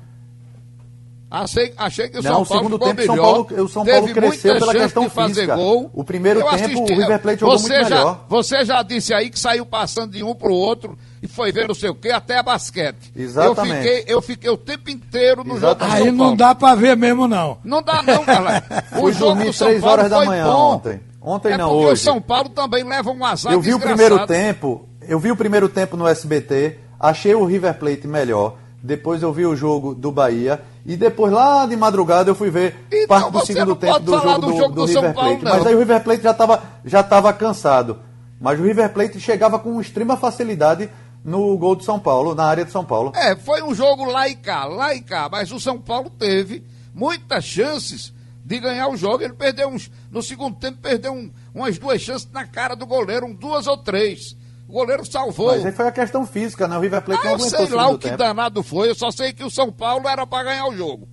Achei, 1.31 1.73
achei 1.75 2.07
que 2.07 2.19
o 2.19 2.23
São 2.23 2.41
o 2.43 2.45
Paulo 2.45 2.63
segundo 2.63 2.71
jogou 2.73 2.87
tempo, 2.87 3.03
São 3.03 3.15
melhor. 3.15 3.45
Paulo- 3.45 3.63
o 3.63 3.67
São 3.69 3.85
Paulo 3.85 4.13
cresceu 4.13 4.59
pela 4.59 4.73
questão 4.73 5.03
de 5.03 5.09
fazer 5.09 5.33
física. 5.33 5.55
gol. 5.55 5.89
O 5.93 6.03
primeiro 6.03 6.39
Eu 6.41 6.49
tempo, 6.49 6.81
o 6.83 6.85
River 6.87 7.19
Plate 7.21 7.39
jogou 7.39 7.59
muito 7.59 7.73
já, 7.73 7.83
melhor. 7.83 8.25
Você 8.29 8.63
já 8.65 8.83
disse 8.83 9.13
aí 9.13 9.29
que 9.29 9.39
saiu 9.39 9.65
passando 9.65 10.11
de 10.11 10.23
um 10.23 10.35
pro 10.35 10.53
outro 10.53 10.97
e 11.25 11.27
foi 11.27 11.51
ver 11.51 11.67
não 11.67 11.75
sei 11.75 11.89
o 11.89 11.95
quê, 11.95 12.09
até 12.11 12.41
basquete. 12.41 13.11
Exatamente. 13.15 13.75
Eu 13.87 13.93
fiquei, 13.95 14.13
eu 14.15 14.21
fiquei 14.21 14.49
o 14.49 14.57
tempo 14.57 14.89
inteiro 14.89 15.43
no 15.43 15.59
jogo 15.59 15.59
do 15.59 15.65
Exatamente. 15.85 15.97
São 15.97 16.05
Aí 16.05 16.11
não 16.11 16.17
Paulo. 16.25 16.37
dá 16.37 16.55
pra 16.55 16.75
ver 16.75 16.95
mesmo, 16.95 17.27
não. 17.27 17.57
Não 17.63 17.81
dá 17.81 18.01
não, 18.03 18.23
galera. 18.23 18.63
O 18.93 18.99
Fui 19.01 19.13
jogo 19.13 19.25
dormir 19.33 19.45
do 19.47 19.53
São 19.53 19.67
três 19.67 19.81
Paulo 19.81 19.93
horas 19.99 20.09
da 20.09 20.25
manhã 20.25 20.45
bom. 20.45 20.73
ontem. 20.75 20.99
Ontem 21.21 21.53
é 21.53 21.57
não, 21.57 21.69
porque 21.69 21.85
o 21.85 21.89
hoje. 21.89 22.01
São 22.03 22.21
Paulo 22.21 22.49
também 22.49 22.83
leva 22.83 23.09
um 23.11 23.25
azar 23.25 23.51
Eu 23.51 23.59
vi 23.59 23.73
o 23.73 23.79
primeiro 23.79 24.25
tempo, 24.27 24.87
eu 25.07 25.19
vi 25.19 25.31
o 25.31 25.35
primeiro 25.35 25.67
tempo 25.67 25.97
no 25.97 26.07
SBT, 26.07 26.77
achei 26.99 27.33
o 27.33 27.43
River 27.45 27.73
Plate 27.79 28.07
melhor. 28.07 28.55
Depois 28.83 29.23
eu 29.23 29.33
vi 29.33 29.47
o 29.47 29.55
jogo 29.55 29.95
do 29.95 30.11
Bahia 30.11 30.61
e 30.85 30.95
depois 30.95 31.33
lá 31.33 31.65
de 31.65 31.75
madrugada 31.75 32.29
eu 32.29 32.35
fui 32.35 32.51
ver 32.51 32.75
Então, 32.91 33.07
parte 33.07 33.31
do 33.31 33.45
segundo 33.47 33.75
tempo 33.75 33.99
do 33.99 34.11
jogo 34.11 34.33
do 34.41 34.41
do, 34.51 34.57
jogo 34.57 34.75
do 34.75 34.81
do 34.85 34.87
São 34.87 35.01
River 35.01 35.15
Paulo, 35.15 35.29
Plate. 35.31 35.43
não. 35.45 35.51
Mas 35.57 35.65
aí 35.67 35.73
o 35.75 35.79
River 35.79 36.03
Plate 36.03 36.21
já 36.23 36.29
estava 36.31 36.63
já 36.85 37.01
tava 37.01 37.33
cansado. 37.33 37.97
Mas 38.39 38.59
o 38.59 38.63
River 38.63 38.89
Plate 38.93 39.19
chegava 39.19 39.57
com 39.57 39.81
extrema 39.81 40.15
facilidade 40.17 40.87
no 41.25 41.57
gol 41.57 41.75
do 41.75 41.83
São 41.83 41.99
Paulo, 41.99 42.35
na 42.35 42.45
área 42.45 42.63
de 42.63 42.71
São 42.71 42.85
Paulo. 42.85 43.11
É, 43.15 43.35
foi 43.35 43.61
um 43.63 43.73
jogo 43.73 44.05
lá 44.05 44.29
e 44.29 44.35
cá, 44.35 44.65
lá 44.65 44.93
e 44.93 45.01
cá, 45.01 45.27
mas 45.29 45.51
o 45.51 45.59
São 45.59 45.77
Paulo 45.81 46.09
teve 46.09 46.63
muitas 46.93 47.43
chances 47.43 48.13
de 48.45 48.59
ganhar 48.59 48.87
o 48.87 48.95
jogo. 48.95 49.23
Ele 49.23 49.33
perdeu 49.33 49.67
uns. 49.69 49.89
No 50.11 50.21
segundo 50.21 50.55
tempo, 50.55 50.77
perdeu 50.81 51.11
um- 51.11 51.31
umas 51.53 51.77
duas 51.79 51.99
chances 51.99 52.29
na 52.31 52.45
cara 52.45 52.75
do 52.75 52.85
goleiro, 52.85 53.25
um, 53.25 53.33
duas 53.33 53.65
ou 53.65 53.75
três. 53.77 54.37
O 54.69 54.73
goleiro 54.73 55.03
salvou. 55.05 55.47
Mas 55.47 55.65
aí 55.65 55.71
foi 55.71 55.87
a 55.87 55.91
questão 55.91 56.25
física, 56.27 56.67
né? 56.67 56.77
O 56.77 56.81
River 56.81 57.01
Plate 57.01 57.21
Ah, 57.27 57.31
não 57.31 57.45
eu 57.45 57.49
sei 57.49 57.67
lá 57.69 57.87
o 57.89 57.97
que 57.97 58.05
tempo. 58.05 58.17
danado 58.17 58.61
foi, 58.63 58.89
eu 58.89 58.95
só 58.95 59.09
sei 59.11 59.33
que 59.33 59.43
o 59.43 59.49
São 59.49 59.71
Paulo 59.71 60.07
era 60.07 60.25
para 60.27 60.43
ganhar 60.43 60.67
o 60.67 60.75
jogo. 60.77 61.07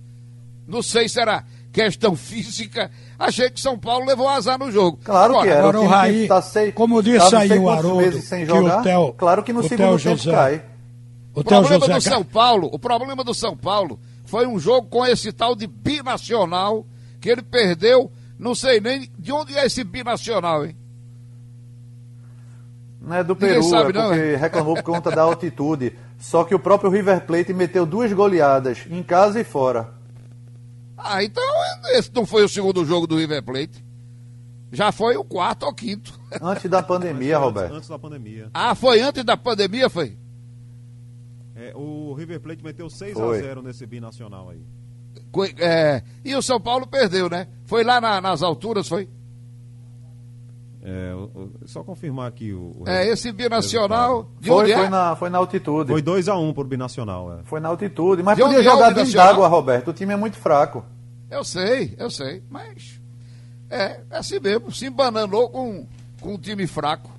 Não 0.67 0.81
sei 0.83 1.09
se 1.09 1.19
era 1.19 1.43
questão 1.73 2.15
física. 2.15 2.89
Achei 3.19 3.49
que 3.49 3.59
o 3.59 3.61
São 3.61 3.77
Paulo 3.77 4.05
levou 4.05 4.29
azar 4.29 4.57
no 4.59 4.71
jogo. 4.71 4.99
Claro 5.03 5.33
que 5.33 5.39
Agora, 5.39 5.51
era. 5.51 5.59
agora 5.61 5.79
o 5.81 5.87
Raí, 5.87 6.21
que 6.21 6.27
tá 6.27 6.41
seis, 6.41 6.73
como 6.73 7.01
disse 7.03 7.17
tava 7.31 7.39
aí 7.39 7.57
o 7.59 7.69
Haroldo, 7.69 8.21
sem 8.21 8.45
que 8.45 8.51
o 8.51 8.55
jogar, 8.55 8.83
Theo- 8.83 9.13
claro 9.13 9.43
que 9.43 9.51
no 9.51 9.59
o 9.59 9.63
segundo 9.63 9.77
Theo 9.77 9.97
tempo 9.97 10.17
José- 10.17 10.31
cai. 10.31 10.63
O 11.35 11.39
O 11.39 11.43
problema 11.43 11.79
José 11.79 11.93
do 11.95 12.01
São 12.01 12.23
Paulo, 12.23 12.69
o 12.71 12.77
problema 12.79 13.23
do 13.23 13.33
São 13.33 13.57
Paulo 13.57 13.99
foi 14.23 14.45
um 14.47 14.59
jogo 14.59 14.87
com 14.87 15.03
esse 15.05 15.31
tal 15.33 15.55
de 15.55 15.65
binacional 15.65 16.85
que 17.19 17.27
ele 17.29 17.41
perdeu, 17.41 18.11
não 18.37 18.53
sei 18.53 18.79
nem 18.79 19.09
de 19.17 19.31
onde 19.31 19.57
é 19.57 19.65
esse 19.65 19.83
binacional, 19.83 20.63
hein? 20.65 20.75
Não 23.01 23.15
é 23.17 23.23
do 23.23 23.33
Ninguém 23.33 23.49
Peru, 23.49 23.63
sabe, 23.63 23.89
é 23.89 23.93
não, 24.01 24.07
porque 24.09 24.35
reclamou 24.35 24.75
por 24.75 24.83
conta 24.83 25.11
da 25.11 25.23
altitude. 25.23 25.93
Só 26.19 26.43
que 26.45 26.55
o 26.55 26.59
próprio 26.59 26.89
River 26.89 27.25
Plate 27.25 27.53
meteu 27.53 27.85
duas 27.85 28.13
goleadas, 28.13 28.85
em 28.89 29.03
casa 29.03 29.41
e 29.41 29.43
fora. 29.43 29.89
Ah, 31.03 31.23
então 31.23 31.43
esse 31.91 32.11
não 32.13 32.25
foi 32.25 32.43
o 32.43 32.49
segundo 32.49 32.85
jogo 32.85 33.05
do 33.07 33.17
River 33.17 33.43
Plate. 33.43 33.83
Já 34.71 34.91
foi 34.91 35.15
o 35.17 35.23
quarto 35.23 35.63
ou 35.65 35.73
quinto. 35.73 36.17
Antes 36.41 36.69
da 36.69 36.81
pandemia, 36.81 37.37
Antes- 37.37 37.45
Roberto. 37.45 37.73
Antes 37.75 37.89
da 37.89 37.99
pandemia. 37.99 38.49
Ah, 38.53 38.73
foi 38.73 39.01
antes 39.01 39.23
da 39.23 39.37
pandemia, 39.37 39.89
foi? 39.89 40.17
É, 41.55 41.71
o 41.75 42.13
River 42.13 42.39
Plate 42.39 42.63
meteu 42.63 42.89
6 42.89 43.15
a 43.15 43.19
Foi. 43.19 43.39
0 43.41 43.61
nesse 43.61 43.85
binacional 43.85 44.49
aí. 44.49 44.61
É, 45.59 46.01
e 46.25 46.35
o 46.35 46.41
São 46.41 46.59
Paulo 46.59 46.87
perdeu, 46.87 47.29
né? 47.29 47.47
Foi 47.65 47.83
lá 47.83 48.01
na- 48.01 48.19
nas 48.19 48.41
alturas, 48.41 48.87
foi? 48.87 49.07
É, 50.85 51.13
o- 51.15 51.29
o- 51.33 51.51
só 51.65 51.81
confirmar 51.81 52.27
aqui 52.27 52.51
o. 52.51 52.75
o 52.79 52.83
É, 52.85 53.07
esse 53.07 53.31
binacional. 53.31 54.27
De 54.39 54.49
Foi, 54.49 54.63
onde 54.63 54.73
foi, 54.73 54.83
é? 54.85 54.89
na, 54.89 55.15
foi 55.15 55.29
na 55.29 55.37
altitude. 55.37 55.87
Foi 55.87 55.95
Foi, 55.95 56.01
2 56.01 56.27
a 56.27 56.35
1 56.37 56.53
por 56.53 56.67
binacional, 56.67 57.39
é. 57.39 57.59
na 57.61 57.69
altitude. 57.69 58.21
Mas 58.21 58.35
De 58.35 58.43
podia 58.43 58.57
é 58.57 58.61
o 58.61 58.63
jogar 58.63 58.87
dentro 58.89 58.95
Binacional? 59.05 59.27
d'água, 59.27 59.47
Roberto. 59.47 59.87
O 59.91 59.93
time 59.93 60.11
é 60.13 60.17
muito 60.17 60.35
fraco. 60.35 60.83
Eu 61.31 61.43
sei, 61.43 61.95
eu 61.97 62.09
sei, 62.09 62.43
mas 62.49 62.99
é, 63.69 64.01
é 64.09 64.17
assim 64.17 64.39
mesmo, 64.39 64.71
se 64.71 64.85
embananou 64.87 65.49
com, 65.49 65.87
com 66.19 66.33
um 66.33 66.37
time 66.37 66.67
fraco. 66.67 67.09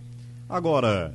Agora, 0.49 1.15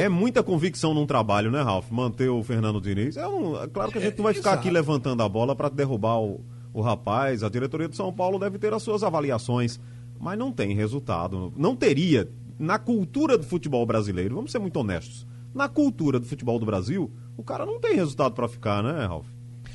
é 0.00 0.08
muita 0.08 0.42
convicção 0.44 0.94
num 0.94 1.04
trabalho, 1.04 1.50
né, 1.50 1.60
Ralf? 1.62 1.90
Manter 1.90 2.28
o 2.28 2.42
Fernando 2.44 2.80
Diniz. 2.80 3.16
É, 3.16 3.26
um- 3.26 3.60
é 3.60 3.66
claro 3.66 3.90
que 3.90 3.98
a 3.98 4.00
gente 4.00 4.16
não 4.16 4.22
vai 4.24 4.34
ficar 4.34 4.52
aqui 4.52 4.70
levantando 4.70 5.22
a 5.22 5.28
bola 5.28 5.54
para 5.56 5.68
derrubar 5.68 6.20
o, 6.20 6.40
o 6.72 6.80
rapaz. 6.80 7.42
A 7.42 7.48
diretoria 7.48 7.88
do 7.88 7.96
São 7.96 8.12
Paulo 8.12 8.38
deve 8.38 8.56
ter 8.58 8.72
as 8.72 8.82
suas 8.84 9.02
avaliações, 9.02 9.80
mas 10.20 10.38
não 10.38 10.50
tem 10.52 10.74
resultado. 10.74 11.52
Não 11.56 11.74
teria. 11.76 12.28
Na 12.58 12.78
cultura 12.78 13.36
do 13.36 13.44
futebol 13.44 13.84
brasileiro, 13.84 14.34
vamos 14.34 14.50
ser 14.52 14.58
muito 14.58 14.78
honestos. 14.78 15.26
Na 15.54 15.68
cultura 15.68 16.18
do 16.18 16.26
futebol 16.26 16.58
do 16.58 16.64
Brasil, 16.66 17.10
o 17.36 17.42
cara 17.42 17.66
não 17.66 17.78
tem 17.80 17.94
resultado 17.96 18.34
para 18.34 18.48
ficar, 18.48 18.82
né, 18.82 19.06
Ralf? 19.06 19.26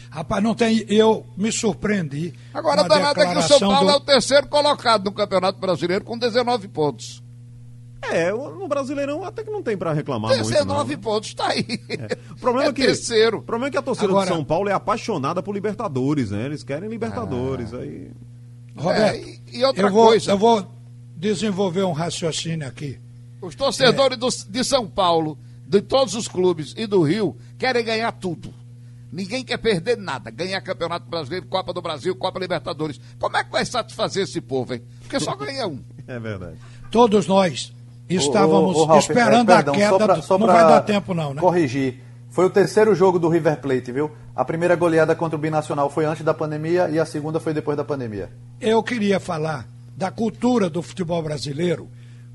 rapaz, 0.09 0.43
não 0.43 0.53
tem. 0.53 0.83
Eu 0.89 1.25
me 1.37 1.51
surpreendi. 1.51 2.33
Agora, 2.53 2.83
com 2.83 2.85
a 2.93 2.97
danado 2.97 3.21
é 3.21 3.31
que 3.31 3.37
o 3.37 3.41
São 3.43 3.59
Paulo 3.59 3.87
do- 3.87 3.93
é 3.93 3.95
o 3.95 3.99
terceiro 4.01 4.47
colocado 4.47 5.05
no 5.05 5.11
Campeonato 5.13 5.57
Brasileiro 5.59 6.03
com 6.03 6.17
19 6.17 6.67
pontos. 6.67 7.23
É, 8.11 8.33
o- 8.33 8.49
no 8.55 8.67
Brasileirão 8.67 9.23
até 9.23 9.43
que 9.43 9.49
não 9.51 9.61
tem 9.63 9.77
para 9.77 9.93
reclamar 9.93 10.31
muito. 10.31 10.49
19 10.49 10.95
não. 10.95 11.01
pontos, 11.01 11.33
tá 11.35 11.47
aí. 11.49 11.65
O 12.31 12.35
problema 12.41 12.69
é, 12.69 12.73
que 12.73 12.81
terceiro. 12.81 13.37
O 13.37 13.41
problema 13.43 13.67
é 13.67 13.71
que 13.71 13.77
a 13.77 13.81
torcida 13.81 14.07
Agora- 14.09 14.25
do 14.29 14.33
São 14.35 14.43
Paulo 14.43 14.67
é 14.67 14.73
apaixonada 14.73 15.41
por 15.43 15.53
Libertadores, 15.53 16.31
né? 16.31 16.45
Eles 16.45 16.63
querem 16.63 16.89
Libertadores. 16.89 17.73
Aí 17.73 18.11
Roberto, 18.81 19.15
É, 19.15 19.19
e- 19.19 19.41
e 19.59 19.63
outra 19.65 19.83
eu 19.87 19.91
vou, 19.91 20.05
coisa. 20.07 20.31
Eu 20.31 20.37
vou, 20.37 20.67
desenvolver 21.15 21.83
um 21.83 21.91
raciocínio 21.91 22.67
aqui. 22.67 22.99
Os 23.41 23.55
torcedores 23.55 24.17
do, 24.17 24.27
de 24.49 24.63
São 24.63 24.87
Paulo, 24.87 25.37
de 25.67 25.81
todos 25.81 26.15
os 26.15 26.27
clubes 26.27 26.73
e 26.77 26.85
do 26.87 27.01
Rio, 27.03 27.35
querem 27.57 27.83
ganhar 27.83 28.11
tudo. 28.13 28.53
Ninguém 29.11 29.43
quer 29.43 29.57
perder 29.57 29.97
nada. 29.97 30.31
Ganhar 30.31 30.61
Campeonato 30.61 31.05
Brasileiro, 31.09 31.45
Copa 31.47 31.73
do 31.73 31.81
Brasil, 31.81 32.15
Copa 32.15 32.39
Libertadores. 32.39 32.99
Como 33.19 33.35
é 33.37 33.43
que 33.43 33.51
vai 33.51 33.65
satisfazer 33.65 34.23
esse 34.23 34.39
povo, 34.39 34.73
hein? 34.73 34.81
Porque 35.01 35.19
só 35.19 35.35
ganha 35.35 35.67
um. 35.67 35.79
É 36.07 36.19
verdade. 36.19 36.55
Todos 36.89 37.27
nós 37.27 37.71
estávamos 38.09 38.75
Ô, 38.75 38.79
ô, 38.79 38.83
ô, 38.83 38.85
Ralf, 38.85 39.01
esperando 39.09 39.51
é, 39.51 39.55
perdão, 39.55 39.73
a 39.73 39.77
queda. 39.77 39.89
só 39.89 39.97
pra- 39.97 40.15
do- 40.15 40.39
não 40.39 40.47
vai 40.47 40.63
dar 40.67 40.81
tempo, 40.81 41.13
não, 41.13 41.33
né? 41.33 41.39
Corrigir. 41.39 42.01
Foi 42.31 42.45
o 42.45 42.49
terceiro 42.49 42.95
jogo 42.95 43.19
do 43.19 43.27
River 43.27 43.59
Plate, 43.59 43.91
viu? 43.91 44.09
A 44.33 44.45
primeira 44.45 44.73
goleada 44.73 45.13
contra 45.13 45.37
o 45.37 45.39
Binacional 45.39 45.89
foi 45.89 46.05
antes 46.05 46.23
da 46.23 46.33
pandemia 46.33 46.89
e 46.89 46.97
a 46.97 47.05
segunda 47.05 47.41
foi 47.41 47.53
depois 47.53 47.75
da 47.75 47.83
pandemia. 47.83 48.29
Eu 48.61 48.81
queria 48.81 49.19
falar 49.19 49.67
da 49.97 50.09
cultura 50.09 50.69
do 50.69 50.81
futebol 50.81 51.21
brasileiro, 51.21 51.89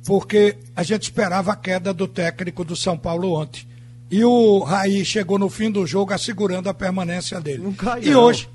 porque 0.07 0.59
a 0.77 0.83
gente 0.83 1.05
esperava 1.05 1.53
a 1.53 1.57
queda 1.57 1.95
do 1.95 2.07
técnico 2.07 2.63
do 2.63 2.77
São 2.77 2.99
Paulo 2.99 3.33
ontem. 3.33 3.67
E 4.11 4.23
o 4.23 4.59
Raí 4.59 5.03
chegou 5.03 5.39
no 5.39 5.49
fim 5.49 5.71
do 5.71 5.87
jogo 5.87 6.13
assegurando 6.13 6.69
a 6.69 6.75
permanência 6.75 7.41
dele. 7.41 7.63
Não 7.63 7.73
cai, 7.73 8.03
e 8.05 8.15
hoje, 8.15 8.51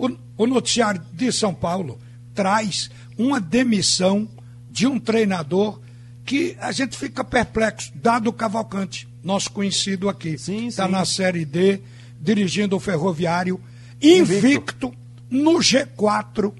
o, 0.00 0.42
o 0.42 0.46
noticiário 0.46 1.02
de 1.12 1.30
São 1.30 1.52
Paulo 1.52 1.98
traz 2.34 2.90
uma 3.18 3.38
demissão 3.38 4.26
de 4.70 4.86
um 4.86 4.98
treinador 4.98 5.78
que 6.24 6.56
a 6.58 6.72
gente 6.72 6.96
fica 6.96 7.22
perplexo, 7.22 7.92
dado 7.94 8.28
o 8.28 8.32
Cavalcante, 8.32 9.06
nosso 9.28 9.52
conhecido 9.52 10.08
aqui. 10.08 10.30
Está 10.30 10.88
na 10.88 11.04
Série 11.04 11.44
D, 11.44 11.82
dirigindo 12.18 12.74
o 12.74 12.80
Ferroviário, 12.80 13.60
invicto 14.00 14.90
no 15.30 15.58
G4 15.58 16.50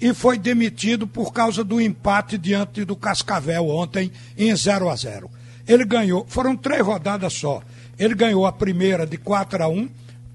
e 0.00 0.14
foi 0.14 0.38
demitido 0.38 1.06
por 1.06 1.34
causa 1.34 1.62
do 1.62 1.78
empate 1.78 2.38
diante 2.38 2.82
do 2.82 2.96
Cascavel 2.96 3.68
ontem 3.68 4.10
em 4.38 4.56
0 4.56 4.88
a 4.88 4.96
0. 4.96 5.30
Ele 5.68 5.84
ganhou, 5.84 6.24
foram 6.26 6.56
três 6.56 6.80
rodadas 6.80 7.34
só. 7.34 7.62
Ele 7.98 8.14
ganhou 8.14 8.46
a 8.46 8.52
primeira 8.52 9.06
de 9.06 9.18
4 9.18 9.62
a 9.62 9.68
1 9.68 9.88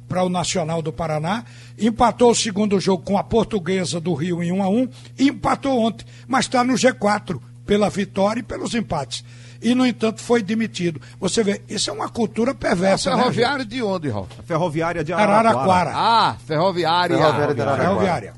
para 0.08 0.24
o 0.24 0.30
Nacional 0.30 0.84
do 0.84 0.94
Paraná, 0.94 1.44
empatou 1.78 2.32
o 2.32 2.36
segundo 2.36 2.80
jogo 2.80 3.04
com 3.04 3.18
a 3.18 3.24
Portuguesa 3.24 4.00
do 4.00 4.14
Rio 4.14 4.44
em 4.44 4.52
1 4.52 4.64
a 4.64 4.70
1 4.70 4.90
e 5.18 5.30
empatou 5.30 5.80
ontem, 5.80 6.06
mas 6.28 6.46
está 6.46 6.64
no 6.64 6.74
G4 6.74 7.40
pela 7.66 7.90
vitória 7.90 8.42
e 8.42 8.44
pelos 8.44 8.76
empates. 8.76 9.24
E, 9.62 9.76
no 9.76 9.86
entanto, 9.86 10.22
foi 10.22 10.42
demitido. 10.42 11.02
Você 11.20 11.44
vê, 11.44 11.62
isso 11.68 11.90
é 11.90 11.94
uma 11.94 12.10
cultura 12.10 12.56
perversa, 12.56 13.12
né, 13.12 13.18
Ferroviário 13.18 13.66
de 13.66 13.82
onde, 13.82 14.10
Ralf? 14.10 14.32
A 14.40 14.44
Ferroviária 14.44 15.04
de? 15.04 15.14
Araraquara. 15.14 15.50
Araraquara. 15.50 15.92
Ah, 15.96 16.38
Ferroviária. 16.46 17.18
Ferroviária 17.18 17.56
de 17.56 17.62
Araraquara. 17.62 17.90
Ferroviária. 17.90 18.34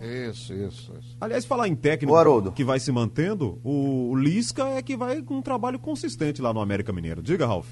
Isso, 0.00 0.52
isso, 0.52 0.92
isso. 1.00 1.16
Aliás, 1.20 1.44
falar 1.44 1.68
em 1.68 1.74
técnico 1.74 2.52
que 2.52 2.62
vai 2.62 2.78
se 2.78 2.92
mantendo, 2.92 3.58
o, 3.64 4.10
o 4.10 4.16
Lisca 4.16 4.64
é 4.64 4.82
que 4.82 4.96
vai 4.96 5.22
com 5.22 5.34
um 5.34 5.42
trabalho 5.42 5.78
consistente 5.78 6.42
lá 6.42 6.52
no 6.52 6.60
América 6.60 6.92
Mineiro. 6.92 7.22
Diga, 7.22 7.46
Ralf. 7.46 7.66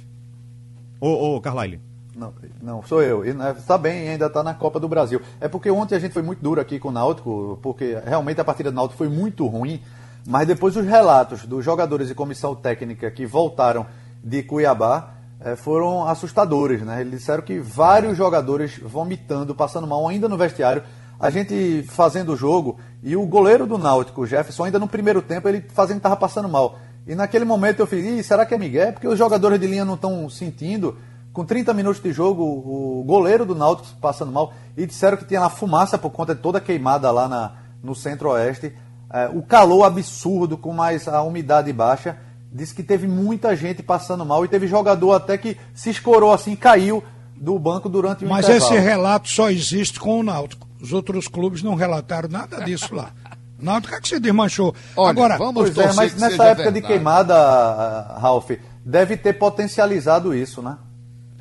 Ô, 1.01 1.37
ô, 1.37 1.41
Carlyle. 1.41 1.81
Não, 2.17 2.33
não, 2.63 2.83
sou 2.83 3.03
eu. 3.03 3.25
Está 3.25 3.77
bem, 3.77 4.09
ainda 4.09 4.27
está 4.27 4.43
na 4.43 4.55
Copa 4.55 4.79
do 4.79 4.89
Brasil. 4.89 5.21
É 5.41 5.49
porque 5.49 5.71
ontem 5.71 5.97
a 5.97 5.99
gente 5.99 6.13
foi 6.13 6.23
muito 6.23 6.41
duro 6.41 6.61
aqui 6.61 6.79
com 6.79 6.89
o 6.89 6.93
Náutico, 6.93 7.59
porque 7.61 7.99
realmente 8.07 8.41
a 8.41 8.45
partida 8.45 8.71
do 8.71 8.75
Náutico 8.75 8.97
foi 8.97 9.09
muito 9.09 9.47
ruim, 9.47 9.81
mas 10.27 10.47
depois 10.47 10.77
os 10.77 10.87
relatos 10.87 11.45
dos 11.45 11.65
jogadores 11.65 12.11
e 12.11 12.15
comissão 12.15 12.55
técnica 12.55 13.11
que 13.11 13.27
voltaram 13.27 13.87
de 14.23 14.43
Cuiabá 14.43 15.15
eh, 15.41 15.55
foram 15.57 16.09
assustadores, 16.09 16.81
né? 16.83 17.03
Eles 17.03 17.21
disseram 17.21 17.43
que 17.43 17.59
vários 17.59 18.17
jogadores 18.17 18.79
vomitando, 18.79 19.55
passando 19.55 19.87
mal 19.87 20.09
ainda 20.09 20.29
no 20.29 20.39
vestiário. 20.39 20.83
A 21.21 21.29
gente 21.29 21.85
fazendo 21.89 22.33
o 22.33 22.37
jogo 22.37 22.79
e 23.03 23.15
o 23.17 23.27
goleiro 23.27 23.67
do 23.67 23.77
Náutico, 23.77 24.27
Jefferson, 24.27 24.65
ainda 24.65 24.79
no 24.79 24.89
primeiro 24.89 25.21
tempo 25.21 25.49
ele 25.49 25.65
fazendo 25.69 25.99
estava 25.99 26.17
passando 26.17 26.49
mal. 26.49 26.79
E 27.07 27.15
naquele 27.15 27.45
momento 27.45 27.81
eu 27.81 27.87
falei, 27.87 28.23
será 28.23 28.47
que 28.47 28.55
é 28.55 28.59
Miguel? 28.59 28.95
Porque 28.95 29.07
os 29.07 29.19
jogadores 29.19 29.61
de 29.61 29.67
linha 29.67 29.85
não 29.85 29.95
estão 29.95 30.29
sentindo. 30.31 30.97
Com 31.33 31.45
30 31.45 31.75
minutos 31.75 32.01
de 32.01 32.13
jogo, 32.13 32.43
o 32.43 33.05
goleiro 33.05 33.45
do 33.45 33.55
Náutico 33.55 33.89
passando 34.01 34.33
mal. 34.33 34.53
E 34.77 34.87
disseram 34.87 35.17
que 35.17 35.25
tinha 35.25 35.41
lá 35.41 35.51
fumaça 35.51 35.99
por 35.99 36.11
conta 36.11 36.35
de 36.35 36.41
toda 36.41 36.59
a 36.59 36.61
queimada 36.61 37.11
lá 37.11 37.29
na, 37.29 37.53
no 37.83 37.95
centro-oeste. 37.95 38.73
É, 39.15 39.31
o 39.33 39.43
calor 39.43 39.85
absurdo, 39.85 40.59
com 40.59 40.73
mais 40.73 41.07
a 41.07 41.23
umidade 41.23 41.73
baixa. 41.73 42.19
Disse 42.53 42.75
que 42.75 42.83
teve 42.83 43.07
muita 43.07 43.55
gente 43.55 43.81
passando 43.81 44.27
mal 44.27 44.45
e 44.45 44.49
teve 44.49 44.67
jogador 44.67 45.13
até 45.13 45.39
que 45.39 45.57
se 45.73 45.91
escorou 45.91 46.33
assim, 46.33 46.57
caiu 46.57 47.01
do 47.37 47.57
banco 47.57 47.89
durante 47.89 48.25
o 48.25 48.29
Mas 48.29 48.45
intervalo. 48.45 48.75
esse 48.75 48.83
relato 48.83 49.29
só 49.29 49.51
existe 49.51 50.01
com 50.01 50.19
o 50.19 50.23
Náutico. 50.25 50.67
Os 50.81 50.93
outros 50.93 51.29
clubes 51.29 51.63
não 51.63 51.77
relataram 51.77 52.29
nada 52.29 52.65
disso 52.65 52.93
lá. 52.93 53.13
O 53.61 53.65
Náutico 53.65 53.95
é 53.95 54.01
que 54.01 54.09
se 54.09 54.19
desmanchou. 54.19 54.75
Olha, 54.97 55.11
Agora, 55.11 55.39
vamos 55.39 55.71
Pois 55.71 55.79
é, 55.79 55.93
mas 55.93 56.15
que 56.15 56.21
nessa 56.21 56.45
época 56.47 56.73
de 56.73 56.81
verdade. 56.81 56.95
queimada, 56.95 57.37
ah, 57.37 58.19
Ralf, 58.21 58.51
deve 58.85 59.17
ter 59.17 59.35
potencializado 59.35 60.35
isso, 60.35 60.61
né? 60.61 60.77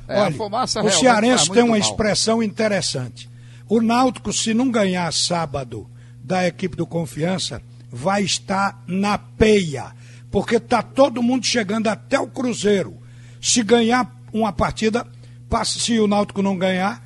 É, 0.06 0.16
a 0.16 0.22
olha, 0.22 0.36
o 0.36 0.48
realmente 0.48 0.94
cearense 0.96 1.50
tem 1.50 1.62
uma 1.64 1.70
mal. 1.70 1.78
expressão 1.78 2.40
interessante. 2.40 3.28
O 3.68 3.80
Náutico, 3.80 4.32
se 4.32 4.54
não 4.54 4.70
ganhar 4.70 5.12
sábado 5.12 5.88
da 6.24 6.46
equipe 6.46 6.76
do 6.76 6.86
Confiança, 6.86 7.62
vai 7.90 8.22
estar 8.24 8.82
na 8.86 9.18
peia. 9.18 9.92
Porque 10.30 10.56
está 10.56 10.82
todo 10.82 11.22
mundo 11.22 11.44
chegando 11.46 11.86
até 11.88 12.18
o 12.18 12.26
Cruzeiro. 12.26 12.96
Se 13.40 13.62
ganhar 13.62 14.10
uma 14.32 14.52
partida, 14.52 15.06
passa- 15.48 15.78
se 15.78 16.00
o 16.00 16.06
Náutico 16.08 16.42
não 16.42 16.56
ganhar 16.58 17.04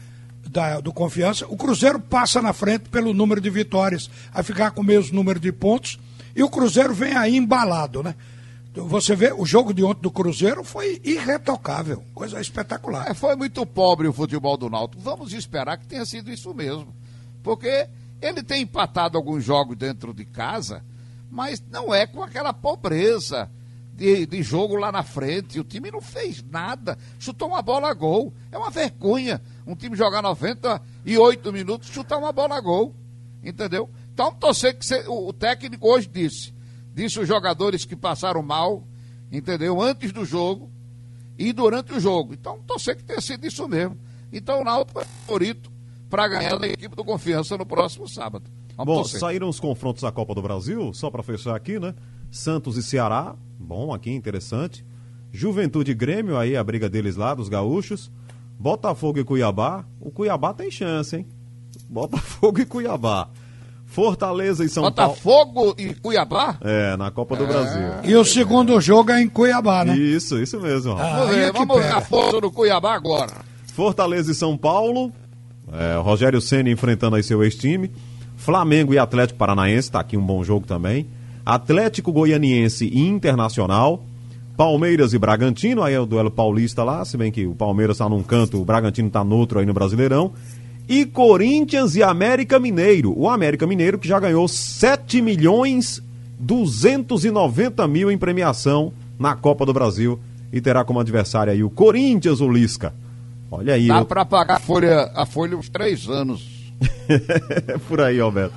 da- 0.49 0.81
do 0.81 0.93
Confiança, 0.93 1.45
o 1.49 1.57
Cruzeiro 1.57 2.01
passa 2.01 2.41
na 2.41 2.53
frente 2.55 2.89
pelo 2.89 3.13
número 3.13 3.41
de 3.41 3.51
vitórias, 3.51 4.09
a 4.33 4.43
ficar 4.43 4.71
com 4.71 4.81
o 4.81 4.85
mesmo 4.85 5.15
número 5.15 5.39
de 5.39 5.53
pontos, 5.53 5.99
e 6.35 6.43
o 6.43 6.49
Cruzeiro 6.49 6.95
vem 6.95 7.15
aí 7.17 7.37
embalado, 7.37 8.03
né? 8.03 8.15
Você 8.73 9.17
vê, 9.17 9.33
o 9.33 9.45
jogo 9.45 9.75
de 9.75 9.83
ontem 9.83 10.03
do 10.03 10.11
Cruzeiro 10.11 10.63
foi 10.63 11.01
irretocável, 11.05 12.03
coisa 12.15 12.41
espetacular. 12.41 13.11
É, 13.11 13.15
foi 13.15 13.35
muito 13.35 13.67
pobre 13.67 14.07
o 14.07 14.13
futebol 14.13 14.57
do 14.57 14.71
Náutico. 14.71 15.03
Vamos 15.03 15.33
esperar 15.33 15.77
que 15.79 15.87
tenha 15.87 16.07
sido 16.07 16.31
isso 16.31 16.55
mesmo. 16.55 16.95
Porque 17.43 17.89
ele 18.21 18.43
tem 18.43 18.63
empatado 18.63 19.17
alguns 19.17 19.45
jogos 19.45 19.77
dentro 19.77 20.13
de 20.15 20.25
casa, 20.25 20.85
mas 21.31 21.63
não 21.71 21.95
é 21.95 22.07
com 22.07 22.23
aquela 22.23 22.53
pobreza 22.53 23.51
de, 23.95 24.27
de 24.27 24.43
jogo 24.43 24.77
lá 24.77 24.91
na 24.91 25.03
frente. 25.03 25.59
O 25.61 25.65
time 25.65 25.91
não 25.91 26.01
fez 26.01 26.43
nada, 26.43 26.97
chutou 27.19 27.49
uma 27.49 27.63
bola 27.63 27.91
a 27.91 27.95
gol. 27.95 28.33
É 28.51 28.59
uma 28.59 28.71
vergonha 28.71 29.41
um 29.67 29.75
time 29.77 29.95
jogar 29.97 30.23
98 30.23 31.53
minutos, 31.53 31.89
chutar 31.91 32.17
uma 32.19 32.33
bola 32.33 32.57
a 32.57 32.61
gol. 32.61 32.95
Entendeu? 33.43 33.89
Então, 34.13 34.33
torcer 34.35 34.77
que 34.77 34.85
você- 34.85 35.05
o, 35.07 35.29
o 35.29 35.33
técnico 35.33 35.87
hoje 35.89 36.09
disse. 36.09 36.53
Disse 36.95 37.21
os 37.21 37.29
jogadores 37.29 37.85
que 37.85 37.95
passaram 37.95 38.43
mal, 38.43 38.83
entendeu? 39.31 39.81
Antes 39.81 40.11
do 40.11 40.25
jogo 40.25 40.71
e 41.39 41.53
durante 41.53 41.93
o 41.93 42.01
jogo. 42.01 42.35
Então, 42.35 42.59
torcer 42.67 42.97
que 42.97 43.05
tenha 43.05 43.21
sido 43.21 43.47
isso 43.47 43.69
mesmo. 43.69 43.97
Então, 44.33 44.61
o 44.61 44.65
Náutico 44.65 45.01
é 45.01 45.05
favorito 45.05 45.71
para 46.09 46.29
ganhar 46.29 46.59
da 46.59 46.67
equipe 46.67 46.95
do 46.95 47.05
Confiança 47.05 47.57
no 47.57 47.67
próximo 47.67 48.09
sábado. 48.09 48.51
Vamos 48.77 48.95
Bom, 48.95 49.03
torcer. 49.03 49.21
saíram 49.21 49.49
os 49.49 49.61
confrontos 49.61 50.03
da 50.03 50.13
Copa 50.13 50.35
do 50.35 50.43
Brasil, 50.43 50.93
só 50.95 51.11
para 51.11 51.23
fechar 51.23 51.55
aqui, 51.55 51.79
né? 51.79 51.95
Santos 52.31 52.77
e 52.77 52.83
Ceará, 52.83 53.35
bom 53.59 53.93
aqui, 53.93 54.11
interessante. 54.13 54.85
Juventude 55.33 55.91
e 55.91 55.95
Grêmio, 55.95 56.39
aí 56.39 56.57
a 56.57 56.65
briga 56.65 56.89
deles 56.89 57.17
lá, 57.17 57.35
dos 57.35 57.49
gaúchos. 57.49 58.11
Botafogo 58.59 59.19
e 59.19 59.25
Cuiabá. 59.25 59.85
O 60.01 60.11
Cuiabá 60.11 60.53
tem 60.55 60.71
chance, 60.71 61.17
hein? 61.17 61.27
Botafogo 61.89 62.61
e 62.61 62.67
Cuiabá. 62.67 63.29
Fortaleza 63.87 64.65
e 64.65 64.69
São 64.69 64.83
Paulo. 64.93 65.15
Botafogo 65.15 65.75
e 65.79 65.95
Cuiabá? 65.95 66.59
É, 66.61 66.97
na 66.97 67.11
Copa 67.11 67.37
do 67.37 67.47
Brasil. 67.47 67.89
E 68.05 68.15
o 68.15 68.25
segundo 68.25 68.79
jogo 68.81 69.11
é 69.11 69.23
em 69.23 69.29
Cuiabá, 69.29 69.85
né? 69.85 69.97
Isso, 69.97 70.39
isso 70.39 70.61
mesmo. 70.61 70.95
Rafa. 70.95 71.17
Vamos 71.17 71.35
ver, 71.35 71.49
é 71.49 71.53
vamos 71.53 71.77
ver 71.79 71.93
a 71.93 72.01
força 72.01 72.41
do 72.41 72.51
Cuiabá 72.51 72.95
agora. 72.95 73.33
Fortaleza 73.73 74.31
e 74.31 74.35
São 74.35 74.57
Paulo. 74.59 75.13
É, 75.73 75.99
Rogério 76.01 76.41
Senna 76.41 76.71
enfrentando 76.71 77.17
aí 77.17 77.23
seu 77.23 77.43
ex-time. 77.43 77.91
Flamengo 78.37 78.95
e 78.95 78.99
Atlético 78.99 79.39
Paranaense, 79.39 79.91
tá 79.91 80.01
aqui 80.01 80.17
um 80.17 80.25
bom 80.25 80.45
jogo 80.45 80.67
também. 80.67 81.07
Atlético 81.45 82.13
Goianiense 82.13 82.87
e 82.87 83.01
Internacional. 83.01 84.05
Palmeiras 84.57 85.13
e 85.13 85.19
Bragantino, 85.19 85.85
aí 85.85 85.95
é 85.95 86.01
o 86.01 86.07
duelo 86.07 86.33
paulista 86.33 86.83
lá, 86.83 87.05
se 87.05 87.17
bem 87.17 87.31
que 87.31 87.47
o 87.47 87.55
Palmeiras 87.55 87.99
tá 87.99 88.09
num 88.09 88.25
canto, 88.25 88.61
o 88.61 88.65
Bragantino 88.65 89.09
tá 89.09 89.23
no 89.23 89.37
outro 89.37 89.61
aí 89.61 89.67
no 89.67 89.73
Brasileirão. 89.73 90.33
E 90.89 91.07
Corinthians 91.07 91.95
e 91.95 92.03
América 92.03 92.59
Mineiro. 92.59 93.17
O 93.17 93.29
América 93.29 93.67
Mineiro 93.67 93.99
que 93.99 94.09
já 94.09 94.19
ganhou 94.19 94.49
7 94.49 95.23
milhões 95.23 96.03
290 96.41 97.87
mil 97.87 98.11
em 98.11 98.19
premiação 98.19 98.93
na 99.19 99.35
Copa 99.37 99.67
do 99.67 99.73
Brasil 99.73 100.19
e 100.53 100.61
terá 100.61 100.85
como 100.85 101.01
adversário 101.01 101.53
aí 101.53 101.63
o 101.63 101.71
Corinthians, 101.71 102.41
o 102.41 102.51
Lisca. 102.51 102.93
Olha 103.51 103.75
aí, 103.75 103.89
Dá 103.89 103.99
eu- 103.99 104.05
para 104.05 104.25
pagar 104.25 104.57
a 104.57 104.61
folha, 104.61 105.11
a 105.15 105.27
folha 105.27 105.57
uns 105.57 105.69
três 105.69 106.09
anos. 106.09 106.43
é 107.09 107.77
por 107.89 108.01
aí, 108.01 108.21
Alberto. 108.21 108.55